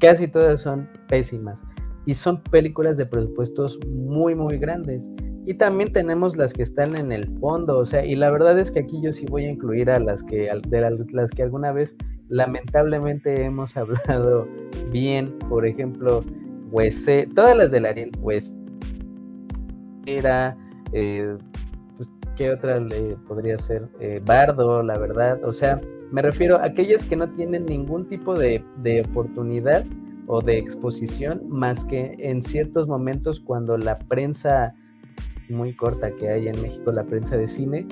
casi 0.01 0.27
todas 0.27 0.61
son 0.61 0.89
pésimas 1.09 1.59
y 2.07 2.15
son 2.15 2.43
películas 2.43 2.97
de 2.97 3.07
presupuestos 3.07 3.79
muy, 3.87 4.35
muy 4.35 4.59
grandes. 4.59 5.09
Y 5.47 5.55
también 5.55 5.93
tenemos 5.93 6.37
las 6.37 6.55
que 6.55 6.63
están 6.63 6.97
en 6.97 7.13
el 7.13 7.29
fondo, 7.39 7.79
o 7.79 7.85
sea, 7.85 8.05
y 8.05 8.17
la 8.17 8.31
verdad 8.31 8.59
es 8.59 8.71
que 8.71 8.81
aquí 8.81 9.01
yo 9.03 9.13
sí 9.13 9.27
voy 9.27 9.45
a 9.45 9.51
incluir 9.51 9.91
a 9.91 9.99
las 9.99 10.23
que, 10.23 10.49
de 10.69 11.07
las 11.13 11.31
que 11.33 11.43
alguna 11.43 11.71
vez 11.73 11.97
lamentablemente 12.29 13.45
hemos 13.45 13.77
hablado 13.77 14.49
bien, 14.91 15.39
por 15.49 15.67
ejemplo, 15.67 16.23
Huese, 16.71 17.29
todas 17.35 17.57
las 17.57 17.71
del 17.71 17.87
Ariel, 17.87 18.11
pues 18.23 18.57
era, 20.07 20.57
eh, 20.93 21.37
pues, 21.97 22.11
¿qué 22.37 22.51
otra 22.51 22.81
le 22.81 23.17
podría 23.29 23.59
ser? 23.59 23.87
Eh, 24.01 24.21
Bardo, 24.25 24.83
la 24.83 24.99
verdad, 24.99 25.45
o 25.45 25.53
sea, 25.53 25.79
me 26.11 26.23
refiero 26.23 26.57
a 26.57 26.65
aquellas 26.65 27.05
que 27.05 27.17
no 27.17 27.29
tienen 27.31 27.67
ningún 27.67 28.09
tipo 28.09 28.35
de, 28.35 28.65
de 28.79 29.03
oportunidad 29.03 29.85
o 30.27 30.41
de 30.41 30.59
exposición, 30.59 31.43
más 31.49 31.85
que 31.85 32.17
en 32.19 32.43
ciertos 32.43 32.89
momentos 32.89 33.41
cuando 33.41 33.77
la 33.77 33.97
prensa 33.97 34.75
muy 35.49 35.73
corta 35.75 36.13
que 36.13 36.29
hay 36.29 36.49
en 36.49 36.61
México, 36.63 36.93
la 36.93 37.05
prensa 37.05 37.37
de 37.37 37.49
cine, 37.49 37.87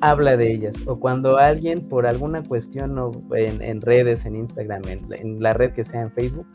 habla 0.00 0.36
de 0.36 0.52
ellas, 0.52 0.86
o 0.86 0.98
cuando 0.98 1.38
alguien 1.38 1.88
por 1.88 2.06
alguna 2.06 2.42
cuestión 2.42 2.96
en, 3.34 3.80
redes, 3.80 4.26
en 4.26 4.36
Instagram, 4.36 4.82
en 4.88 5.42
la 5.42 5.54
red 5.54 5.72
que 5.72 5.84
sea 5.84 6.02
en 6.02 6.10
Facebook, 6.10 6.46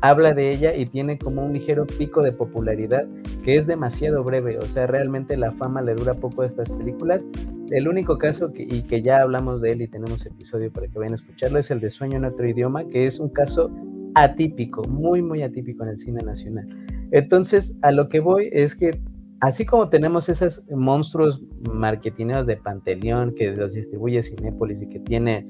habla 0.00 0.32
de 0.32 0.50
ella 0.50 0.74
y 0.74 0.84
tiene 0.84 1.18
como 1.18 1.44
un 1.44 1.52
ligero 1.52 1.86
pico 1.86 2.22
de 2.22 2.32
popularidad 2.32 3.06
que 3.42 3.56
es 3.56 3.66
demasiado 3.66 4.22
breve, 4.22 4.58
o 4.58 4.62
sea, 4.62 4.86
realmente 4.86 5.36
la 5.36 5.52
fama 5.52 5.82
le 5.82 5.94
dura 5.94 6.14
poco 6.14 6.42
a 6.42 6.46
estas 6.46 6.70
películas. 6.70 7.24
El 7.70 7.88
único 7.88 8.18
caso 8.18 8.52
que, 8.52 8.62
y 8.62 8.82
que 8.82 9.02
ya 9.02 9.20
hablamos 9.22 9.60
de 9.60 9.70
él 9.70 9.82
y 9.82 9.88
tenemos 9.88 10.24
episodio 10.24 10.72
para 10.72 10.88
que 10.88 10.98
vayan 10.98 11.12
a 11.12 11.16
escucharlo 11.16 11.58
es 11.58 11.70
el 11.70 11.80
de 11.80 11.90
Sueño 11.90 12.16
en 12.16 12.24
otro 12.24 12.48
idioma, 12.48 12.84
que 12.84 13.06
es 13.06 13.18
un 13.18 13.28
caso 13.28 13.70
atípico, 14.22 14.82
muy, 14.84 15.22
muy 15.22 15.42
atípico 15.42 15.84
en 15.84 15.90
el 15.90 15.98
cine 15.98 16.22
nacional. 16.22 16.68
Entonces, 17.10 17.78
a 17.82 17.90
lo 17.90 18.08
que 18.08 18.20
voy 18.20 18.48
es 18.52 18.74
que 18.74 19.00
así 19.40 19.64
como 19.64 19.88
tenemos 19.88 20.28
esos 20.28 20.64
monstruos 20.70 21.42
marketineros 21.72 22.46
de 22.46 22.56
Panteleón 22.56 23.34
que 23.34 23.52
los 23.52 23.72
distribuye 23.72 24.22
Cinépolis 24.22 24.82
y 24.82 24.88
que 24.88 25.00
tiene 25.00 25.46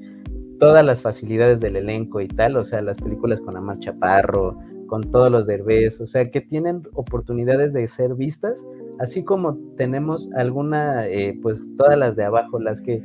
todas 0.59 0.85
las 0.85 1.01
facilidades 1.01 1.61
del 1.61 1.77
elenco 1.77 2.21
y 2.21 2.27
tal, 2.27 2.57
o 2.57 2.65
sea, 2.65 2.81
las 2.81 2.97
películas 2.97 3.41
con 3.41 3.55
Amar 3.55 3.79
Chaparro, 3.79 4.57
con 4.87 5.09
todos 5.09 5.31
los 5.31 5.47
derbés, 5.47 6.01
o 6.01 6.07
sea, 6.07 6.29
que 6.29 6.41
tienen 6.41 6.83
oportunidades 6.93 7.73
de 7.73 7.87
ser 7.87 8.13
vistas, 8.15 8.65
así 8.99 9.23
como 9.23 9.57
tenemos 9.77 10.29
alguna, 10.35 11.07
eh, 11.07 11.39
pues 11.41 11.65
todas 11.77 11.97
las 11.97 12.15
de 12.17 12.25
abajo, 12.25 12.59
las 12.59 12.81
que, 12.81 13.01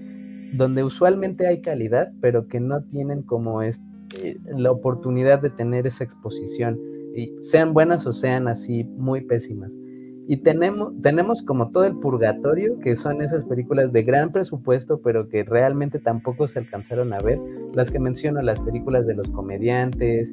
donde 0.55 0.83
usualmente 0.83 1.47
hay 1.47 1.61
calidad, 1.63 2.13
pero 2.21 2.49
que 2.49 2.59
no 2.59 2.81
tienen 2.81 3.23
como 3.23 3.63
este, 3.63 3.85
la 4.47 4.71
oportunidad 4.71 5.41
de 5.41 5.51
tener 5.51 5.87
esa 5.87 6.05
exposición, 6.05 6.79
y 7.15 7.33
sean 7.43 7.73
buenas 7.73 8.07
o 8.07 8.13
sean 8.13 8.49
así 8.49 8.85
muy 8.97 9.21
pésimas. 9.21 9.77
Y 10.27 10.39
tenemos, 10.39 10.93
tenemos 11.03 11.43
como 11.43 11.71
todo 11.71 11.85
el 11.85 11.99
purgatorio, 11.99 12.79
que 12.81 12.97
son 12.97 13.21
esas 13.21 13.45
películas 13.45 13.93
de 13.93 14.03
gran 14.03 14.33
presupuesto, 14.33 15.01
pero 15.03 15.29
que 15.29 15.45
realmente 15.45 15.99
tampoco 15.99 16.49
se 16.49 16.61
alcanzaron 16.61 17.13
a 17.13 17.21
ver. 17.21 17.39
Las 17.75 17.91
que 17.91 17.99
menciono, 17.99 18.41
las 18.41 18.59
películas 18.61 19.07
de 19.07 19.15
los 19.15 19.29
comediantes, 19.31 20.33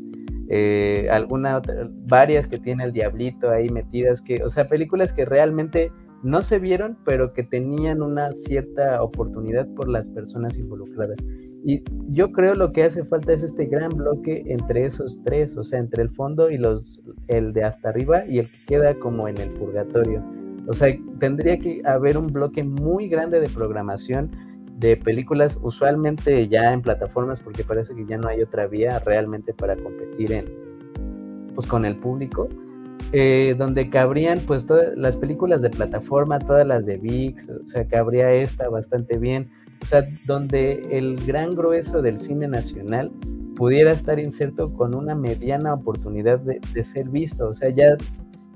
eh, 0.50 1.08
alguna 1.12 1.62
varias 2.08 2.48
que 2.48 2.58
tiene 2.58 2.86
el 2.86 2.94
diablito 2.94 3.50
ahí 3.50 3.70
metidas, 3.70 4.22
que, 4.22 4.42
o 4.44 4.50
sea, 4.50 4.68
películas 4.68 5.12
que 5.12 5.26
realmente 5.26 5.92
no 6.24 6.42
se 6.42 6.60
vieron, 6.60 6.98
pero 7.04 7.34
que 7.34 7.44
tenían 7.44 8.02
una 8.02 8.32
cierta 8.32 9.04
oportunidad 9.04 9.68
por 9.76 9.90
las 9.90 10.08
personas 10.10 10.58
involucradas. 10.58 11.18
Y 11.64 11.84
yo 12.10 12.32
creo 12.32 12.56
lo 12.56 12.72
que 12.72 12.84
hace 12.84 13.04
falta 13.06 13.34
es 13.34 13.44
este 13.44 13.66
gran 13.66 13.90
bloque 13.90 14.44
entre 14.48 14.86
esos 14.86 15.22
tres, 15.24 15.56
o 15.58 15.64
sea, 15.64 15.80
entre 15.80 16.04
el 16.04 16.10
fondo 16.10 16.50
y 16.50 16.58
los, 16.58 17.00
el 17.28 17.54
de 17.54 17.64
hasta 17.64 17.90
arriba 17.90 18.26
y 18.26 18.40
el 18.40 18.50
que 18.50 18.58
queda 18.68 18.96
como 18.96 19.28
en 19.28 19.38
el 19.38 19.50
purgatorio. 19.50 20.24
O 20.68 20.74
sea, 20.74 20.96
tendría 21.20 21.60
que 21.60 21.82
haber 21.86 22.18
un 22.18 22.28
bloque 22.28 22.64
muy 22.64 23.08
grande 23.08 23.40
de 23.40 23.50
programación 23.50 24.32
de 24.78 24.98
películas, 24.98 25.60
usualmente 25.62 26.48
ya 26.48 26.74
en 26.74 26.82
plataformas, 26.82 27.40
porque 27.40 27.64
parece 27.64 27.94
que 27.94 28.06
ya 28.06 28.18
no 28.18 28.28
hay 28.28 28.42
otra 28.42 28.68
vía 28.68 28.98
realmente 29.00 29.54
para 29.54 29.76
competir 29.76 30.32
en, 30.32 30.46
pues, 31.54 31.68
con 31.68 31.86
el 31.86 31.96
público. 31.96 32.50
Eh, 33.14 33.56
donde 33.58 33.90
cabrían 33.90 34.40
pues 34.48 34.66
todas 34.66 34.96
las 34.96 35.18
películas 35.18 35.62
de 35.62 35.70
plataforma, 35.70 36.40
todas 36.40 36.66
las 36.66 36.86
de 36.86 36.98
VIX, 36.98 37.50
o 37.50 37.68
sea, 37.68 37.86
cabría 37.86 38.32
esta 38.32 38.70
bastante 38.70 39.18
bien 39.18 39.50
o 39.82 39.86
sea, 39.86 40.08
donde 40.26 40.82
el 40.92 41.18
gran 41.26 41.52
grueso 41.52 42.02
del 42.02 42.20
cine 42.20 42.48
nacional 42.48 43.12
pudiera 43.56 43.92
estar 43.92 44.20
inserto 44.20 44.74
con 44.74 44.96
una 44.96 45.16
mediana 45.16 45.74
oportunidad 45.74 46.40
de, 46.40 46.84
ser 46.84 47.10
visto. 47.10 47.50
O 47.50 47.54
sea, 47.54 47.70
ya, 47.70 47.98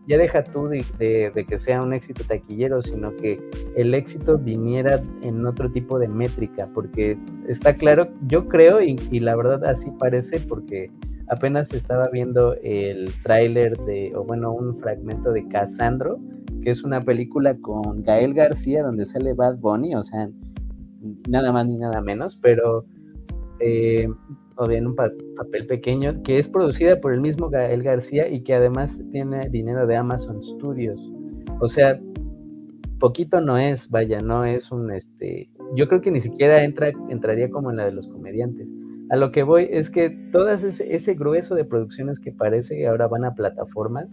ya 0.08 0.18
deja 0.18 0.44
tú 0.44 0.68
de, 0.68 1.46
que 1.48 1.60
sea 1.60 1.82
un 1.82 1.94
éxito 1.94 2.24
taquillero, 2.28 2.82
sino 2.82 3.16
que 3.16 3.40
el 3.76 3.94
éxito 3.94 4.38
viniera 4.38 5.02
en 5.24 5.46
otro 5.46 5.72
tipo 5.72 6.00
de 6.00 6.08
métrica, 6.08 6.70
porque 6.74 7.18
está 7.48 7.74
claro, 7.74 8.08
yo 8.28 8.48
creo, 8.48 8.82
y, 8.82 8.96
y 9.12 9.20
la 9.20 9.36
verdad 9.36 9.66
así 9.66 9.92
parece, 10.00 10.40
porque 10.48 10.92
apenas 11.28 11.74
estaba 11.74 12.08
viendo 12.12 12.56
el 12.64 13.12
tráiler 13.24 13.78
de, 13.80 14.14
o 14.16 14.24
bueno, 14.24 14.54
un 14.54 14.80
fragmento 14.80 15.32
de 15.32 15.48
Casandro, 15.48 16.20
que 16.62 16.72
es 16.72 16.84
una 16.84 17.02
película 17.02 17.56
con 17.56 18.04
Gael 18.04 18.34
García 18.34 18.84
donde 18.84 19.06
sale 19.06 19.34
Bad 19.34 19.58
Bunny, 19.58 19.96
o 19.96 20.04
sea, 20.04 20.30
nada 21.30 21.52
más 21.52 21.66
ni 21.68 21.78
nada 21.78 22.02
menos, 22.02 22.38
pero 22.42 22.86
eh, 23.60 24.08
o 24.58 24.68
bien 24.68 24.88
un 24.88 24.96
papel 24.96 25.68
pequeño, 25.68 26.24
que 26.24 26.38
es 26.38 26.48
producida 26.48 27.00
por 27.02 27.14
el 27.14 27.22
mismo 27.22 27.50
Gael 27.50 27.84
García 27.84 28.28
y 28.30 28.42
que 28.42 28.56
además 28.56 29.02
tiene 29.12 29.50
dinero 29.50 29.86
de 29.86 29.98
Amazon 29.98 30.42
Studios. 30.44 31.00
O 31.60 31.68
sea, 31.68 32.00
poquito 33.00 33.42
no 33.42 33.58
es, 33.58 33.90
vaya, 33.90 34.22
no 34.22 34.46
es 34.46 34.72
un 34.72 34.92
este. 34.92 35.50
Yo 35.76 35.88
creo 35.88 36.02
que 36.02 36.12
ni 36.12 36.22
siquiera 36.22 36.64
entra, 36.64 36.92
entraría 37.10 37.50
como 37.50 37.70
en 37.70 37.78
la 37.78 37.86
de 37.86 37.92
los 37.92 38.08
comediantes. 38.08 38.68
A 39.10 39.18
lo 39.18 39.32
que 39.32 39.44
voy 39.44 39.68
es 39.70 39.90
que 39.90 40.10
todas 40.32 40.64
ese, 40.64 40.96
ese 40.96 41.14
grueso 41.14 41.54
de 41.56 41.66
producciones 41.66 42.20
que 42.20 42.32
parece 42.32 42.78
que 42.78 42.88
ahora 42.88 43.08
van 43.08 43.26
a 43.26 43.36
plataformas 43.36 44.08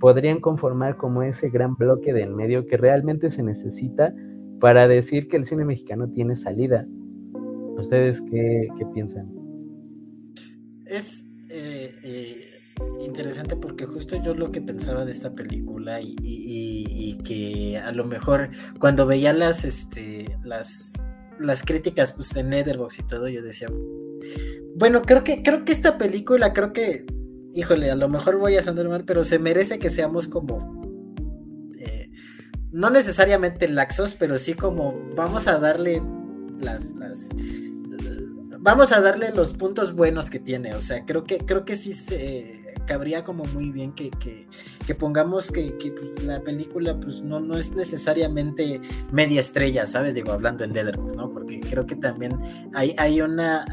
podrían 0.00 0.40
conformar 0.40 0.96
como 0.96 1.22
ese 1.22 1.48
gran 1.48 1.76
bloque 1.76 2.12
de 2.12 2.22
en 2.22 2.34
medio 2.34 2.66
que 2.66 2.76
realmente 2.76 3.30
se 3.30 3.42
necesita 3.42 4.12
para 4.60 4.88
decir 4.88 5.28
que 5.28 5.36
el 5.36 5.44
cine 5.44 5.64
mexicano 5.64 6.08
tiene 6.08 6.36
salida. 6.36 6.84
¿Ustedes 7.78 8.20
qué, 8.30 8.68
piensan? 8.94 9.30
Es 10.86 11.26
eh, 11.50 11.94
eh, 12.02 12.54
interesante 13.00 13.56
porque 13.56 13.86
justo 13.86 14.16
yo 14.22 14.34
lo 14.34 14.50
que 14.50 14.60
pensaba 14.60 15.04
de 15.04 15.12
esta 15.12 15.34
película 15.34 16.00
y, 16.00 17.18
que 17.24 17.78
a 17.78 17.92
lo 17.92 18.04
mejor 18.04 18.50
cuando 18.78 19.06
veía 19.06 19.32
las, 19.32 19.64
este, 19.64 20.36
las, 20.42 21.10
las 21.38 21.62
críticas 21.62 22.12
pues, 22.12 22.36
en 22.36 22.50
Netherbox 22.50 22.98
y 22.98 23.02
todo, 23.04 23.28
yo 23.28 23.42
decía, 23.42 23.68
bueno, 24.76 25.02
creo 25.02 25.24
que, 25.24 25.42
creo 25.42 25.64
que 25.64 25.72
esta 25.72 25.96
película, 25.98 26.52
creo 26.52 26.72
que, 26.72 27.06
híjole, 27.54 27.90
a 27.90 27.96
lo 27.96 28.08
mejor 28.08 28.38
voy 28.38 28.56
a 28.56 28.62
sonar 28.62 28.88
mal, 28.88 29.04
pero 29.04 29.24
se 29.24 29.38
merece 29.38 29.78
que 29.78 29.90
seamos 29.90 30.28
como 30.28 30.83
no 32.74 32.90
necesariamente 32.90 33.68
laxos, 33.68 34.16
pero 34.18 34.36
sí 34.36 34.54
como 34.54 35.00
vamos 35.14 35.46
a 35.46 35.60
darle 35.60 36.02
las, 36.60 36.94
las 36.96 37.30
vamos 38.58 38.90
a 38.90 39.00
darle 39.00 39.30
los 39.30 39.52
puntos 39.52 39.94
buenos 39.94 40.28
que 40.28 40.40
tiene. 40.40 40.74
O 40.74 40.80
sea, 40.80 41.04
creo 41.04 41.22
que, 41.22 41.38
creo 41.38 41.64
que 41.64 41.76
sí 41.76 41.92
se 41.92 42.74
cabría 42.84 43.22
como 43.22 43.44
muy 43.44 43.70
bien 43.70 43.92
que, 43.92 44.10
pongamos 44.98 45.52
que, 45.52 45.72
la 46.24 46.40
película 46.42 46.98
pues 46.98 47.22
no, 47.22 47.38
no 47.38 47.56
es 47.56 47.76
necesariamente 47.76 48.80
media 49.12 49.38
estrella, 49.38 49.86
¿sabes? 49.86 50.14
Digo, 50.14 50.32
hablando 50.32 50.64
en 50.64 50.72
Letterboxd, 50.72 51.16
¿no? 51.16 51.30
Porque 51.30 51.60
creo 51.60 51.86
que 51.86 51.94
también 51.94 52.36
hay, 52.74 52.92
hay 52.98 53.20
una 53.20 53.64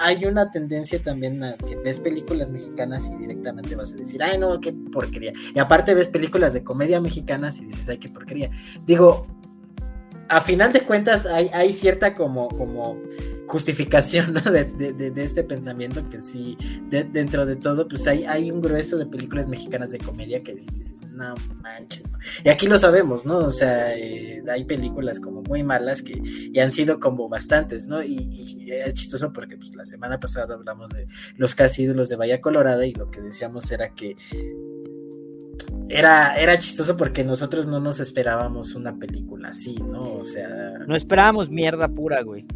hay 0.00 0.24
una 0.24 0.50
tendencia 0.50 1.02
también 1.02 1.42
a 1.42 1.54
que 1.54 1.76
ves 1.76 2.00
películas 2.00 2.50
mexicanas 2.50 3.08
y 3.08 3.16
directamente 3.16 3.76
vas 3.76 3.92
a 3.92 3.96
decir, 3.96 4.22
ay, 4.22 4.38
no, 4.38 4.60
qué 4.60 4.72
porquería. 4.72 5.32
Y 5.54 5.58
aparte 5.58 5.94
ves 5.94 6.08
películas 6.08 6.52
de 6.52 6.64
comedia 6.64 7.00
mexicanas 7.00 7.60
y 7.60 7.66
dices, 7.66 7.88
ay, 7.88 7.98
qué 7.98 8.08
porquería. 8.08 8.50
Digo, 8.84 9.26
a 10.28 10.40
final 10.40 10.72
de 10.72 10.80
cuentas 10.80 11.26
hay, 11.26 11.72
cierta 11.72 12.14
como, 12.14 12.48
como 12.48 13.00
justificación 13.46 14.34
de, 14.34 15.12
este 15.16 15.42
pensamiento 15.44 16.08
que 16.08 16.20
sí, 16.20 16.56
dentro 16.88 17.46
de 17.46 17.56
todo, 17.56 17.88
pues 17.88 18.06
hay, 18.06 18.24
hay 18.24 18.50
un 18.50 18.60
grueso 18.60 18.96
de 18.96 19.06
películas 19.06 19.48
mexicanas 19.48 19.90
de 19.90 19.98
comedia 19.98 20.42
que 20.42 20.54
dices, 20.54 21.00
no 21.10 21.34
manches, 21.62 22.02
y 22.42 22.48
aquí 22.48 22.66
lo 22.66 22.78
sabemos, 22.78 23.26
¿no? 23.26 23.38
O 23.38 23.50
sea, 23.50 23.96
eh, 23.96 24.42
hay 24.48 24.64
películas 24.64 25.20
como 25.20 25.42
muy 25.42 25.62
malas 25.62 26.02
que 26.02 26.20
y 26.24 26.58
han 26.58 26.72
sido 26.72 27.00
como 27.00 27.28
bastantes, 27.28 27.86
¿no? 27.86 28.02
Y, 28.02 28.54
es 28.70 28.94
chistoso 28.94 29.32
porque 29.32 29.56
pues 29.56 29.74
la 29.76 29.84
semana 29.84 30.18
pasada 30.18 30.54
hablamos 30.54 30.90
de 30.90 31.06
los 31.36 31.54
casi 31.54 31.82
ídolos 31.82 32.08
de 32.08 32.16
Bahía 32.16 32.40
Colorada 32.40 32.84
y 32.86 32.92
lo 32.92 33.10
que 33.10 33.20
decíamos 33.20 33.70
era 33.70 33.94
que 33.94 34.16
era, 35.88 36.34
era 36.36 36.58
chistoso 36.58 36.96
porque 36.96 37.24
nosotros 37.24 37.66
no 37.66 37.80
nos 37.80 38.00
esperábamos 38.00 38.74
una 38.74 38.96
película 38.98 39.50
así, 39.50 39.76
¿no? 39.76 40.14
O 40.14 40.24
sea. 40.24 40.78
No 40.86 40.96
esperábamos 40.96 41.50
mierda 41.50 41.88
pura, 41.88 42.22
güey. 42.22 42.46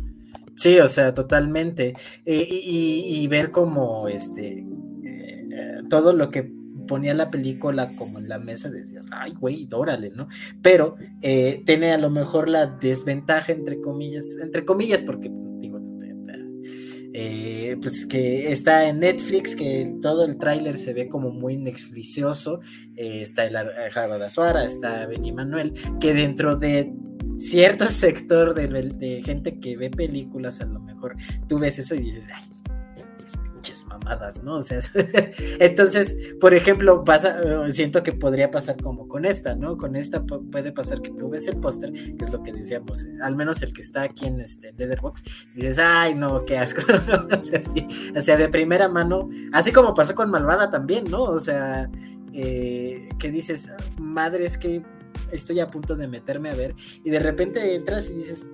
Sí, 0.54 0.78
o 0.80 0.88
sea, 0.88 1.14
totalmente. 1.14 1.94
Eh, 2.24 2.46
y, 2.50 3.26
ver 3.28 3.50
como 3.50 4.08
este. 4.08 4.66
Eh, 5.04 5.82
todo 5.88 6.12
lo 6.12 6.30
que 6.30 6.50
ponía 6.88 7.14
la 7.14 7.30
película 7.30 7.94
como 7.94 8.18
en 8.18 8.28
la 8.28 8.38
mesa, 8.38 8.70
decías, 8.70 9.06
ay, 9.12 9.34
güey, 9.38 9.68
órale, 9.72 10.10
¿no? 10.10 10.26
Pero 10.60 10.96
eh, 11.22 11.62
tiene 11.64 11.92
a 11.92 11.98
lo 11.98 12.10
mejor 12.10 12.48
la 12.48 12.66
desventaja, 12.66 13.52
entre 13.52 13.80
comillas, 13.80 14.24
entre 14.42 14.64
comillas, 14.64 15.02
porque 15.02 15.30
eh, 17.14 17.76
pues 17.80 18.06
que 18.06 18.52
está 18.52 18.88
en 18.88 19.00
Netflix, 19.00 19.56
que 19.56 19.94
todo 20.02 20.24
el 20.24 20.38
tráiler 20.38 20.76
se 20.76 20.92
ve 20.92 21.08
como 21.08 21.30
muy 21.30 21.54
inexplicioso, 21.54 22.60
eh, 22.96 23.22
está 23.22 23.44
el 23.44 23.56
Java 23.92 24.18
de 24.18 24.26
Azuara, 24.26 24.64
está 24.64 25.06
Benny 25.06 25.32
Manuel, 25.32 25.72
que 26.00 26.12
dentro 26.12 26.56
de 26.56 26.92
cierto 27.38 27.86
sector 27.90 28.54
de, 28.54 29.22
gente 29.24 29.58
que 29.58 29.76
ve 29.76 29.90
películas, 29.90 30.60
a 30.60 30.66
lo 30.66 30.80
mejor 30.80 31.16
tú 31.48 31.58
ves 31.58 31.78
eso 31.78 31.94
y 31.94 32.00
dices, 32.00 32.28
ay, 32.34 32.44
entonces, 35.58 36.16
por 36.40 36.54
ejemplo, 36.54 37.04
pasa, 37.04 37.38
eh, 37.42 37.72
siento 37.72 38.02
que 38.02 38.12
podría 38.12 38.50
pasar 38.50 38.80
como 38.82 39.08
con 39.08 39.24
esta, 39.24 39.54
¿no? 39.54 39.76
Con 39.76 39.96
esta 39.96 40.24
puede 40.24 40.72
pasar 40.72 41.02
que 41.02 41.10
tú 41.10 41.28
ves 41.28 41.46
el 41.48 41.58
póster, 41.58 41.92
que 41.92 42.24
es 42.24 42.32
lo 42.32 42.42
que 42.42 42.52
decíamos, 42.52 43.04
eh, 43.04 43.18
al 43.22 43.36
menos 43.36 43.62
el 43.62 43.72
que 43.72 43.80
está 43.80 44.02
aquí 44.02 44.26
en 44.26 44.40
este 44.40 44.72
Leatherbox, 44.72 45.24
dices, 45.54 45.78
ay, 45.78 46.14
no, 46.14 46.44
qué 46.44 46.58
asco, 46.58 46.82
o, 47.38 47.42
sea, 47.42 47.60
o 48.16 48.20
sea, 48.20 48.36
de 48.36 48.48
primera 48.48 48.88
mano, 48.88 49.28
así 49.52 49.72
como 49.72 49.94
pasó 49.94 50.14
con 50.14 50.30
Malvada 50.30 50.70
también, 50.70 51.04
¿no? 51.10 51.24
O 51.24 51.40
sea, 51.40 51.90
eh, 52.32 53.08
que 53.18 53.30
dices, 53.30 53.72
madre, 53.98 54.44
es 54.46 54.58
que 54.58 54.82
estoy 55.32 55.60
a 55.60 55.70
punto 55.70 55.96
de 55.96 56.08
meterme 56.08 56.50
a 56.50 56.54
ver, 56.54 56.74
y 57.04 57.10
de 57.10 57.18
repente 57.18 57.74
entras 57.74 58.10
y 58.10 58.14
dices, 58.14 58.50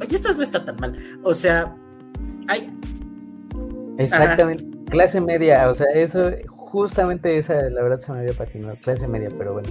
oye, 0.00 0.16
esto 0.16 0.32
no 0.34 0.42
está 0.42 0.64
tan 0.64 0.76
mal, 0.76 0.98
o 1.22 1.34
sea, 1.34 1.76
hay 2.48 2.72
Exactamente, 3.98 4.73
clase 4.90 5.20
media, 5.20 5.68
o 5.68 5.74
sea, 5.74 5.86
eso, 5.94 6.22
justamente 6.46 7.38
esa, 7.38 7.54
la 7.70 7.82
verdad 7.82 8.00
se 8.00 8.12
me 8.12 8.20
había 8.20 8.32
patinado, 8.32 8.76
clase 8.82 9.06
media, 9.08 9.28
pero 9.36 9.54
bueno. 9.54 9.68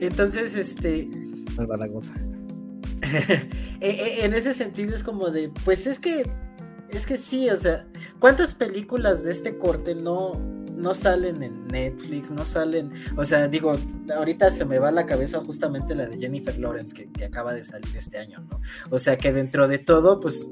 Entonces, 0.00 0.56
este... 0.56 1.08
E, 3.80 3.90
e, 3.90 4.24
en 4.24 4.32
ese 4.32 4.54
sentido 4.54 4.94
es 4.94 5.04
como 5.04 5.30
de, 5.30 5.50
pues 5.64 5.86
es 5.86 5.98
que, 5.98 6.24
es 6.88 7.04
que 7.04 7.18
sí, 7.18 7.50
o 7.50 7.56
sea, 7.56 7.86
¿cuántas 8.18 8.54
películas 8.54 9.24
de 9.24 9.32
este 9.32 9.58
corte 9.58 9.94
no, 9.94 10.40
no 10.74 10.94
salen 10.94 11.42
en 11.42 11.66
Netflix, 11.66 12.30
no 12.30 12.46
salen, 12.46 12.92
o 13.16 13.24
sea, 13.26 13.46
digo, 13.48 13.74
ahorita 14.14 14.50
se 14.50 14.64
me 14.64 14.78
va 14.78 14.88
a 14.88 14.92
la 14.92 15.04
cabeza 15.04 15.40
justamente 15.44 15.94
la 15.94 16.06
de 16.06 16.18
Jennifer 16.18 16.58
Lawrence 16.58 16.94
que, 16.94 17.10
que, 17.12 17.26
acaba 17.26 17.52
de 17.52 17.62
salir 17.62 17.94
este 17.94 18.18
año, 18.18 18.40
¿no? 18.50 18.60
O 18.90 18.98
sea 18.98 19.18
que 19.18 19.32
dentro 19.32 19.68
de 19.68 19.78
todo, 19.78 20.18
pues 20.18 20.50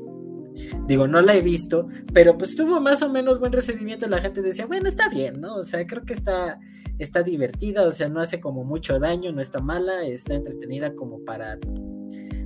Digo, 0.87 1.09
no 1.09 1.23
la 1.23 1.35
he 1.35 1.41
visto, 1.41 1.89
pero 2.13 2.37
pues 2.37 2.57
tuvo 2.57 2.81
más 2.81 3.03
o 3.03 3.11
menos 3.11 3.39
buen 3.39 3.53
recibimiento. 3.53 4.09
La 4.09 4.21
gente 4.21 4.43
decía, 4.43 4.67
bueno, 4.67 4.89
está 4.89 5.09
bien, 5.09 5.41
¿no? 5.41 5.57
O 5.57 5.65
sea, 5.65 5.87
creo 5.87 6.03
que 6.03 6.13
está, 6.13 6.59
está 6.99 7.23
divertida, 7.23 7.87
o 7.87 7.93
sea, 7.93 8.09
no 8.09 8.21
hace 8.21 8.41
como 8.41 8.65
mucho 8.65 8.99
daño, 8.99 9.33
no 9.33 9.41
está 9.41 9.61
mala, 9.61 10.05
está 10.05 10.35
entretenida 10.35 10.95
como 10.95 11.25
para 11.25 11.59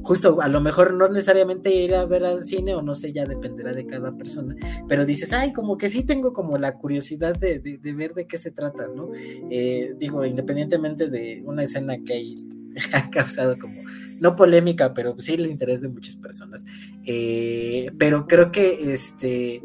justo 0.06 0.40
a 0.40 0.48
lo 0.48 0.60
mejor 0.60 0.94
no 0.94 1.08
necesariamente 1.08 1.74
ir 1.74 1.94
a 1.96 2.04
ver 2.06 2.24
al 2.24 2.44
cine 2.44 2.76
o 2.76 2.82
no 2.82 2.94
sé, 2.94 3.12
ya 3.12 3.26
dependerá 3.26 3.72
de 3.72 3.86
cada 3.86 4.12
persona, 4.12 4.54
pero 4.88 5.04
dices, 5.04 5.32
ay, 5.32 5.52
como 5.52 5.76
que 5.76 5.88
sí 5.88 6.04
tengo 6.04 6.32
como 6.32 6.58
la 6.58 6.78
curiosidad 6.78 7.36
de, 7.36 7.58
ver 7.82 8.14
de 8.14 8.26
qué 8.28 8.38
se 8.38 8.52
trata, 8.52 8.86
¿no? 8.86 9.10
Eh, 9.50 9.94
digo, 9.98 10.24
independientemente 10.24 11.08
de 11.08 11.42
una 11.44 11.64
escena 11.64 11.96
que 12.04 12.12
hay, 12.12 12.36
ha 12.92 13.10
causado 13.10 13.58
como 13.58 13.82
no 14.20 14.36
polémica, 14.36 14.94
pero 14.94 15.14
sí 15.18 15.34
el 15.34 15.46
interés 15.46 15.80
de 15.80 15.88
muchas 15.88 16.16
personas. 16.16 16.64
Eh, 17.04 17.90
pero 17.98 18.26
creo 18.26 18.50
que 18.50 18.92
este, 18.92 19.62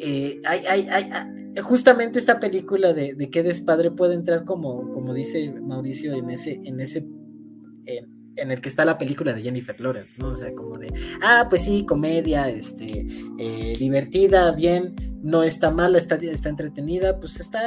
eh, 0.00 0.40
hay, 0.44 0.60
hay, 0.66 0.88
hay, 0.88 1.62
justamente 1.62 2.18
esta 2.18 2.40
película 2.40 2.92
de, 2.92 3.14
de 3.14 3.30
qué 3.30 3.42
despadre 3.42 3.90
puede 3.90 4.14
entrar 4.14 4.44
como, 4.44 4.90
como 4.92 5.14
dice 5.14 5.52
Mauricio 5.52 6.14
en 6.14 6.30
ese, 6.30 6.60
en 6.64 6.80
ese, 6.80 7.06
en, 7.86 8.50
el 8.50 8.60
que 8.60 8.68
está 8.68 8.84
la 8.84 8.98
película 8.98 9.32
de 9.32 9.42
Jennifer 9.42 9.80
Lawrence, 9.80 10.16
¿no? 10.18 10.28
O 10.28 10.34
sea, 10.34 10.52
como 10.54 10.78
de, 10.78 10.92
ah, 11.22 11.46
pues 11.48 11.62
sí, 11.62 11.84
comedia, 11.86 12.48
este, 12.48 13.06
eh, 13.38 13.74
divertida, 13.78 14.50
bien, 14.52 14.94
no 15.22 15.42
está 15.42 15.70
mala, 15.70 15.98
está, 15.98 16.16
está 16.16 16.48
entretenida, 16.48 17.20
pues 17.20 17.38
está, 17.38 17.60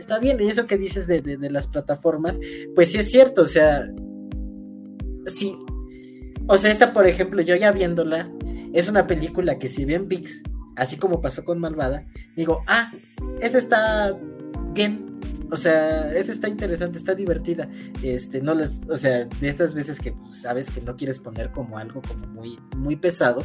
está 0.00 0.18
bien. 0.18 0.40
Y 0.40 0.46
eso 0.46 0.66
que 0.66 0.78
dices 0.78 1.06
de, 1.06 1.20
de, 1.20 1.50
las 1.50 1.66
plataformas, 1.66 2.40
pues 2.74 2.90
sí 2.92 2.98
es 2.98 3.10
cierto, 3.10 3.42
o 3.42 3.46
sea, 3.46 3.88
sí. 5.26 5.56
O 6.48 6.56
sea, 6.56 6.70
esta, 6.70 6.92
por 6.92 7.06
ejemplo, 7.06 7.42
yo 7.42 7.54
ya 7.54 7.70
viéndola, 7.70 8.30
es 8.72 8.88
una 8.88 9.06
película 9.06 9.58
que 9.58 9.68
si 9.68 9.84
bien 9.84 10.08
VIX, 10.08 10.42
así 10.76 10.96
como 10.96 11.20
pasó 11.20 11.44
con 11.44 11.60
Malvada, 11.60 12.06
digo, 12.36 12.64
ah, 12.66 12.92
esa 13.40 13.58
está 13.58 14.18
bien. 14.72 15.06
O 15.52 15.56
sea, 15.56 16.12
esa 16.14 16.30
está 16.30 16.48
interesante, 16.48 16.96
está 16.96 17.14
divertida. 17.14 17.68
Este, 18.02 18.40
no 18.40 18.54
les, 18.54 18.82
o 18.88 18.96
sea, 18.96 19.24
de 19.24 19.48
esas 19.48 19.74
veces 19.74 19.98
que 19.98 20.12
pues, 20.12 20.42
sabes 20.42 20.70
que 20.70 20.80
no 20.80 20.94
quieres 20.96 21.18
poner 21.18 21.50
como 21.50 21.76
algo 21.76 22.00
como 22.02 22.26
muy, 22.28 22.58
muy 22.76 22.96
pesado, 22.96 23.42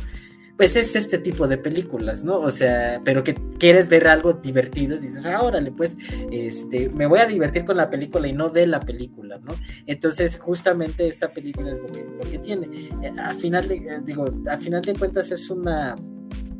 pues 0.57 0.75
es 0.75 0.95
este 0.95 1.17
tipo 1.17 1.47
de 1.47 1.57
películas, 1.57 2.23
¿no? 2.23 2.39
O 2.39 2.51
sea, 2.51 3.01
pero 3.03 3.23
que 3.23 3.35
quieres 3.59 3.89
ver 3.89 4.07
algo 4.07 4.33
divertido, 4.33 4.97
dices, 4.97 5.25
ah, 5.25 5.41
órale, 5.41 5.71
pues, 5.71 5.97
este, 6.31 6.89
me 6.89 7.05
voy 7.05 7.19
a 7.19 7.25
divertir 7.25 7.65
con 7.65 7.77
la 7.77 7.89
película 7.89 8.27
y 8.27 8.33
no 8.33 8.49
de 8.49 8.65
la 8.67 8.79
película, 8.79 9.37
¿no? 9.39 9.53
Entonces, 9.85 10.37
justamente 10.39 11.07
esta 11.07 11.33
película 11.33 11.71
es 11.71 11.79
lo 11.81 12.29
que, 12.29 12.39
tiene. 12.39 12.67
Eh, 13.01 13.11
a 13.21 13.33
final 13.33 13.69
eh, 13.71 14.01
digo, 14.03 14.25
a 14.49 14.57
final 14.57 14.81
de 14.81 14.93
cuentas 14.93 15.31
es 15.31 15.49
una, 15.49 15.95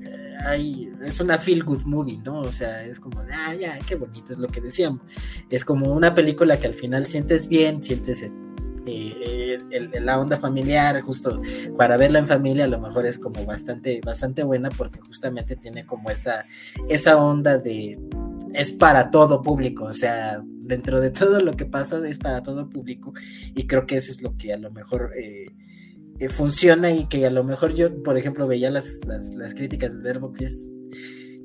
eh, 0.04 0.92
es 1.04 1.20
una 1.20 1.38
feel 1.38 1.64
good 1.64 1.84
movie, 1.84 2.20
¿no? 2.24 2.40
O 2.40 2.52
sea, 2.52 2.84
es 2.84 3.00
como, 3.00 3.20
ah, 3.20 3.54
ya, 3.56 3.78
qué 3.88 3.96
bonito 3.96 4.34
es 4.34 4.40
lo 4.40 4.48
que 4.48 4.62
decíamos. 4.62 5.02
Es 5.50 5.64
como 5.64 5.94
una 5.94 6.14
película 6.14 6.58
que 6.58 6.68
al 6.68 6.74
final 6.74 7.06
sientes 7.06 7.48
bien, 7.48 7.82
sientes 7.84 8.34
eh, 8.88 9.58
la 10.02 10.20
onda 10.20 10.38
familiar, 10.38 11.02
justo 11.02 11.40
para 11.78 11.98
verla 11.98 12.20
en 12.20 12.28
familia, 12.28 12.66
a 12.66 12.68
lo 12.68 12.80
mejor 12.80 13.06
es 13.06 13.20
como 13.20 13.44
bastante, 13.46 14.02
bastante 14.04 14.44
buena 14.44 14.70
porque 14.70 15.00
justamente 15.00 15.56
tiene 15.56 15.86
como 15.86 16.10
esa, 16.10 16.46
esa 16.90 17.18
onda 17.18 17.58
de 17.58 18.00
es 18.54 18.72
para 18.72 19.12
todo 19.12 19.42
público, 19.42 19.86
o 19.86 19.94
sea, 19.94 20.42
dentro 20.46 21.02
de 21.02 21.12
todo 21.12 21.42
lo 21.42 21.54
que 21.54 21.66
pasa 21.66 22.06
es 22.08 22.18
para 22.18 22.42
todo 22.42 22.70
público 22.70 23.14
y 23.54 23.68
creo 23.68 23.86
que 23.86 23.98
eso 23.98 24.12
es 24.12 24.22
lo 24.22 24.38
que 24.38 24.54
a 24.54 24.58
lo 24.58 24.72
mejor 24.72 25.12
eh, 25.16 25.54
eh, 26.20 26.30
funciona 26.30 26.92
y 26.92 27.08
que 27.08 27.26
a 27.26 27.30
lo 27.30 27.44
mejor 27.44 27.74
yo, 27.74 28.02
por 28.04 28.18
ejemplo, 28.18 28.48
veía 28.48 28.72
las, 28.72 29.02
las, 29.06 29.56
críticas 29.56 30.02
de 30.02 30.20
es, 30.40 30.70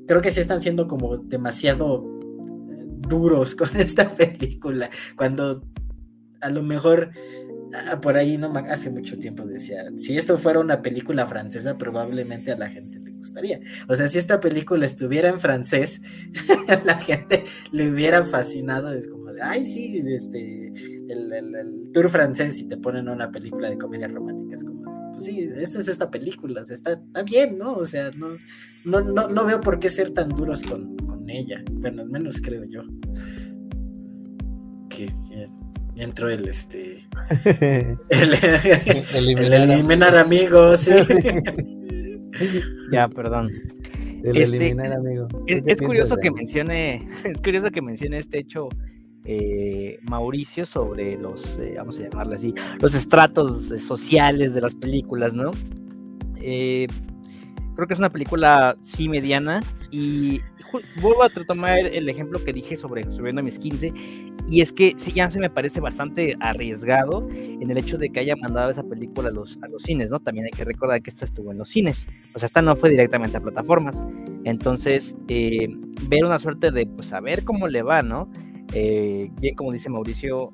creo 0.07 0.21
que 0.21 0.31
sí 0.31 0.39
están 0.39 0.61
siendo 0.61 0.87
como 0.87 1.17
demasiado 1.17 2.01
duros 3.09 3.55
con 3.57 3.69
esta 3.75 4.09
película, 4.09 4.89
cuando 5.17 5.63
a 6.41 6.49
lo 6.49 6.63
mejor 6.63 7.11
ah, 7.73 8.01
por 8.01 8.17
ahí 8.17 8.37
no 8.37 8.51
hace 8.69 8.89
mucho 8.89 9.17
tiempo 9.17 9.45
decía, 9.45 9.85
si 9.95 10.17
esto 10.17 10.37
fuera 10.37 10.59
una 10.59 10.81
película 10.81 11.27
francesa, 11.27 11.77
probablemente 11.77 12.51
a 12.51 12.57
la 12.57 12.69
gente 12.69 12.99
le 12.99 13.11
gustaría. 13.11 13.59
O 13.87 13.95
sea, 13.95 14.07
si 14.07 14.17
esta 14.17 14.39
película 14.39 14.85
estuviera 14.85 15.29
en 15.29 15.39
francés, 15.39 16.01
la 16.85 16.97
gente 16.97 17.43
le 17.71 17.91
hubiera 17.91 18.23
fascinado. 18.23 18.91
Es 18.91 19.07
como 19.07 19.31
de, 19.31 19.41
ay, 19.41 19.65
sí, 19.67 19.97
este, 19.97 20.73
el, 21.07 21.89
tour 21.93 22.09
francés 22.09 22.59
y 22.59 22.67
te 22.67 22.77
ponen 22.77 23.09
una 23.09 23.31
película 23.31 23.69
de 23.69 23.77
comedia 23.77 24.07
romántica. 24.07 24.55
Es 24.55 24.63
como, 24.63 25.11
pues 25.11 25.25
sí, 25.25 25.49
esta 25.55 25.79
es 25.79 25.87
esta 25.87 26.09
película, 26.09 26.61
está, 26.61 26.93
está, 26.93 27.23
bien, 27.23 27.57
¿no? 27.57 27.73
O 27.73 27.85
sea, 27.85 28.11
no, 28.11 28.37
no, 28.85 29.01
no, 29.01 29.27
no 29.27 29.45
veo 29.45 29.61
por 29.61 29.79
qué 29.79 29.89
ser 29.89 30.11
tan 30.11 30.29
duros 30.29 30.63
con, 30.63 30.97
con 30.97 31.29
ella. 31.29 31.63
Bueno, 31.71 32.01
al 32.01 32.09
menos 32.09 32.41
creo 32.41 32.63
yo. 32.63 32.83
Que 34.89 35.09
entró 36.01 36.29
el 36.29 36.47
este 36.47 37.07
el, 37.45 37.97
eliminar, 39.13 40.17
amigos 40.17 40.85
ya 42.91 43.07
perdón. 43.07 43.49
Este, 44.23 44.75
es, 45.47 45.81
curioso 45.81 46.15
que 46.17 46.29
mencione 46.29 47.07
es 47.23 47.41
curioso 47.41 47.71
que 47.71 47.81
mencione 47.81 48.19
este 48.19 48.39
hecho 48.39 48.69
eh, 49.25 49.99
Mauricio 50.03 50.65
sobre 50.65 51.17
los 51.17 51.57
eh, 51.59 51.73
vamos 51.77 51.97
a 51.97 52.01
llamarle 52.01 52.35
así 52.35 52.53
los 52.79 52.93
estratos 52.93 53.69
sociales 53.85 54.53
de 54.53 54.61
las 54.61 54.75
películas 54.75 55.33
no 55.33 55.51
eh, 56.35 56.87
creo 57.75 57.87
que 57.87 57.93
es 57.93 57.99
una 57.99 58.11
película 58.11 58.77
sí 58.81 59.09
mediana 59.09 59.61
y 59.91 60.41
vuelvo 61.01 61.23
a 61.23 61.27
retomar 61.27 61.79
el 61.79 62.09
ejemplo 62.09 62.43
que 62.43 62.53
dije 62.53 62.77
sobre 62.77 63.03
subiendo 63.11 63.41
a 63.41 63.43
mis 63.43 63.59
15 63.59 63.93
y 64.49 64.61
es 64.61 64.73
que 64.73 64.95
sí, 64.97 65.11
ya 65.11 65.29
se 65.29 65.39
me 65.39 65.49
parece 65.49 65.79
bastante 65.79 66.35
arriesgado 66.39 67.27
en 67.29 67.69
el 67.69 67.77
hecho 67.77 67.97
de 67.97 68.09
que 68.09 68.19
haya 68.19 68.35
mandado 68.35 68.69
esa 68.69 68.83
película 68.83 69.29
a 69.29 69.31
los, 69.31 69.57
a 69.61 69.67
los 69.67 69.83
cines, 69.83 70.09
¿no? 70.09 70.19
También 70.19 70.45
hay 70.45 70.51
que 70.51 70.65
recordar 70.65 71.01
que 71.01 71.09
esta 71.09 71.25
estuvo 71.25 71.51
en 71.51 71.57
los 71.57 71.69
cines, 71.69 72.07
o 72.33 72.39
sea, 72.39 72.47
esta 72.47 72.61
no 72.61 72.75
fue 72.75 72.89
directamente 72.89 73.37
a 73.37 73.41
plataformas. 73.41 74.01
Entonces, 74.43 75.15
eh, 75.27 75.67
ver 76.09 76.25
una 76.25 76.39
suerte 76.39 76.71
de, 76.71 76.85
pues, 76.85 77.13
a 77.13 77.21
cómo 77.45 77.67
le 77.67 77.81
va, 77.81 78.01
¿no? 78.01 78.29
Eh, 78.73 79.29
bien, 79.39 79.55
como 79.55 79.71
dice 79.71 79.89
Mauricio, 79.89 80.51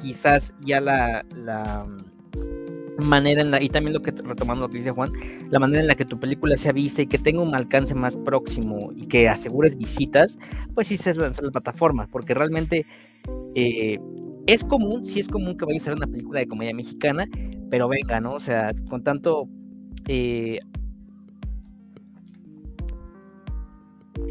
quizás 0.00 0.54
ya 0.64 0.80
la 0.80 1.24
manera 3.08 3.40
en 3.40 3.50
la, 3.50 3.60
y 3.62 3.68
también 3.68 3.94
lo 3.94 4.00
que 4.00 4.12
retomando 4.12 4.66
lo 4.66 4.70
que 4.70 4.78
dice 4.78 4.90
Juan, 4.90 5.12
la 5.50 5.58
manera 5.58 5.80
en 5.80 5.88
la 5.88 5.94
que 5.94 6.04
tu 6.04 6.18
película 6.20 6.56
sea 6.56 6.72
vista 6.72 7.02
y 7.02 7.06
que 7.06 7.18
tenga 7.18 7.40
un 7.40 7.54
alcance 7.54 7.94
más 7.94 8.16
próximo 8.16 8.92
y 8.94 9.06
que 9.06 9.28
asegures 9.28 9.76
visitas, 9.76 10.38
pues 10.74 10.88
sí 10.88 10.96
se 10.96 11.14
lanza 11.14 11.42
la 11.42 11.50
plataforma, 11.50 12.06
porque 12.06 12.34
realmente 12.34 12.86
eh, 13.54 13.98
es 14.46 14.64
común, 14.64 15.04
sí 15.04 15.20
es 15.20 15.28
común 15.28 15.56
que 15.56 15.64
vaya 15.64 15.78
a 15.80 15.84
ser 15.84 15.94
una 15.94 16.06
película 16.06 16.40
de 16.40 16.46
comedia 16.46 16.74
mexicana, 16.74 17.26
pero 17.70 17.88
venga, 17.88 18.20
¿no? 18.20 18.34
O 18.34 18.40
sea, 18.40 18.72
con 18.88 19.02
tanto 19.02 19.48
eh, 20.06 20.60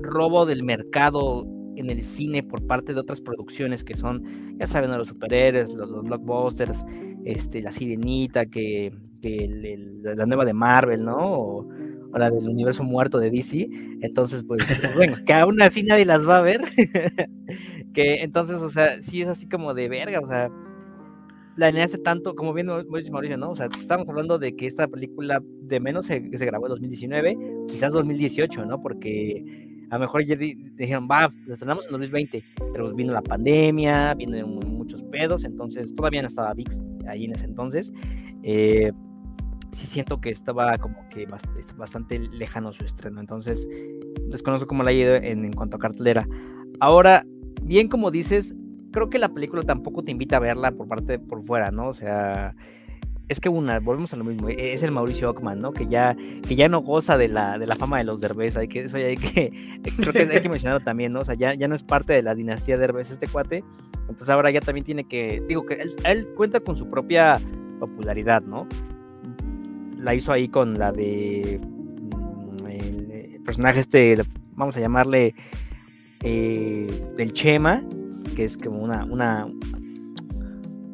robo 0.01 0.45
del 0.45 0.63
mercado 0.63 1.45
en 1.75 1.89
el 1.89 2.03
cine 2.03 2.41
por 2.41 2.65
parte 2.65 2.93
de 2.93 2.99
otras 2.99 3.21
producciones 3.21 3.83
que 3.83 3.95
son, 3.95 4.57
ya 4.57 4.65
saben, 4.65 4.91
los 4.97 5.09
superhéroes, 5.09 5.69
los 5.69 6.03
blockbusters, 6.03 6.83
este, 7.27 7.61
la 7.61 7.71
sirenita, 7.71 8.45
que, 8.45 8.91
la 10.01 10.25
nueva 10.25 10.45
de 10.45 10.53
Marvel, 10.53 11.03
¿no? 11.03 11.67
o 12.11 12.17
la 12.17 12.29
del 12.29 12.47
universo 12.47 12.83
muerto 12.83 13.19
de 13.19 13.29
DC. 13.29 13.69
Entonces, 14.01 14.43
pues, 14.47 14.63
bueno, 14.95 15.17
que 15.25 15.33
aún 15.33 15.61
así 15.61 15.83
nadie 15.83 16.05
las 16.05 16.27
va 16.27 16.37
a 16.37 16.41
ver. 16.41 16.61
que 17.93 18.23
entonces, 18.23 18.57
o 18.57 18.69
sea, 18.69 19.01
sí 19.01 19.21
es 19.21 19.27
así 19.27 19.47
como 19.47 19.73
de 19.73 19.89
verga, 19.89 20.19
o 20.19 20.27
sea, 20.27 20.49
la 21.55 21.69
hace 21.69 21.97
tanto, 21.97 22.35
como 22.35 22.53
bien 22.53 22.67
Mauricio, 22.67 23.37
¿no? 23.37 23.51
O 23.51 23.55
sea, 23.55 23.67
estamos 23.79 24.07
hablando 24.09 24.37
de 24.37 24.55
que 24.55 24.67
esta 24.67 24.87
película 24.87 25.41
de 25.61 25.79
menos 25.79 26.05
se, 26.05 26.37
se 26.37 26.45
grabó 26.45 26.67
en 26.67 26.71
2019, 26.71 27.37
quizás 27.67 27.93
2018, 27.93 28.65
¿no? 28.65 28.79
Porque 28.79 29.43
a 29.89 29.95
lo 29.95 30.01
mejor 30.01 30.23
dijeron, 30.23 31.07
va, 31.09 31.33
la 31.47 31.53
estrenamos 31.53 31.85
en 31.85 31.91
2020, 31.91 32.43
pero 32.71 32.85
pues 32.85 32.95
vino 32.95 33.13
la 33.13 33.23
pandemia, 33.23 34.13
vino 34.13 34.45
muchos 34.45 35.01
pedos, 35.05 35.45
entonces 35.45 35.95
todavía 35.95 36.21
no 36.21 36.27
estaba 36.27 36.53
VIX 36.53 36.79
ahí 37.07 37.25
en 37.25 37.33
ese 37.33 37.45
entonces. 37.45 37.91
Eh, 38.43 38.91
sí 39.71 39.87
siento 39.87 40.21
que 40.21 40.29
estaba 40.29 40.77
como 40.77 41.07
que 41.09 41.27
bastante 41.77 42.19
lejano 42.19 42.71
su 42.71 42.85
estreno, 42.85 43.19
entonces 43.19 43.67
desconozco 44.29 44.67
cómo 44.67 44.83
la 44.83 44.89
ha 44.89 44.93
ido 44.93 45.15
en, 45.15 45.45
en 45.45 45.53
cuanto 45.53 45.77
a 45.77 45.79
cartelera. 45.79 46.27
Ahora, 46.79 47.25
bien 47.61 47.87
como 47.87 48.11
dices, 48.11 48.55
creo 48.91 49.09
que 49.09 49.19
la 49.19 49.29
película 49.29 49.63
tampoco 49.63 50.03
te 50.03 50.11
invita 50.11 50.37
a 50.37 50.39
verla 50.39 50.71
por 50.71 50.87
parte 50.87 51.19
por 51.19 51.45
fuera, 51.45 51.71
¿no? 51.71 51.89
O 51.89 51.93
sea, 51.93 52.55
es 53.29 53.39
que 53.41 53.49
una, 53.49 53.79
volvemos 53.79 54.13
a 54.13 54.15
lo 54.15 54.23
mismo, 54.23 54.49
e-, 54.49 54.73
es 54.73 54.83
el 54.83 54.91
Mauricio 54.91 55.29
Ockman, 55.29 55.59
¿no? 55.59 55.73
Que 55.73 55.87
ya, 55.87 56.15
que 56.47 56.55
ya 56.55 56.69
no 56.69 56.81
goza 56.81 57.17
de 57.17 57.27
la, 57.27 57.57
de 57.57 57.67
la 57.67 57.75
fama 57.75 57.97
de 57.97 58.05
los 58.05 58.21
Derbez, 58.21 58.55
hay 58.55 58.67
que, 58.67 58.81
eso 58.81 58.97
ya 58.97 59.07
hay 59.07 59.17
que, 59.17 59.51
creo 59.97 60.13
que 60.13 60.33
hay 60.33 60.41
que 60.41 60.49
mencionarlo 60.49 60.83
también, 60.83 61.13
¿no? 61.13 61.19
O 61.19 61.25
sea, 61.25 61.35
ya, 61.35 61.53
ya 61.53 61.67
no 61.67 61.75
es 61.75 61.83
parte 61.83 62.13
de 62.13 62.23
la 62.23 62.35
dinastía 62.35 62.77
Derbez 62.77 63.11
este 63.11 63.27
cuate, 63.27 63.63
entonces 64.01 64.29
ahora 64.29 64.49
ya 64.51 64.61
también 64.61 64.85
tiene 64.85 65.03
que, 65.03 65.43
digo 65.47 65.65
que 65.65 65.81
él, 66.05 66.27
cuenta 66.35 66.59
con 66.61 66.75
su 66.75 66.89
propia 66.89 67.39
popularidad, 67.79 68.41
¿no? 68.43 68.67
La 69.97 70.15
hizo 70.15 70.31
ahí 70.31 70.47
con 70.47 70.79
la 70.79 70.91
de 70.91 71.59
mm, 71.61 72.67
el, 72.67 73.41
personaje 73.43 73.81
este, 73.81 74.17
vamos 74.55 74.77
a 74.77 74.79
llamarle 74.79 75.35
eh, 76.23 76.87
del 77.17 77.33
Chema, 77.33 77.83
que 78.35 78.45
es 78.45 78.57
como 78.57 78.79
una, 78.79 79.03
una, 79.05 79.47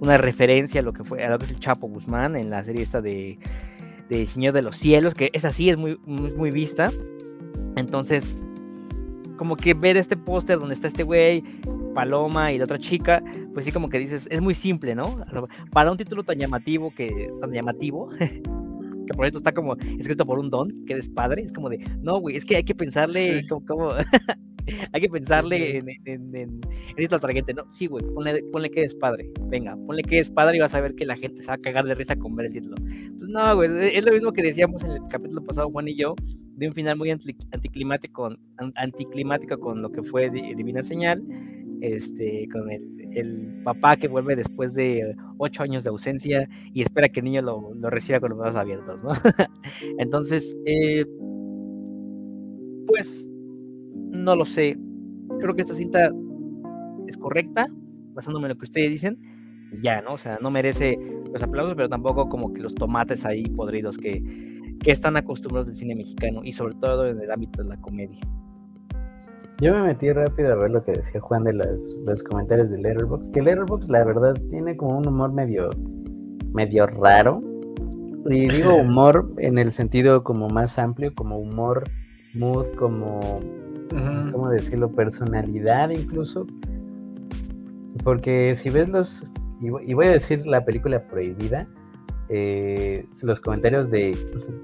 una 0.03 0.17
referencia 0.17 0.81
a 0.81 0.83
lo 0.83 0.91
que 0.91 1.05
fue 1.05 1.23
a 1.23 1.31
lo 1.31 1.39
que 1.39 1.45
es 1.45 1.51
el 1.51 1.59
Chapo 1.59 1.87
Guzmán 1.87 2.35
en 2.35 2.49
la 2.49 2.63
serie 2.63 2.83
esta 2.83 3.01
de, 3.01 3.39
de 4.09 4.27
Señor 4.27 4.53
de 4.53 4.61
los 4.61 4.75
Cielos, 4.75 5.13
que 5.13 5.29
es 5.31 5.45
así, 5.45 5.69
es 5.69 5.77
muy, 5.77 5.97
muy, 6.05 6.51
vista. 6.51 6.91
Entonces, 7.77 8.37
como 9.37 9.55
que 9.55 9.73
ver 9.73 9.95
este 9.95 10.17
póster 10.17 10.59
donde 10.59 10.75
está 10.75 10.89
este 10.89 11.03
güey, 11.03 11.41
Paloma 11.95 12.51
y 12.51 12.57
la 12.57 12.65
otra 12.65 12.79
chica, 12.79 13.23
pues 13.53 13.65
sí 13.65 13.71
como 13.71 13.87
que 13.87 13.97
dices, 13.97 14.27
es 14.29 14.41
muy 14.41 14.53
simple, 14.53 14.93
¿no? 14.93 15.23
Para 15.71 15.89
un 15.89 15.97
título 15.97 16.23
tan 16.23 16.37
llamativo 16.37 16.91
que 16.93 17.31
tan 17.39 17.53
llamativo, 17.53 18.09
que 18.19 19.13
por 19.15 19.25
cierto 19.25 19.37
está 19.37 19.53
como 19.53 19.77
escrito 19.97 20.25
por 20.25 20.37
un 20.37 20.49
don, 20.49 20.67
que 20.85 20.95
es 20.95 21.09
padre, 21.09 21.43
es 21.43 21.53
como 21.53 21.69
de, 21.69 21.77
no, 22.01 22.19
güey, 22.19 22.35
es 22.35 22.43
que 22.43 22.57
hay 22.57 22.63
que 22.65 22.75
pensarle 22.75 23.41
como, 23.65 23.91
Hay 24.91 25.01
que 25.01 25.09
pensarle 25.09 25.77
en, 25.77 25.89
en, 25.89 26.35
en, 26.35 26.61
en 26.97 27.55
¿no? 27.55 27.71
Sí, 27.71 27.87
güey, 27.87 28.05
ponle, 28.13 28.69
que 28.69 28.83
es 28.83 28.95
padre. 28.95 29.29
Venga, 29.47 29.75
ponle 29.87 30.03
que 30.03 30.19
es 30.19 30.31
padre 30.31 30.57
y 30.57 30.59
vas 30.59 30.73
a 30.73 30.81
ver 30.81 30.95
que 30.95 31.05
la 31.05 31.17
gente 31.17 31.41
se 31.41 31.47
va 31.47 31.55
a 31.55 31.57
cagar 31.57 31.85
de 31.85 31.95
risa 31.95 32.15
con 32.15 32.35
ver 32.35 32.47
el 32.47 32.53
título. 32.53 32.75
Pues 32.75 33.29
no, 33.29 33.55
güey, 33.55 33.69
es 33.95 34.05
lo 34.05 34.11
mismo 34.11 34.31
que 34.31 34.41
decíamos 34.41 34.83
en 34.83 34.91
el 34.91 35.07
capítulo 35.09 35.43
pasado, 35.43 35.69
Juan 35.69 35.87
y 35.87 35.95
yo, 35.95 36.15
de 36.55 36.67
un 36.67 36.73
final 36.73 36.97
muy 36.97 37.11
anticlimático, 37.11 38.35
anticlimático 38.75 39.59
con 39.59 39.81
lo 39.81 39.91
que 39.91 40.03
fue 40.03 40.29
Divina 40.29 40.83
Señal, 40.83 41.23
este, 41.81 42.47
con 42.51 42.71
el, 42.71 43.09
el, 43.13 43.61
papá 43.63 43.97
que 43.97 44.07
vuelve 44.07 44.35
después 44.35 44.73
de 44.73 45.15
ocho 45.37 45.63
años 45.63 45.83
de 45.83 45.89
ausencia 45.89 46.47
y 46.73 46.81
espera 46.81 47.09
que 47.09 47.19
el 47.19 47.25
niño 47.25 47.41
lo, 47.41 47.73
lo 47.73 47.89
reciba 47.89 48.19
con 48.19 48.29
los 48.29 48.39
brazos 48.39 48.59
abiertos, 48.59 49.03
¿no? 49.03 49.11
Entonces, 49.99 50.55
eh, 50.65 51.05
pues 52.87 53.27
no 54.13 54.35
lo 54.35 54.45
sé. 54.45 54.77
Creo 55.39 55.55
que 55.55 55.61
esta 55.61 55.75
cinta 55.75 56.11
es 57.07 57.17
correcta, 57.17 57.67
basándome 58.13 58.45
en 58.45 58.53
lo 58.53 58.57
que 58.57 58.65
ustedes 58.65 58.89
dicen. 58.91 59.19
Ya, 59.81 60.01
¿no? 60.01 60.13
O 60.13 60.17
sea, 60.17 60.37
no 60.41 60.51
merece 60.51 60.97
los 61.31 61.41
aplausos, 61.41 61.75
pero 61.75 61.89
tampoco 61.89 62.29
como 62.29 62.53
que 62.53 62.61
los 62.61 62.75
tomates 62.75 63.25
ahí 63.25 63.43
podridos 63.43 63.97
que, 63.97 64.21
que 64.79 64.91
están 64.91 65.17
acostumbrados 65.17 65.67
del 65.67 65.75
cine 65.75 65.95
mexicano 65.95 66.41
y 66.43 66.51
sobre 66.51 66.75
todo 66.75 67.07
en 67.07 67.19
el 67.19 67.31
ámbito 67.31 67.63
de 67.63 67.69
la 67.69 67.77
comedia. 67.77 68.19
Yo 69.59 69.73
me 69.73 69.83
metí 69.83 70.11
rápido 70.11 70.53
a 70.53 70.55
ver 70.55 70.71
lo 70.71 70.83
que 70.83 70.91
decía 70.91 71.21
Juan 71.21 71.43
de 71.45 71.53
los 71.53 72.23
comentarios 72.23 72.69
de 72.69 72.79
Letterboxd, 72.79 73.31
que 73.31 73.41
Letterboxd 73.41 73.89
la 73.89 74.03
verdad 74.03 74.33
tiene 74.49 74.75
como 74.75 74.97
un 74.97 75.07
humor 75.07 75.31
medio, 75.31 75.69
medio 76.53 76.85
raro. 76.87 77.39
Y 78.25 78.47
digo 78.49 78.75
humor 78.81 79.25
en 79.37 79.57
el 79.57 79.71
sentido 79.71 80.21
como 80.21 80.49
más 80.49 80.77
amplio, 80.77 81.13
como 81.15 81.37
humor, 81.37 81.83
mood, 82.33 82.67
como 82.75 83.39
¿cómo 84.31 84.49
decirlo? 84.49 84.89
Personalidad 84.89 85.89
incluso. 85.89 86.47
Porque 88.03 88.55
si 88.55 88.69
ves 88.69 88.89
los, 88.89 89.31
y 89.61 89.93
voy 89.93 90.07
a 90.07 90.11
decir 90.11 90.45
la 90.45 90.65
película 90.65 91.07
prohibida, 91.07 91.67
eh, 92.29 93.05
los 93.21 93.39
comentarios 93.39 93.91
de, 93.91 94.17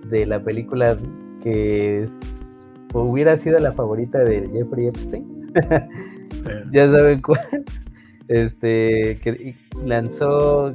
de, 0.09 0.25
la 0.25 0.43
película 0.43 0.97
que 1.43 2.05
hubiera 2.93 3.35
sido 3.35 3.59
la 3.59 3.71
favorita 3.71 4.19
de 4.19 4.49
Jeffrey 4.51 4.87
Epstein, 4.87 5.51
ya 6.71 6.87
saben 6.89 7.21
cuál, 7.21 7.39
este, 8.27 9.17
que 9.21 9.55
lanzó, 9.85 10.71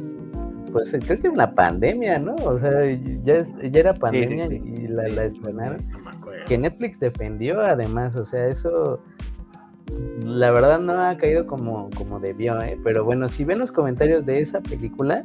pues 0.72 0.96
creo 1.06 1.20
que 1.20 1.28
una 1.28 1.54
pandemia, 1.54 2.18
¿no? 2.18 2.34
O 2.36 2.58
sea, 2.60 2.70
ya, 3.24 3.38
ya 3.70 3.80
era 3.80 3.94
pandemia 3.94 4.46
y 4.46 4.86
la, 4.88 5.08
la 5.08 5.24
estrenaron 5.24 5.80
que 6.46 6.58
Netflix 6.58 7.00
defendió 7.00 7.60
además, 7.60 8.16
o 8.16 8.24
sea, 8.24 8.46
eso 8.48 9.00
la 10.24 10.50
verdad 10.50 10.80
no 10.80 10.92
ha 11.00 11.16
caído 11.16 11.46
como, 11.46 11.90
como 11.96 12.18
debió, 12.18 12.60
¿eh? 12.62 12.76
pero 12.82 13.04
bueno, 13.04 13.28
si 13.28 13.44
ven 13.44 13.58
los 13.58 13.72
comentarios 13.72 14.24
de 14.24 14.40
esa 14.40 14.60
película, 14.60 15.24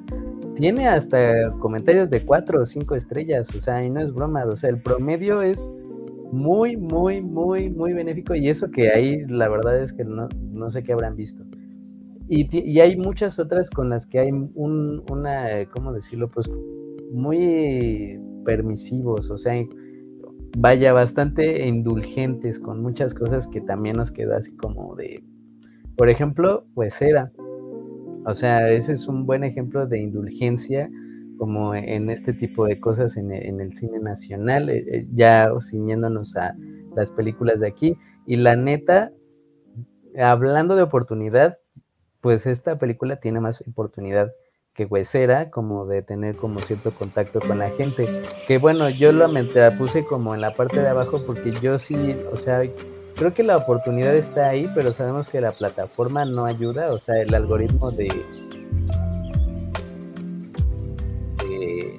tiene 0.55 0.87
hasta 0.87 1.51
comentarios 1.59 2.09
de 2.09 2.25
cuatro 2.25 2.61
o 2.61 2.65
cinco 2.65 2.95
estrellas, 2.95 3.53
o 3.55 3.61
sea, 3.61 3.83
y 3.83 3.89
no 3.89 4.01
es 4.01 4.13
broma, 4.13 4.45
o 4.45 4.55
sea, 4.55 4.69
el 4.69 4.81
promedio 4.81 5.41
es 5.41 5.71
muy, 6.31 6.77
muy, 6.77 7.21
muy, 7.21 7.69
muy 7.69 7.93
benéfico 7.93 8.35
y 8.35 8.49
eso 8.49 8.69
que 8.69 8.91
ahí 8.91 9.21
la 9.27 9.49
verdad 9.49 9.81
es 9.81 9.93
que 9.93 10.03
no, 10.03 10.27
no 10.51 10.69
sé 10.69 10.83
qué 10.83 10.93
habrán 10.93 11.15
visto. 11.15 11.43
Y, 12.31 12.47
y, 12.51 12.79
hay 12.79 12.95
muchas 12.95 13.39
otras 13.39 13.71
con 13.71 13.89
las 13.89 14.05
que 14.05 14.19
hay 14.19 14.29
un, 14.31 15.03
una, 15.09 15.65
¿cómo 15.73 15.91
decirlo? 15.91 16.29
Pues 16.29 16.47
muy 17.11 18.19
permisivos, 18.45 19.31
o 19.31 19.37
sea, 19.39 19.55
vaya, 20.57 20.93
bastante 20.93 21.67
indulgentes 21.67 22.59
con 22.59 22.81
muchas 22.81 23.13
cosas 23.13 23.47
que 23.47 23.61
también 23.61 23.97
nos 23.97 24.11
quedó 24.11 24.35
así 24.35 24.55
como 24.55 24.95
de, 24.95 25.23
por 25.95 26.09
ejemplo, 26.09 26.65
pues 26.73 27.01
era. 27.01 27.29
O 28.25 28.35
sea, 28.35 28.69
ese 28.69 28.93
es 28.93 29.07
un 29.07 29.25
buen 29.25 29.43
ejemplo 29.43 29.87
de 29.87 29.99
indulgencia 29.99 30.89
como 31.37 31.73
en 31.73 32.09
este 32.09 32.33
tipo 32.33 32.65
de 32.65 32.81
cosas 32.81 33.15
en, 33.15 33.31
el 33.31 33.73
cine 33.73 33.99
nacional, 34.01 34.69
eh, 34.69 34.83
eh, 34.91 35.07
ya 35.13 35.49
ciñéndonos 35.61 36.35
a 36.35 36.53
las 36.97 37.11
películas 37.11 37.61
de 37.61 37.67
aquí. 37.67 37.93
Y 38.25 38.35
la 38.35 38.57
neta, 38.57 39.11
hablando 40.17 40.75
de 40.75 40.81
oportunidad, 40.81 41.57
pues 42.21 42.45
esta 42.45 42.77
película 42.77 43.21
tiene 43.21 43.39
más 43.39 43.61
oportunidad 43.61 44.29
que 44.79 44.85
huesera, 44.85 45.49
como 45.49 45.85
de 45.85 46.01
tener 46.01 46.37
como 46.37 46.61
cierto 46.61 46.95
contacto 46.95 47.41
con 47.41 47.59
la 47.59 47.69
gente. 47.71 48.07
Que 48.47 48.59
bueno, 48.59 48.89
yo 48.89 49.11
la, 49.11 49.27
la 49.27 49.77
puse 49.77 50.05
como 50.05 50.33
en 50.33 50.39
la 50.39 50.53
parte 50.53 50.79
de 50.79 50.87
abajo 50.87 51.21
porque 51.25 51.51
yo 51.61 51.77
sí, 51.77 52.15
o 52.31 52.37
sea, 52.37 52.61
creo 53.17 53.33
que 53.33 53.43
la 53.43 53.57
oportunidad 53.57 54.15
está 54.15 54.47
ahí, 54.47 54.69
pero 54.73 54.93
sabemos 54.93 55.27
que 55.27 55.41
la 55.41 55.51
plataforma 55.51 56.23
no 56.23 56.45
ayuda, 56.45 56.93
o 56.93 56.97
sea, 56.97 57.21
el 57.21 57.35
algoritmo 57.35 57.91
de, 57.91 58.07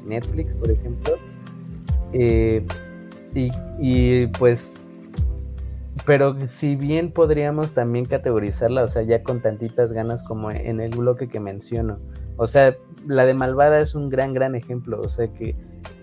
Netflix, 0.07 0.57
por 0.57 0.71
ejemplo. 0.71 1.17
Eh, 2.15 2.65
y, 3.35 3.51
y, 3.79 4.27
pues, 4.39 4.81
pero 6.07 6.35
si 6.49 6.77
bien 6.77 7.13
podríamos 7.13 7.75
también 7.75 8.07
categorizarla, 8.07 8.85
o 8.85 8.89
sea, 8.89 9.03
ya 9.03 9.23
con 9.23 9.43
tantitas 9.43 9.93
ganas 9.93 10.23
como 10.23 10.51
en 10.51 10.81
el 10.81 10.97
bloque 10.97 11.29
que 11.29 11.41
menciono, 11.41 11.99
o 12.41 12.47
sea, 12.47 12.75
la 13.07 13.27
de 13.27 13.35
Malvada 13.35 13.81
es 13.81 13.95
un 13.95 14.09
gran, 14.09 14.33
gran 14.33 14.55
ejemplo. 14.55 14.99
O 14.99 15.11
sea, 15.11 15.29
que 15.29 15.55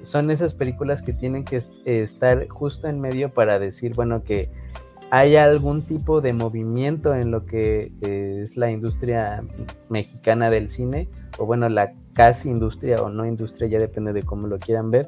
son 0.04 0.30
esas 0.30 0.54
películas 0.54 1.02
que 1.02 1.12
tienen 1.12 1.44
que 1.44 1.60
estar 1.86 2.48
justo 2.48 2.88
en 2.88 3.02
medio 3.02 3.34
para 3.34 3.58
decir, 3.58 3.94
bueno, 3.96 4.24
que 4.24 4.52
hay 5.10 5.36
algún 5.36 5.82
tipo 5.82 6.22
de 6.22 6.34
movimiento 6.34 7.16
en 7.16 7.32
lo 7.32 7.44
que 7.44 7.92
es 8.02 8.56
la 8.56 8.70
industria 8.70 9.44
mexicana 9.90 10.52
del 10.52 10.70
cine, 10.70 11.10
o 11.40 11.48
bueno, 11.48 11.70
la 11.70 11.94
casi 12.14 12.50
industria 12.50 13.02
o 13.02 13.10
no 13.10 13.26
industria, 13.26 13.68
ya 13.68 13.80
depende 13.80 14.14
de 14.14 14.22
cómo 14.22 14.46
lo 14.46 14.60
quieran 14.60 14.92
ver, 14.92 15.08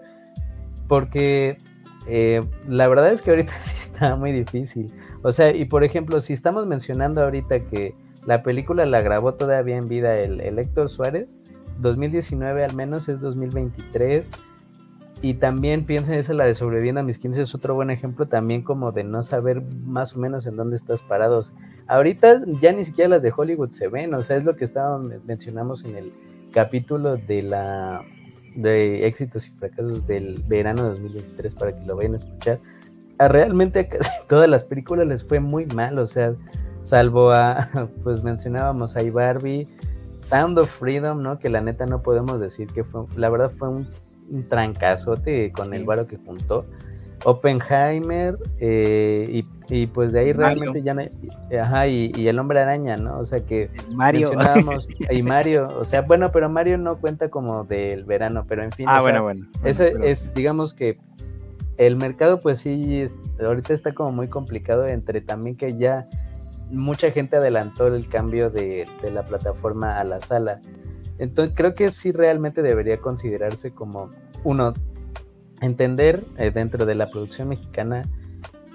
porque 0.88 1.58
eh, 2.08 2.42
la 2.68 2.88
verdad 2.88 3.14
es 3.14 3.22
que 3.22 3.30
ahorita 3.30 3.54
sí 3.62 3.78
está 3.80 4.16
muy 4.16 4.32
difícil. 4.32 4.92
O 5.22 5.32
sea, 5.32 5.56
y 5.56 5.66
por 5.66 5.84
ejemplo, 5.84 6.22
si 6.22 6.34
estamos 6.34 6.66
mencionando 6.66 7.22
ahorita 7.22 7.60
que 7.68 7.94
la 8.26 8.44
película 8.44 8.86
la 8.86 9.02
grabó 9.02 9.34
todavía 9.34 9.78
en 9.78 9.88
vida 9.88 10.20
el, 10.20 10.60
Héctor 10.60 10.90
Suárez. 10.90 11.30
2019 11.80 12.64
al 12.66 12.76
menos 12.76 13.08
es 13.10 13.22
2023. 13.22 14.30
y 15.22 15.34
también 15.36 15.86
piensen 15.86 16.16
esa 16.16 16.34
la 16.34 16.46
de 16.46 16.56
sobreviviendo 16.56 17.02
a 17.02 17.04
mis 17.04 17.20
15 17.20 17.42
es 17.42 17.56
otro 17.56 17.76
buen 17.76 17.90
ejemplo 17.90 18.28
también 18.28 18.62
como 18.62 18.94
de 18.94 19.04
no 19.04 19.22
saber 19.24 19.62
más 19.62 20.16
o 20.16 20.20
menos 20.20 20.46
en 20.46 20.56
dónde 20.56 20.76
estás 20.76 21.02
parados. 21.02 21.54
Ahorita 21.88 22.42
ya 22.62 22.72
ni 22.72 22.86
siquiera 22.86 23.10
las 23.10 23.24
de 23.24 23.34
Hollywood 23.36 23.72
se 23.72 23.88
ven, 23.88 24.14
o 24.14 24.22
sea, 24.22 24.38
es 24.38 24.46
lo 24.46 24.56
que 24.56 24.66
estábamos 24.66 25.12
mencionamos 25.26 25.84
en 25.84 25.98
el 25.98 26.14
capítulo 26.54 27.18
de 27.18 27.44
la 27.44 28.02
de 28.56 29.06
éxitos 29.08 29.48
y 29.48 29.52
fracasos 29.52 30.06
del 30.08 30.42
verano 30.48 30.84
de 30.84 30.90
2023 30.90 31.56
para 31.56 31.78
que 31.78 31.86
lo 31.86 31.96
vayan 31.96 32.16
a 32.16 32.18
escuchar. 32.18 32.60
A 33.18 33.28
realmente 33.28 33.80
a 33.80 33.90
casi 33.90 34.12
todas 34.28 34.50
las 34.50 34.64
películas 34.64 35.08
les 35.08 35.24
fue 35.24 35.40
muy 35.40 35.66
mal, 35.66 36.00
o 36.00 36.08
sea, 36.08 36.34
salvo 36.84 37.32
a, 37.32 37.70
pues 38.04 38.24
mencionábamos 38.24 38.96
a 38.96 39.04
Barbie, 39.12 39.68
Sound 40.20 40.60
of 40.60 40.70
Freedom, 40.70 41.22
¿no? 41.22 41.40
Que 41.40 41.50
la 41.50 41.62
neta 41.62 41.86
no 41.86 42.02
podemos 42.02 42.40
decir 42.40 42.68
que 42.68 42.84
fue, 42.84 43.06
la 43.16 43.30
verdad 43.30 43.52
fue 43.58 43.70
un, 43.70 43.88
trancazote 44.48 45.52
con 45.52 45.74
el 45.74 45.84
varo 45.86 46.06
que 46.06 46.18
juntó. 46.18 46.66
Oppenheimer, 47.26 48.38
eh, 48.60 49.44
y, 49.70 49.88
pues 49.88 50.14
de 50.14 50.20
ahí 50.22 50.34
realmente 50.34 50.82
ya 50.82 50.94
no, 50.94 51.02
ajá, 51.62 51.88
y, 51.88 52.28
el 52.28 52.40
hombre 52.40 52.60
araña, 52.60 52.96
¿no? 52.96 53.20
O 53.20 53.26
sea 53.26 53.40
que 53.40 53.70
Mario. 53.92 54.30
mencionábamos, 54.30 54.88
y 55.12 55.22
Mario, 55.22 55.68
o 55.78 55.84
sea, 55.84 56.02
bueno, 56.02 56.32
pero 56.32 56.50
Mario 56.50 56.78
no 56.78 56.98
cuenta 56.98 57.30
como 57.30 57.66
del 57.66 58.06
verano, 58.06 58.42
pero 58.48 58.64
en 58.64 58.72
fin. 58.72 58.86
Ah, 58.88 59.02
bueno, 59.02 59.24
bueno, 59.24 59.48
Eso 59.64 59.84
es, 59.84 60.34
digamos 60.34 60.74
que 60.74 60.98
el 61.78 61.96
mercado, 61.96 62.40
pues 62.40 62.60
sí, 62.60 63.06
ahorita 63.42 63.74
está 63.74 63.94
como 63.94 64.12
muy 64.12 64.28
complicado 64.28 64.86
entre 64.86 65.22
también 65.22 65.56
que 65.56 65.78
ya 65.78 66.06
mucha 66.72 67.12
gente 67.12 67.38
adelantó 67.38 67.88
el 67.88 68.08
cambio 68.08 68.50
de, 68.50 68.88
la 69.12 69.24
plataforma 69.24 70.00
a 70.00 70.04
la 70.04 70.22
sala. 70.22 70.60
Entonces 71.18 71.56
creo 71.56 71.76
que 71.76 71.92
sí 71.92 72.12
realmente 72.12 72.62
debería 72.62 73.00
considerarse 73.00 73.72
como 73.72 74.12
uno, 74.44 74.74
entender 75.62 76.24
eh, 76.38 76.52
dentro 76.52 76.86
de 76.86 76.96
la 76.96 77.10
producción 77.10 77.50
mexicana 77.50 78.04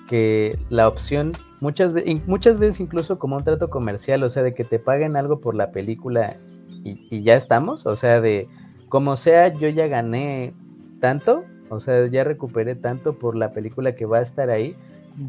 que 0.08 0.58
la 0.68 0.86
opción 0.86 1.32
muchas, 1.60 1.92
muchas 2.26 2.58
veces 2.58 2.80
incluso 2.80 3.18
como 3.18 3.36
un 3.36 3.44
trato 3.44 3.70
comercial, 3.70 4.22
o 4.22 4.28
sea, 4.28 4.42
de 4.42 4.52
que 4.52 4.64
te 4.64 4.78
paguen 4.78 5.16
algo 5.16 5.40
por 5.40 5.54
la 5.54 5.70
película 5.70 6.36
y, 6.84 7.08
y 7.10 7.22
ya 7.22 7.36
estamos, 7.36 7.86
o 7.86 7.96
sea, 7.96 8.20
de 8.20 8.46
como 8.90 9.16
sea, 9.16 9.48
yo 9.48 9.68
ya 9.70 9.86
gané 9.86 10.54
tanto, 11.00 11.44
o 11.70 11.80
sea, 11.80 12.06
ya 12.06 12.22
recuperé 12.22 12.74
tanto 12.76 13.18
por 13.18 13.34
la 13.34 13.52
película 13.52 13.94
que 13.94 14.04
va 14.04 14.18
a 14.18 14.22
estar 14.22 14.50
ahí 14.50 14.76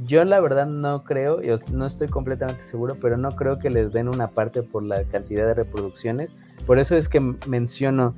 yo 0.05 0.23
la 0.23 0.39
verdad 0.39 0.65
no 0.65 1.03
creo, 1.03 1.41
yo 1.41 1.57
no 1.71 1.85
estoy 1.85 2.07
completamente 2.07 2.63
seguro, 2.63 2.97
pero 2.99 3.17
no 3.17 3.29
creo 3.29 3.59
que 3.59 3.69
les 3.69 3.93
den 3.93 4.07
una 4.07 4.27
parte 4.27 4.63
por 4.63 4.83
la 4.83 5.03
cantidad 5.03 5.45
de 5.47 5.53
reproducciones. 5.53 6.31
Por 6.65 6.79
eso 6.79 6.95
es 6.95 7.09
que 7.09 7.19
menciono, 7.47 8.15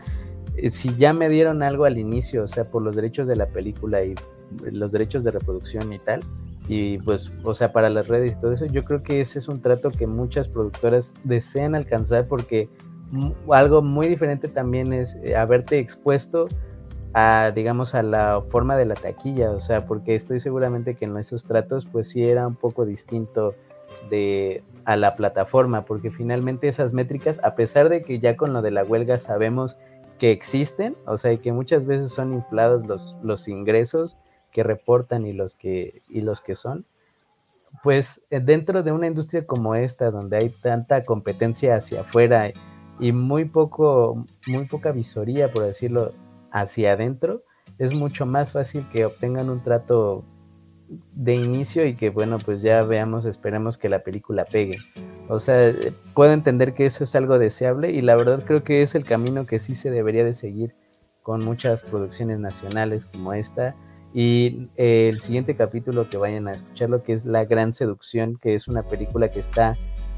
eh, 0.55 0.71
si 0.71 0.95
ya 0.95 1.13
me 1.13 1.29
dieron 1.29 1.63
algo 1.63 1.85
al 1.85 1.97
inicio, 1.97 2.43
o 2.43 2.47
sea, 2.47 2.65
por 2.65 2.81
los 2.81 2.95
derechos 2.95 3.27
de 3.27 3.35
la 3.35 3.47
película 3.47 4.03
y 4.03 4.15
los 4.71 4.91
derechos 4.91 5.23
de 5.23 5.31
reproducción 5.31 5.91
y 5.91 5.99
tal, 5.99 6.21
y 6.69 6.97
pues, 6.99 7.31
o 7.43 7.53
sea, 7.53 7.71
para 7.71 7.89
las 7.89 8.07
redes 8.07 8.33
y 8.33 8.41
todo 8.41 8.53
eso, 8.53 8.65
yo 8.65 8.83
creo 8.83 9.03
que 9.03 9.21
ese 9.21 9.39
es 9.39 9.47
un 9.47 9.61
trato 9.61 9.89
que 9.89 10.07
muchas 10.07 10.47
productoras 10.47 11.15
desean 11.23 11.75
alcanzar 11.75 12.27
porque 12.27 12.67
algo 13.49 13.81
muy 13.81 14.07
diferente 14.07 14.47
también 14.49 14.91
es 14.91 15.15
eh, 15.23 15.35
haberte 15.35 15.79
expuesto 15.79 16.47
a, 17.13 17.51
digamos, 17.51 17.95
a 17.95 18.03
la 18.03 18.41
forma 18.49 18.75
de 18.75 18.85
la 18.85 18.95
taquilla, 18.95 19.51
o 19.51 19.61
sea, 19.61 19.85
porque 19.85 20.15
estoy 20.15 20.39
seguramente 20.39 20.95
que 20.95 21.05
en 21.05 21.17
esos 21.17 21.45
tratos, 21.45 21.85
pues 21.85 22.09
sí 22.09 22.27
era 22.27 22.47
un 22.47 22.55
poco 22.55 22.85
distinto 22.85 23.55
de 24.09 24.63
a 24.85 24.95
la 24.95 25.15
plataforma, 25.15 25.83
porque 25.85 26.11
finalmente 26.11 26.67
esas 26.67 26.93
métricas, 26.93 27.39
a 27.43 27.55
pesar 27.55 27.89
de 27.89 28.03
que 28.03 28.19
ya 28.19 28.37
con 28.37 28.53
lo 28.53 28.61
de 28.61 28.71
la 28.71 28.83
huelga 28.83 29.17
sabemos 29.17 29.77
que 30.17 30.31
existen, 30.31 30.95
o 31.05 31.17
sea, 31.17 31.33
y 31.33 31.39
que 31.39 31.51
muchas 31.51 31.85
veces 31.85 32.11
son 32.11 32.33
inflados 32.33 32.85
los, 32.87 33.15
los 33.21 33.47
ingresos 33.47 34.17
que 34.51 34.63
reportan 34.63 35.25
y 35.25 35.33
los 35.33 35.55
que, 35.55 36.01
y 36.09 36.21
los 36.21 36.41
que 36.41 36.55
son, 36.55 36.85
pues 37.83 38.25
eh, 38.29 38.39
dentro 38.39 38.83
de 38.83 38.91
una 38.91 39.07
industria 39.07 39.45
como 39.45 39.75
esta, 39.75 40.09
donde 40.09 40.37
hay 40.37 40.49
tanta 40.49 41.03
competencia 41.03 41.75
hacia 41.75 42.01
afuera 42.01 42.51
y 42.99 43.11
muy 43.11 43.45
poco, 43.45 44.25
muy 44.47 44.65
poca 44.65 44.91
visoría, 44.91 45.51
por 45.51 45.63
decirlo, 45.63 46.13
hacia 46.51 46.93
adentro, 46.93 47.43
es 47.77 47.93
mucho 47.93 48.25
más 48.25 48.51
fácil 48.51 48.87
que 48.89 49.05
obtengan 49.05 49.49
un 49.49 49.63
trato 49.63 50.23
de 51.13 51.35
inicio 51.35 51.85
y 51.85 51.95
que 51.95 52.09
bueno, 52.09 52.37
pues 52.39 52.61
ya 52.61 52.83
veamos, 52.83 53.25
esperemos 53.25 53.77
que 53.77 53.89
la 53.89 53.99
película 53.99 54.45
pegue. 54.45 54.77
O 55.27 55.39
sea, 55.39 55.73
puedo 56.13 56.31
entender 56.31 56.73
que 56.73 56.85
eso 56.85 57.03
es 57.03 57.15
algo 57.15 57.37
deseable 57.39 57.91
y 57.91 58.01
la 58.01 58.15
verdad 58.15 58.43
creo 58.45 58.63
que 58.63 58.81
es 58.81 58.95
el 58.95 59.03
camino 59.03 59.45
que 59.45 59.59
sí 59.59 59.75
se 59.75 59.91
debería 59.91 60.23
de 60.23 60.33
seguir 60.33 60.75
con 61.23 61.43
muchas 61.43 61.83
producciones 61.83 62.39
nacionales 62.39 63.05
como 63.05 63.33
esta. 63.33 63.75
Y 64.13 64.69
eh, 64.77 65.09
el 65.09 65.19
siguiente 65.19 65.55
capítulo 65.55 66.09
que 66.09 66.15
vayan 66.15 66.47
a 66.47 66.53
escucharlo, 66.53 67.03
que 67.03 67.11
es 67.11 67.25
La 67.25 67.43
Gran 67.43 67.73
Seducción, 67.73 68.37
que 68.41 68.55
es 68.55 68.69
una 68.69 68.83
película 68.83 69.29
que 69.29 69.41
está 69.41 69.75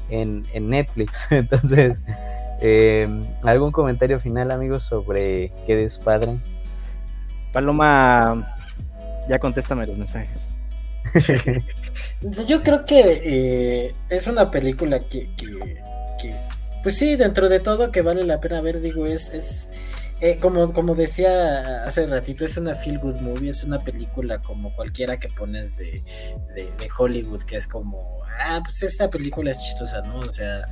en, 0.08 0.44
en 0.52 0.70
Netflix. 0.70 1.18
Entonces, 1.30 1.98
eh, 2.60 3.08
¿Algún 3.42 3.72
comentario 3.72 4.18
final, 4.20 4.50
amigos, 4.50 4.84
sobre 4.84 5.52
qué 5.66 5.76
despadre? 5.76 6.38
Paloma, 7.52 8.56
ya 9.28 9.38
contéstame 9.38 9.86
los 9.86 9.96
mensajes. 9.96 10.38
Yo 12.46 12.62
creo 12.62 12.84
que 12.84 13.22
eh, 13.24 13.94
es 14.08 14.26
una 14.26 14.50
película 14.50 15.00
que, 15.00 15.28
pues 16.82 16.96
sí, 16.96 17.16
dentro 17.16 17.48
de 17.48 17.60
todo 17.60 17.90
que 17.90 18.02
vale 18.02 18.24
la 18.24 18.40
pena 18.40 18.60
ver, 18.60 18.80
digo, 18.80 19.06
es, 19.06 19.32
es 19.32 19.70
eh, 20.20 20.38
como, 20.38 20.72
como 20.72 20.94
decía 20.94 21.84
hace 21.84 22.06
ratito, 22.06 22.44
es 22.44 22.56
una 22.56 22.74
feel 22.74 22.98
good 22.98 23.16
movie, 23.16 23.50
es 23.50 23.64
una 23.64 23.82
película 23.82 24.40
como 24.42 24.74
cualquiera 24.76 25.18
que 25.18 25.28
pones 25.28 25.76
de, 25.78 26.04
de, 26.54 26.64
de 26.64 26.88
Hollywood, 26.96 27.42
que 27.44 27.56
es 27.56 27.66
como, 27.66 28.22
ah, 28.44 28.60
pues 28.62 28.82
esta 28.82 29.08
película 29.08 29.50
es 29.50 29.60
chistosa, 29.60 30.02
¿no? 30.02 30.18
O 30.18 30.30
sea, 30.30 30.68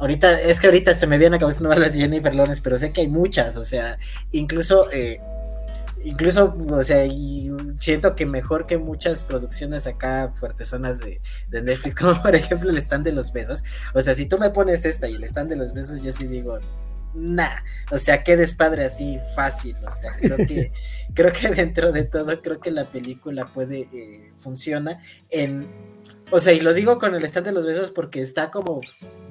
ahorita, 0.00 0.40
es 0.40 0.58
que 0.58 0.66
ahorita 0.66 0.94
se 0.94 1.06
me 1.06 1.18
viene 1.18 1.36
a 1.36 1.38
cabeza 1.38 1.60
más 1.68 1.78
las 1.78 1.94
Jennifer 1.94 2.34
Lawrence, 2.34 2.60
pero 2.62 2.78
sé 2.78 2.92
que 2.92 3.02
hay 3.02 3.08
muchas, 3.08 3.56
o 3.56 3.64
sea, 3.64 3.98
incluso, 4.32 4.90
eh, 4.90 5.20
incluso, 6.02 6.56
o 6.70 6.82
sea, 6.82 7.06
y 7.06 7.50
siento 7.78 8.16
que 8.16 8.26
mejor 8.26 8.66
que 8.66 8.78
muchas 8.78 9.24
producciones 9.24 9.86
acá 9.86 10.32
fuertezonas 10.34 10.98
de, 10.98 11.20
de 11.48 11.62
Netflix, 11.62 11.94
como 12.00 12.20
por 12.22 12.34
ejemplo 12.34 12.70
el 12.70 12.78
stand 12.78 13.04
de 13.04 13.12
los 13.12 13.32
besos, 13.32 13.62
o 13.94 14.02
sea, 14.02 14.14
si 14.14 14.26
tú 14.26 14.38
me 14.38 14.50
pones 14.50 14.84
esta 14.84 15.08
y 15.08 15.14
el 15.14 15.24
stand 15.24 15.50
de 15.50 15.56
los 15.56 15.72
besos, 15.72 16.02
yo 16.02 16.10
sí 16.12 16.26
digo, 16.26 16.58
nah, 17.14 17.62
o 17.90 17.98
sea, 17.98 18.22
qué 18.22 18.36
despadre 18.36 18.84
así 18.84 19.18
fácil, 19.34 19.76
o 19.86 19.90
sea, 19.90 20.16
creo 20.16 20.38
que, 20.38 20.72
creo 21.14 21.32
que 21.32 21.48
dentro 21.48 21.92
de 21.92 22.04
todo, 22.04 22.40
creo 22.40 22.60
que 22.60 22.70
la 22.70 22.90
película 22.90 23.52
puede, 23.52 23.88
eh, 23.92 24.32
funciona 24.40 25.00
en, 25.28 25.68
o 26.30 26.40
sea, 26.40 26.52
y 26.52 26.60
lo 26.60 26.72
digo 26.72 26.98
con 26.98 27.14
el 27.14 27.24
stand 27.24 27.46
de 27.46 27.52
los 27.52 27.66
besos 27.66 27.90
porque 27.90 28.20
está 28.20 28.50
como 28.50 28.80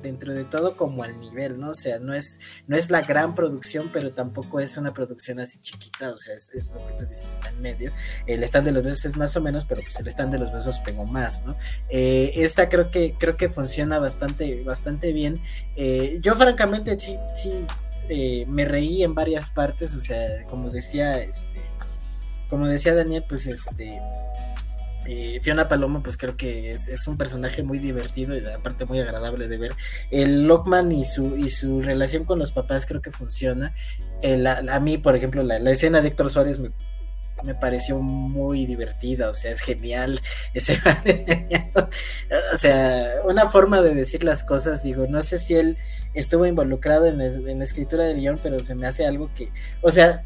dentro 0.02 0.34
de 0.34 0.46
todo 0.46 0.76
como 0.76 1.04
al 1.04 1.20
nivel, 1.20 1.60
¿no? 1.60 1.72
O 1.72 1.74
sea, 1.74 2.00
no 2.00 2.14
es, 2.14 2.40
no 2.68 2.76
es 2.76 2.90
la 2.90 3.02
gran 3.02 3.36
producción, 3.36 3.90
pero 3.92 4.14
tampoco 4.14 4.60
es 4.60 4.78
una 4.78 4.94
producción 4.94 5.40
así 5.40 5.60
chiquita, 5.60 6.12
o 6.12 6.18
sea, 6.18 6.36
es, 6.36 6.72
lo 6.72 6.86
que 6.88 6.94
tú 6.94 7.06
dices, 7.06 7.34
está 7.34 7.50
en 7.50 7.62
medio. 7.62 7.92
El 8.26 8.44
stand 8.44 8.68
de 8.68 8.72
los 8.72 8.84
besos 8.84 9.06
es 9.06 9.18
más 9.18 9.36
o 9.36 9.42
menos, 9.42 9.66
pero 9.66 9.82
pues 9.82 10.00
el 10.00 10.08
stand 10.08 10.34
de 10.34 10.40
los 10.40 10.52
besos 10.52 10.80
pegó 10.80 11.06
más, 11.06 11.44
¿no? 11.46 11.56
Eh, 11.90 12.32
esta 12.36 12.70
creo 12.70 12.90
que, 12.90 13.16
creo 13.18 13.38
que 13.38 13.50
funciona 13.50 14.00
bastante, 14.00 14.64
bastante 14.64 15.14
bien. 15.14 15.42
Eh, 15.76 16.20
yo 16.22 16.36
francamente 16.36 16.98
sí, 17.00 17.18
sí 17.34 17.52
eh, 18.10 18.46
me 18.48 18.66
reí 18.66 19.04
en 19.04 19.14
varias 19.14 19.52
partes, 19.52 19.94
o 19.96 20.00
sea, 20.00 20.46
como 20.48 20.70
decía, 20.70 21.22
este, 21.22 21.62
como 22.50 22.68
decía 22.68 22.96
Daniel, 22.96 23.24
pues 23.28 23.48
este 23.48 24.02
eh, 25.12 25.40
Fiona 25.42 25.68
Paloma, 25.68 26.04
pues 26.04 26.18
creo 26.18 26.38
que 26.38 26.72
es, 26.72 27.08
un 27.08 27.18
personaje 27.18 27.64
muy 27.64 27.80
divertido 27.80 28.38
y 28.38 28.46
aparte 28.46 28.86
muy 28.86 29.00
agradable 29.00 29.48
de 29.48 29.58
ver. 29.58 29.76
El 30.12 30.44
Lockman 30.44 30.92
y 30.92 31.04
su, 31.04 31.36
y 31.36 31.50
su 31.50 31.82
relación 31.82 32.26
con 32.26 32.38
los 32.38 32.52
papás 32.52 32.86
creo 32.86 33.02
que 33.02 33.10
funciona. 33.10 33.74
a, 34.22 34.80
mí, 34.80 35.00
por 35.00 35.16
ejemplo, 35.16 35.42
la, 35.42 35.58
escena 35.72 36.02
de 36.02 36.10
Héctor 36.10 36.30
Suárez 36.30 36.60
me, 36.60 37.56
pareció 37.56 37.98
muy 38.00 38.68
divertida, 38.68 39.30
o 39.30 39.34
sea, 39.34 39.52
es 39.54 39.62
genial. 39.62 40.22
O 42.54 42.58
sea, 42.58 43.16
una 43.26 43.50
forma 43.50 43.82
de 43.82 43.96
decir 43.96 44.24
las 44.24 44.44
cosas, 44.44 44.84
digo, 44.84 45.08
no 45.10 45.24
sé 45.24 45.40
si 45.40 45.56
él 45.56 45.78
estuvo 46.14 46.46
involucrado 46.46 47.08
en, 47.08 47.20
en 47.20 47.58
la 47.58 47.64
escritura 47.64 48.04
del 48.04 48.20
guion, 48.20 48.40
pero 48.44 48.60
se 48.60 48.76
me 48.76 48.86
hace 48.86 49.08
algo 49.08 49.34
que, 49.34 49.52
o 49.82 49.90
sea, 49.90 50.24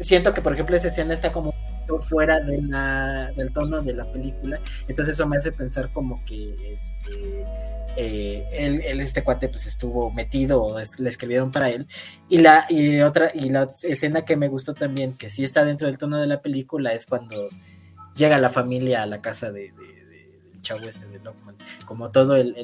siento 0.00 0.32
que, 0.32 0.40
por 0.40 0.54
ejemplo, 0.54 0.74
esa 0.74 0.88
escena 0.88 1.12
está 1.12 1.32
como 1.32 1.52
fuera 2.00 2.40
de 2.40 2.62
la, 2.62 3.32
del 3.36 3.52
tono 3.52 3.82
de 3.82 3.94
la 3.94 4.10
película. 4.10 4.60
Entonces 4.88 5.14
eso 5.14 5.26
me 5.26 5.36
hace 5.36 5.52
pensar 5.52 5.90
como 5.92 6.24
que 6.24 6.72
este, 6.72 7.44
eh, 7.96 8.48
él, 8.52 9.00
este 9.00 9.22
cuate 9.22 9.48
pues 9.48 9.66
estuvo 9.66 10.10
metido 10.10 10.62
o 10.62 10.78
le 10.78 11.08
escribieron 11.08 11.50
para 11.50 11.70
él. 11.70 11.86
Y 12.28 12.38
la, 12.38 12.66
y 12.68 13.00
otra, 13.00 13.30
y 13.34 13.50
la 13.50 13.68
escena 13.82 14.24
que 14.24 14.36
me 14.36 14.48
gustó 14.48 14.74
también, 14.74 15.16
que 15.16 15.30
sí 15.30 15.44
está 15.44 15.64
dentro 15.64 15.86
del 15.86 15.98
tono 15.98 16.18
de 16.18 16.26
la 16.26 16.40
película, 16.40 16.92
es 16.92 17.06
cuando 17.06 17.48
llega 18.14 18.38
la 18.38 18.50
familia 18.50 19.02
a 19.02 19.06
la 19.06 19.20
casa 19.20 19.52
de, 19.52 19.72
del 19.72 20.60
chavo 20.60 20.86
este 20.88 21.06
de 21.06 21.18
Lockman. 21.18 21.56
Como 21.84 22.10
todo 22.10 22.36
el, 22.36 22.56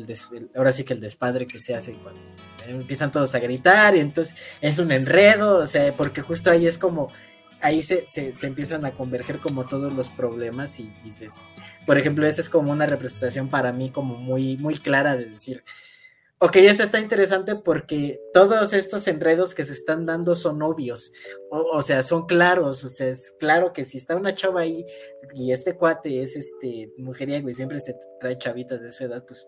ahora 0.56 0.72
sí 0.72 0.84
que 0.84 0.94
el 0.94 1.00
despadre 1.00 1.46
que 1.46 1.58
se 1.58 1.74
hace 1.74 1.92
cuando 1.94 2.20
empiezan 2.66 3.10
todos 3.10 3.34
a 3.34 3.38
gritar 3.38 3.96
y 3.96 4.00
entonces 4.00 4.34
es 4.60 4.78
un 4.78 4.92
enredo, 4.92 5.58
o 5.58 5.66
sea, 5.66 5.92
porque 5.92 6.20
justo 6.20 6.50
ahí 6.50 6.66
es 6.66 6.78
como 6.78 7.08
ahí 7.60 7.82
se, 7.82 8.06
se, 8.06 8.32
empiezan 8.46 8.84
a 8.84 8.92
converger 8.92 9.38
como 9.38 9.66
todos 9.66 9.92
los 9.92 10.08
problemas 10.08 10.78
y 10.80 10.92
dices, 11.02 11.44
por 11.86 11.98
ejemplo, 11.98 12.26
esa 12.26 12.40
es 12.40 12.48
como 12.48 12.72
una 12.72 12.86
representación 12.86 13.48
para 13.48 13.72
mí 13.72 13.90
como 13.90 14.16
muy, 14.16 14.56
muy 14.56 14.76
clara 14.76 15.16
de 15.16 15.26
decir, 15.26 15.64
ok, 16.38 16.56
eso 16.56 16.82
está 16.82 17.00
interesante 17.00 17.56
porque 17.56 18.20
todos 18.32 18.72
estos 18.72 19.06
enredos 19.08 19.54
que 19.54 19.64
se 19.64 19.72
están 19.72 20.06
dando 20.06 20.34
son 20.34 20.62
obvios, 20.62 21.12
o, 21.50 21.60
o, 21.72 21.82
sea, 21.82 22.02
son 22.02 22.26
claros, 22.26 22.84
o 22.84 22.88
sea, 22.88 23.08
es 23.08 23.34
claro 23.38 23.72
que 23.72 23.84
si 23.84 23.98
está 23.98 24.16
una 24.16 24.34
chava 24.34 24.60
ahí 24.60 24.86
y 25.34 25.52
este 25.52 25.76
cuate 25.76 26.22
es 26.22 26.36
este 26.36 26.92
mujeriego 26.96 27.48
y 27.48 27.54
siempre 27.54 27.80
se 27.80 27.96
trae 28.20 28.38
chavitas 28.38 28.82
de 28.82 28.92
su 28.92 29.04
edad, 29.04 29.24
pues 29.26 29.46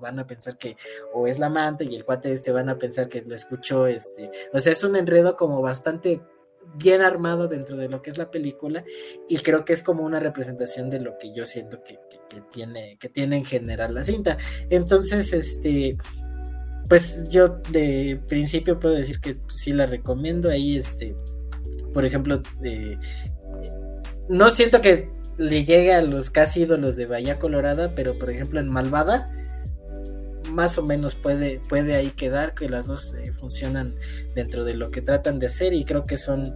van 0.00 0.18
a 0.18 0.26
pensar 0.26 0.56
que 0.58 0.76
o 1.14 1.26
es 1.26 1.38
la 1.38 1.46
amante 1.46 1.84
y 1.84 1.96
el 1.96 2.04
cuate 2.04 2.30
este 2.30 2.52
van 2.52 2.68
a 2.68 2.78
pensar 2.78 3.08
que 3.08 3.22
lo 3.22 3.34
escuchó 3.34 3.86
este, 3.86 4.30
o 4.52 4.60
sea, 4.60 4.72
es 4.72 4.84
un 4.84 4.96
enredo 4.96 5.36
como 5.36 5.62
bastante 5.62 6.20
bien 6.76 7.02
armado 7.02 7.48
dentro 7.48 7.76
de 7.76 7.88
lo 7.88 8.02
que 8.02 8.10
es 8.10 8.18
la 8.18 8.30
película 8.30 8.84
y 9.28 9.38
creo 9.38 9.64
que 9.64 9.72
es 9.72 9.82
como 9.82 10.04
una 10.04 10.20
representación 10.20 10.90
de 10.90 11.00
lo 11.00 11.18
que 11.18 11.32
yo 11.34 11.46
siento 11.46 11.82
que, 11.82 11.98
que, 12.28 12.40
tiene 12.50 12.96
que 12.98 13.08
tiene 13.08 13.38
en 13.38 13.44
general 13.44 13.94
la 13.94 14.04
cinta. 14.04 14.38
Entonces 14.70 15.32
este 15.32 15.96
pues 16.88 17.28
yo 17.28 17.60
de 17.70 18.20
principio 18.28 18.78
puedo 18.78 18.94
decir 18.94 19.20
que 19.20 19.38
sí 19.48 19.72
la 19.72 19.86
recomiendo. 19.86 20.50
Ahí 20.50 20.76
este 20.76 21.16
por 21.92 22.04
ejemplo 22.04 22.42
eh, 22.64 22.98
no 24.28 24.48
siento 24.50 24.80
que 24.80 25.10
le 25.36 25.64
llegue 25.64 25.92
a 25.94 26.02
los 26.02 26.30
casi 26.30 26.62
ídolos 26.62 26.96
de 26.96 27.06
Bahía 27.06 27.38
Colorada 27.38 27.94
pero 27.94 28.18
por 28.18 28.30
ejemplo 28.30 28.58
en 28.60 28.68
Malvada 28.68 29.32
más 30.50 30.78
o 30.78 30.82
menos 30.84 31.14
puede, 31.14 31.60
puede 31.68 31.94
ahí 31.96 32.10
quedar, 32.10 32.54
que 32.54 32.68
las 32.68 32.86
dos 32.86 33.14
eh, 33.14 33.32
funcionan 33.32 33.94
dentro 34.34 34.64
de 34.64 34.74
lo 34.74 34.90
que 34.90 35.02
tratan 35.02 35.38
de 35.38 35.46
hacer 35.46 35.72
y 35.72 35.84
creo 35.84 36.04
que 36.04 36.16
son, 36.16 36.54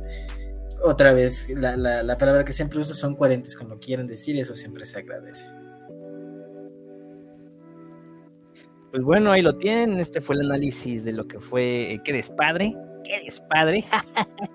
otra 0.82 1.12
vez, 1.12 1.48
la, 1.50 1.76
la, 1.76 2.02
la, 2.02 2.18
palabra 2.18 2.44
que 2.44 2.52
siempre 2.52 2.80
uso 2.80 2.94
son 2.94 3.14
coherentes 3.14 3.56
con 3.56 3.68
lo 3.68 3.78
que 3.78 3.86
quieren 3.86 4.06
decir, 4.06 4.36
eso 4.38 4.54
siempre 4.54 4.84
se 4.84 4.98
agradece. 4.98 5.46
Pues 8.90 9.02
bueno, 9.02 9.32
ahí 9.32 9.40
lo 9.40 9.56
tienen, 9.56 10.00
este 10.00 10.20
fue 10.20 10.36
el 10.36 10.42
análisis 10.42 11.02
de 11.04 11.12
lo 11.12 11.26
que 11.26 11.40
fue 11.40 12.00
¿Qué 12.04 12.12
despadre? 12.12 12.76
¿Qué 13.04 13.20
despadre? 13.24 13.84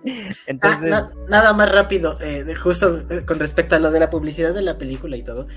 Entonces... 0.47 0.93
Ah, 0.93 1.09
na 1.13 1.27
nada 1.29 1.53
más 1.53 1.71
rápido, 1.71 2.17
eh, 2.21 2.53
justo 2.55 3.03
con 3.25 3.39
respecto 3.39 3.75
a 3.75 3.79
lo 3.79 3.91
de 3.91 3.99
la 3.99 4.09
publicidad 4.09 4.53
de 4.53 4.61
la 4.61 4.77
película 4.77 5.17
y 5.17 5.23
todo. 5.23 5.47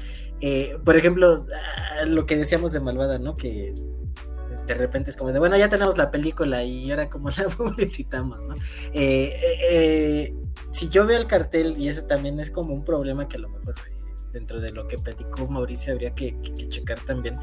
Eh, 0.41 0.77
por 0.85 0.97
ejemplo, 0.97 1.47
lo 2.07 2.27
que 2.27 2.37
decíamos 2.37 2.73
de 2.73 2.81
Malvada, 2.81 3.19
¿no? 3.19 3.37
Que 3.37 3.75
de 4.67 4.75
repente 4.75 5.11
es 5.11 5.17
como 5.17 5.33
de, 5.33 5.39
bueno, 5.39 5.57
ya 5.57 5.69
tenemos 5.69 5.99
la 5.99 6.11
película 6.11 6.63
y 6.63 6.91
ahora 6.91 7.11
como 7.11 7.29
la 7.31 7.49
publicitamos, 7.57 8.39
¿no? 8.41 8.55
Eh, 8.93 9.35
eh, 9.71 10.35
si 10.71 10.89
yo 10.89 11.07
veo 11.07 11.19
el 11.19 11.27
cartel, 11.27 11.75
y 11.77 11.89
eso 11.89 12.05
también 12.05 12.39
es 12.39 12.51
como 12.51 12.73
un 12.73 12.85
problema 12.85 13.29
que 13.29 13.37
a 13.37 13.41
lo 13.41 13.49
mejor 13.49 13.75
dentro 14.33 14.61
de 14.61 14.71
lo 14.71 14.87
que 14.87 14.97
platicó 14.97 15.49
Mauricio 15.49 15.93
habría 15.93 16.15
que, 16.15 16.41
que, 16.41 16.55
que 16.55 16.69
checar 16.69 17.01
también. 17.01 17.39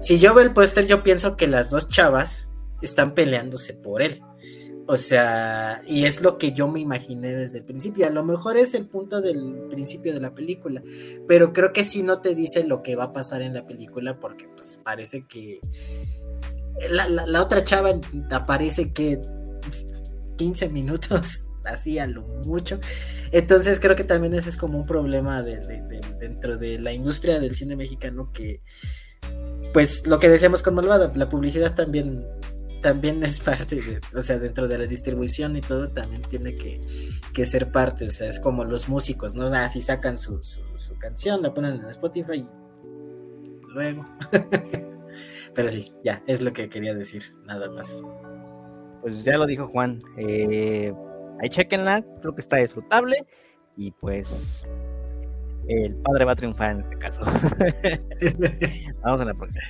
Si 0.00 0.18
yo 0.18 0.32
veo 0.34 0.44
el 0.44 0.54
póster, 0.54 0.86
yo 0.86 1.02
pienso 1.02 1.36
que 1.36 1.46
las 1.46 1.70
dos 1.70 1.88
chavas 1.88 2.48
están 2.80 3.14
peleándose 3.14 3.74
por 3.74 4.00
él. 4.00 4.22
O 4.88 4.96
sea, 4.96 5.82
y 5.86 6.04
es 6.04 6.22
lo 6.22 6.38
que 6.38 6.52
yo 6.52 6.68
me 6.68 6.78
imaginé 6.78 7.34
desde 7.34 7.58
el 7.58 7.64
principio. 7.64 8.06
A 8.06 8.10
lo 8.10 8.24
mejor 8.24 8.56
es 8.56 8.74
el 8.74 8.86
punto 8.86 9.20
del 9.20 9.66
principio 9.68 10.14
de 10.14 10.20
la 10.20 10.32
película, 10.32 10.82
pero 11.26 11.52
creo 11.52 11.72
que 11.72 11.82
sí 11.82 12.02
no 12.02 12.20
te 12.20 12.36
dice 12.36 12.64
lo 12.64 12.82
que 12.82 12.94
va 12.94 13.04
a 13.04 13.12
pasar 13.12 13.42
en 13.42 13.52
la 13.52 13.66
película 13.66 14.20
porque 14.20 14.48
pues 14.54 14.80
parece 14.84 15.26
que 15.26 15.60
la, 16.88 17.08
la, 17.08 17.42
otra 17.42 17.64
chava 17.64 18.00
aparece 18.30 18.92
que 18.92 19.20
15 20.36 20.68
minutos, 20.68 21.48
así 21.64 21.98
a 21.98 22.06
lo 22.06 22.22
mucho. 22.44 22.78
Entonces 23.32 23.80
creo 23.80 23.96
que 23.96 24.04
también 24.04 24.34
ese 24.34 24.50
es 24.50 24.56
como 24.56 24.78
un 24.78 24.86
problema 24.86 25.42
de, 25.42 25.58
dentro 26.20 26.58
de 26.58 26.78
la 26.78 26.92
industria 26.92 27.40
del 27.40 27.54
cine 27.54 27.76
mexicano 27.76 28.30
que, 28.32 28.60
pues 29.72 30.06
lo 30.06 30.18
que 30.18 30.28
decíamos 30.28 30.62
con 30.62 30.74
Malvada, 30.74 31.12
la 31.14 31.28
publicidad 31.28 31.74
también 31.74 32.24
también 32.82 33.22
es 33.22 33.40
parte 33.40 33.76
de, 33.76 34.00
o 34.14 34.22
sea, 34.22 34.38
dentro 34.38 34.68
de 34.68 34.78
la 34.78 34.86
distribución 34.86 35.56
y 35.56 35.60
todo, 35.60 35.90
también 35.90 36.22
tiene 36.22 36.54
que, 36.56 36.80
que 37.32 37.44
ser 37.44 37.70
parte, 37.72 38.06
o 38.06 38.10
sea, 38.10 38.28
es 38.28 38.40
como 38.40 38.64
los 38.64 38.88
músicos, 38.88 39.34
¿no? 39.34 39.46
Así 39.46 39.80
sacan 39.80 40.16
su, 40.18 40.42
su, 40.42 40.60
su 40.76 40.96
canción, 40.98 41.42
la 41.42 41.52
ponen 41.52 41.76
en 41.76 41.86
Spotify 41.86 42.44
y 42.44 43.72
luego. 43.72 44.02
Pero 45.54 45.70
sí, 45.70 45.92
ya, 46.04 46.22
es 46.26 46.42
lo 46.42 46.52
que 46.52 46.68
quería 46.68 46.94
decir, 46.94 47.34
nada 47.44 47.70
más. 47.70 48.04
Pues 49.00 49.24
ya 49.24 49.36
lo 49.36 49.46
dijo 49.46 49.68
Juan, 49.68 50.00
eh, 50.18 50.92
ahí 51.40 51.48
chequenla, 51.48 52.04
creo 52.20 52.34
que 52.34 52.40
está 52.40 52.56
disfrutable 52.56 53.26
y 53.76 53.90
pues 53.92 54.64
el 55.68 55.94
padre 55.96 56.24
va 56.24 56.32
a 56.32 56.36
triunfar 56.36 56.72
en 56.72 56.80
este 56.80 56.98
caso. 56.98 57.22
Vamos 59.02 59.20
a 59.20 59.24
la 59.24 59.34
próxima. 59.34 59.62